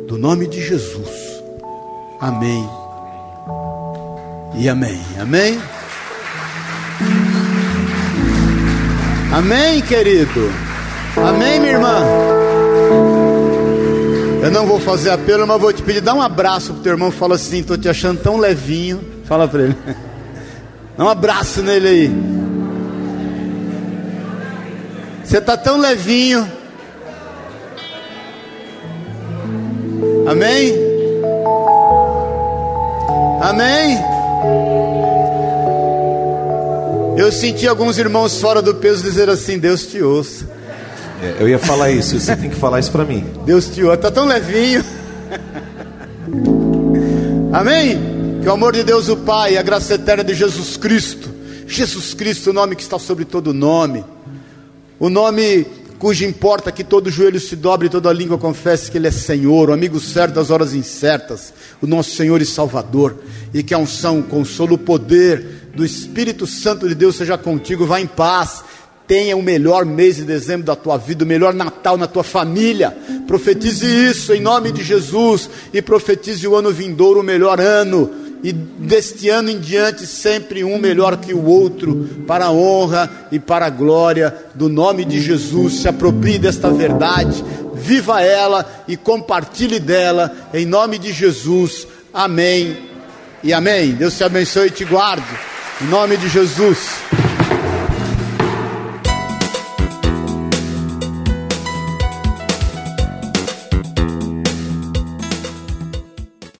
do 0.08 0.16
nome 0.16 0.46
de 0.46 0.62
Jesus. 0.62 1.42
Amém. 2.18 2.66
E 4.56 4.66
amém. 4.66 4.98
Amém. 5.20 5.60
Amém, 9.30 9.82
querido. 9.82 10.50
Amém, 11.18 11.60
minha 11.60 11.72
irmã. 11.72 12.02
Eu 14.42 14.50
não 14.50 14.66
vou 14.66 14.80
fazer 14.80 15.10
apelo, 15.10 15.46
mas 15.46 15.60
vou 15.60 15.70
te 15.70 15.82
pedir, 15.82 16.00
dá 16.00 16.14
um 16.14 16.22
abraço 16.22 16.72
pro 16.72 16.82
teu 16.82 16.92
irmão, 16.92 17.10
fala 17.10 17.34
assim, 17.34 17.62
tô 17.62 17.76
te 17.76 17.90
achando 17.90 18.22
tão 18.22 18.38
levinho. 18.38 19.04
Fala 19.26 19.46
para 19.46 19.64
ele. 19.64 19.76
Dá 20.96 21.04
um 21.04 21.08
abraço 21.08 21.62
nele 21.62 21.88
aí. 21.88 22.10
Você 25.22 25.38
está 25.38 25.56
tão 25.56 25.78
levinho. 25.78 26.50
Amém? 30.26 30.74
Amém? 33.42 33.98
Eu 37.18 37.30
senti 37.30 37.66
alguns 37.66 37.98
irmãos 37.98 38.40
fora 38.40 38.62
do 38.62 38.74
peso 38.74 39.02
dizer 39.02 39.28
assim: 39.28 39.58
Deus 39.58 39.86
te 39.86 40.02
ouça. 40.02 40.48
É, 41.22 41.36
eu 41.40 41.48
ia 41.48 41.58
falar 41.58 41.90
isso, 41.90 42.18
você 42.18 42.36
tem 42.36 42.48
que 42.48 42.56
falar 42.56 42.80
isso 42.80 42.92
para 42.92 43.04
mim. 43.04 43.26
Deus 43.44 43.68
te 43.68 43.82
ouça, 43.82 43.96
está 43.96 44.10
tão 44.10 44.26
levinho. 44.26 44.84
Amém? 47.52 48.15
Que 48.46 48.50
o 48.50 48.52
amor 48.52 48.72
de 48.72 48.84
Deus, 48.84 49.08
o 49.08 49.16
Pai, 49.16 49.56
a 49.56 49.62
graça 49.62 49.94
eterna 49.94 50.22
de 50.22 50.32
Jesus 50.32 50.76
Cristo, 50.76 51.28
Jesus 51.66 52.14
Cristo, 52.14 52.50
o 52.50 52.52
nome 52.52 52.76
que 52.76 52.82
está 52.82 52.96
sobre 52.96 53.24
todo 53.24 53.52
nome, 53.52 54.04
o 55.00 55.10
nome 55.10 55.66
cujo 55.98 56.24
importa 56.24 56.70
que 56.70 56.84
todo 56.84 57.10
joelho 57.10 57.40
se 57.40 57.56
dobre 57.56 57.88
e 57.88 57.90
toda 57.90 58.12
língua 58.12 58.38
confesse 58.38 58.88
que 58.88 58.98
Ele 58.98 59.08
é 59.08 59.10
Senhor, 59.10 59.68
o 59.68 59.72
amigo 59.72 59.98
certo 59.98 60.34
das 60.34 60.48
horas 60.52 60.74
incertas, 60.74 61.52
o 61.82 61.88
nosso 61.88 62.14
Senhor 62.14 62.40
e 62.40 62.46
Salvador, 62.46 63.16
e 63.52 63.64
que 63.64 63.74
a 63.74 63.78
unção, 63.78 64.20
o 64.20 64.22
consolo, 64.22 64.76
o 64.76 64.78
poder 64.78 65.72
do 65.74 65.84
Espírito 65.84 66.46
Santo 66.46 66.88
de 66.88 66.94
Deus 66.94 67.16
seja 67.16 67.36
contigo, 67.36 67.84
vá 67.84 68.00
em 68.00 68.06
paz. 68.06 68.62
Tenha 69.08 69.36
o 69.36 69.42
melhor 69.42 69.84
mês 69.84 70.16
de 70.16 70.24
dezembro 70.24 70.66
da 70.66 70.76
tua 70.76 70.96
vida, 70.96 71.24
o 71.24 71.26
melhor 71.26 71.52
Natal 71.52 71.96
na 71.96 72.06
tua 72.06 72.24
família. 72.24 72.96
Profetize 73.26 73.86
isso 73.86 74.32
em 74.32 74.40
nome 74.40 74.70
de 74.70 74.84
Jesus 74.84 75.50
e 75.72 75.82
profetize 75.82 76.46
o 76.46 76.54
ano 76.54 76.72
vindouro, 76.72 77.20
o 77.20 77.24
melhor 77.24 77.60
ano 77.60 78.25
e 78.42 78.52
deste 78.52 79.28
ano 79.28 79.50
em 79.50 79.58
diante 79.58 80.06
sempre 80.06 80.62
um 80.62 80.78
melhor 80.78 81.16
que 81.16 81.34
o 81.34 81.44
outro, 81.44 82.24
para 82.26 82.46
a 82.46 82.52
honra 82.52 83.10
e 83.32 83.38
para 83.38 83.66
a 83.66 83.70
glória 83.70 84.34
do 84.54 84.68
nome 84.68 85.04
de 85.04 85.20
Jesus. 85.20 85.80
Se 85.80 85.88
aproprie 85.88 86.38
desta 86.38 86.70
verdade, 86.70 87.44
viva 87.74 88.20
ela 88.20 88.84
e 88.86 88.96
compartilhe 88.96 89.80
dela, 89.80 90.34
em 90.52 90.64
nome 90.64 90.98
de 90.98 91.12
Jesus. 91.12 91.86
Amém 92.12 92.76
e 93.42 93.52
amém. 93.52 93.92
Deus 93.92 94.16
te 94.16 94.24
abençoe 94.24 94.68
e 94.68 94.70
te 94.70 94.84
guarde, 94.84 95.26
em 95.82 95.86
nome 95.86 96.16
de 96.16 96.28
Jesus. 96.28 97.15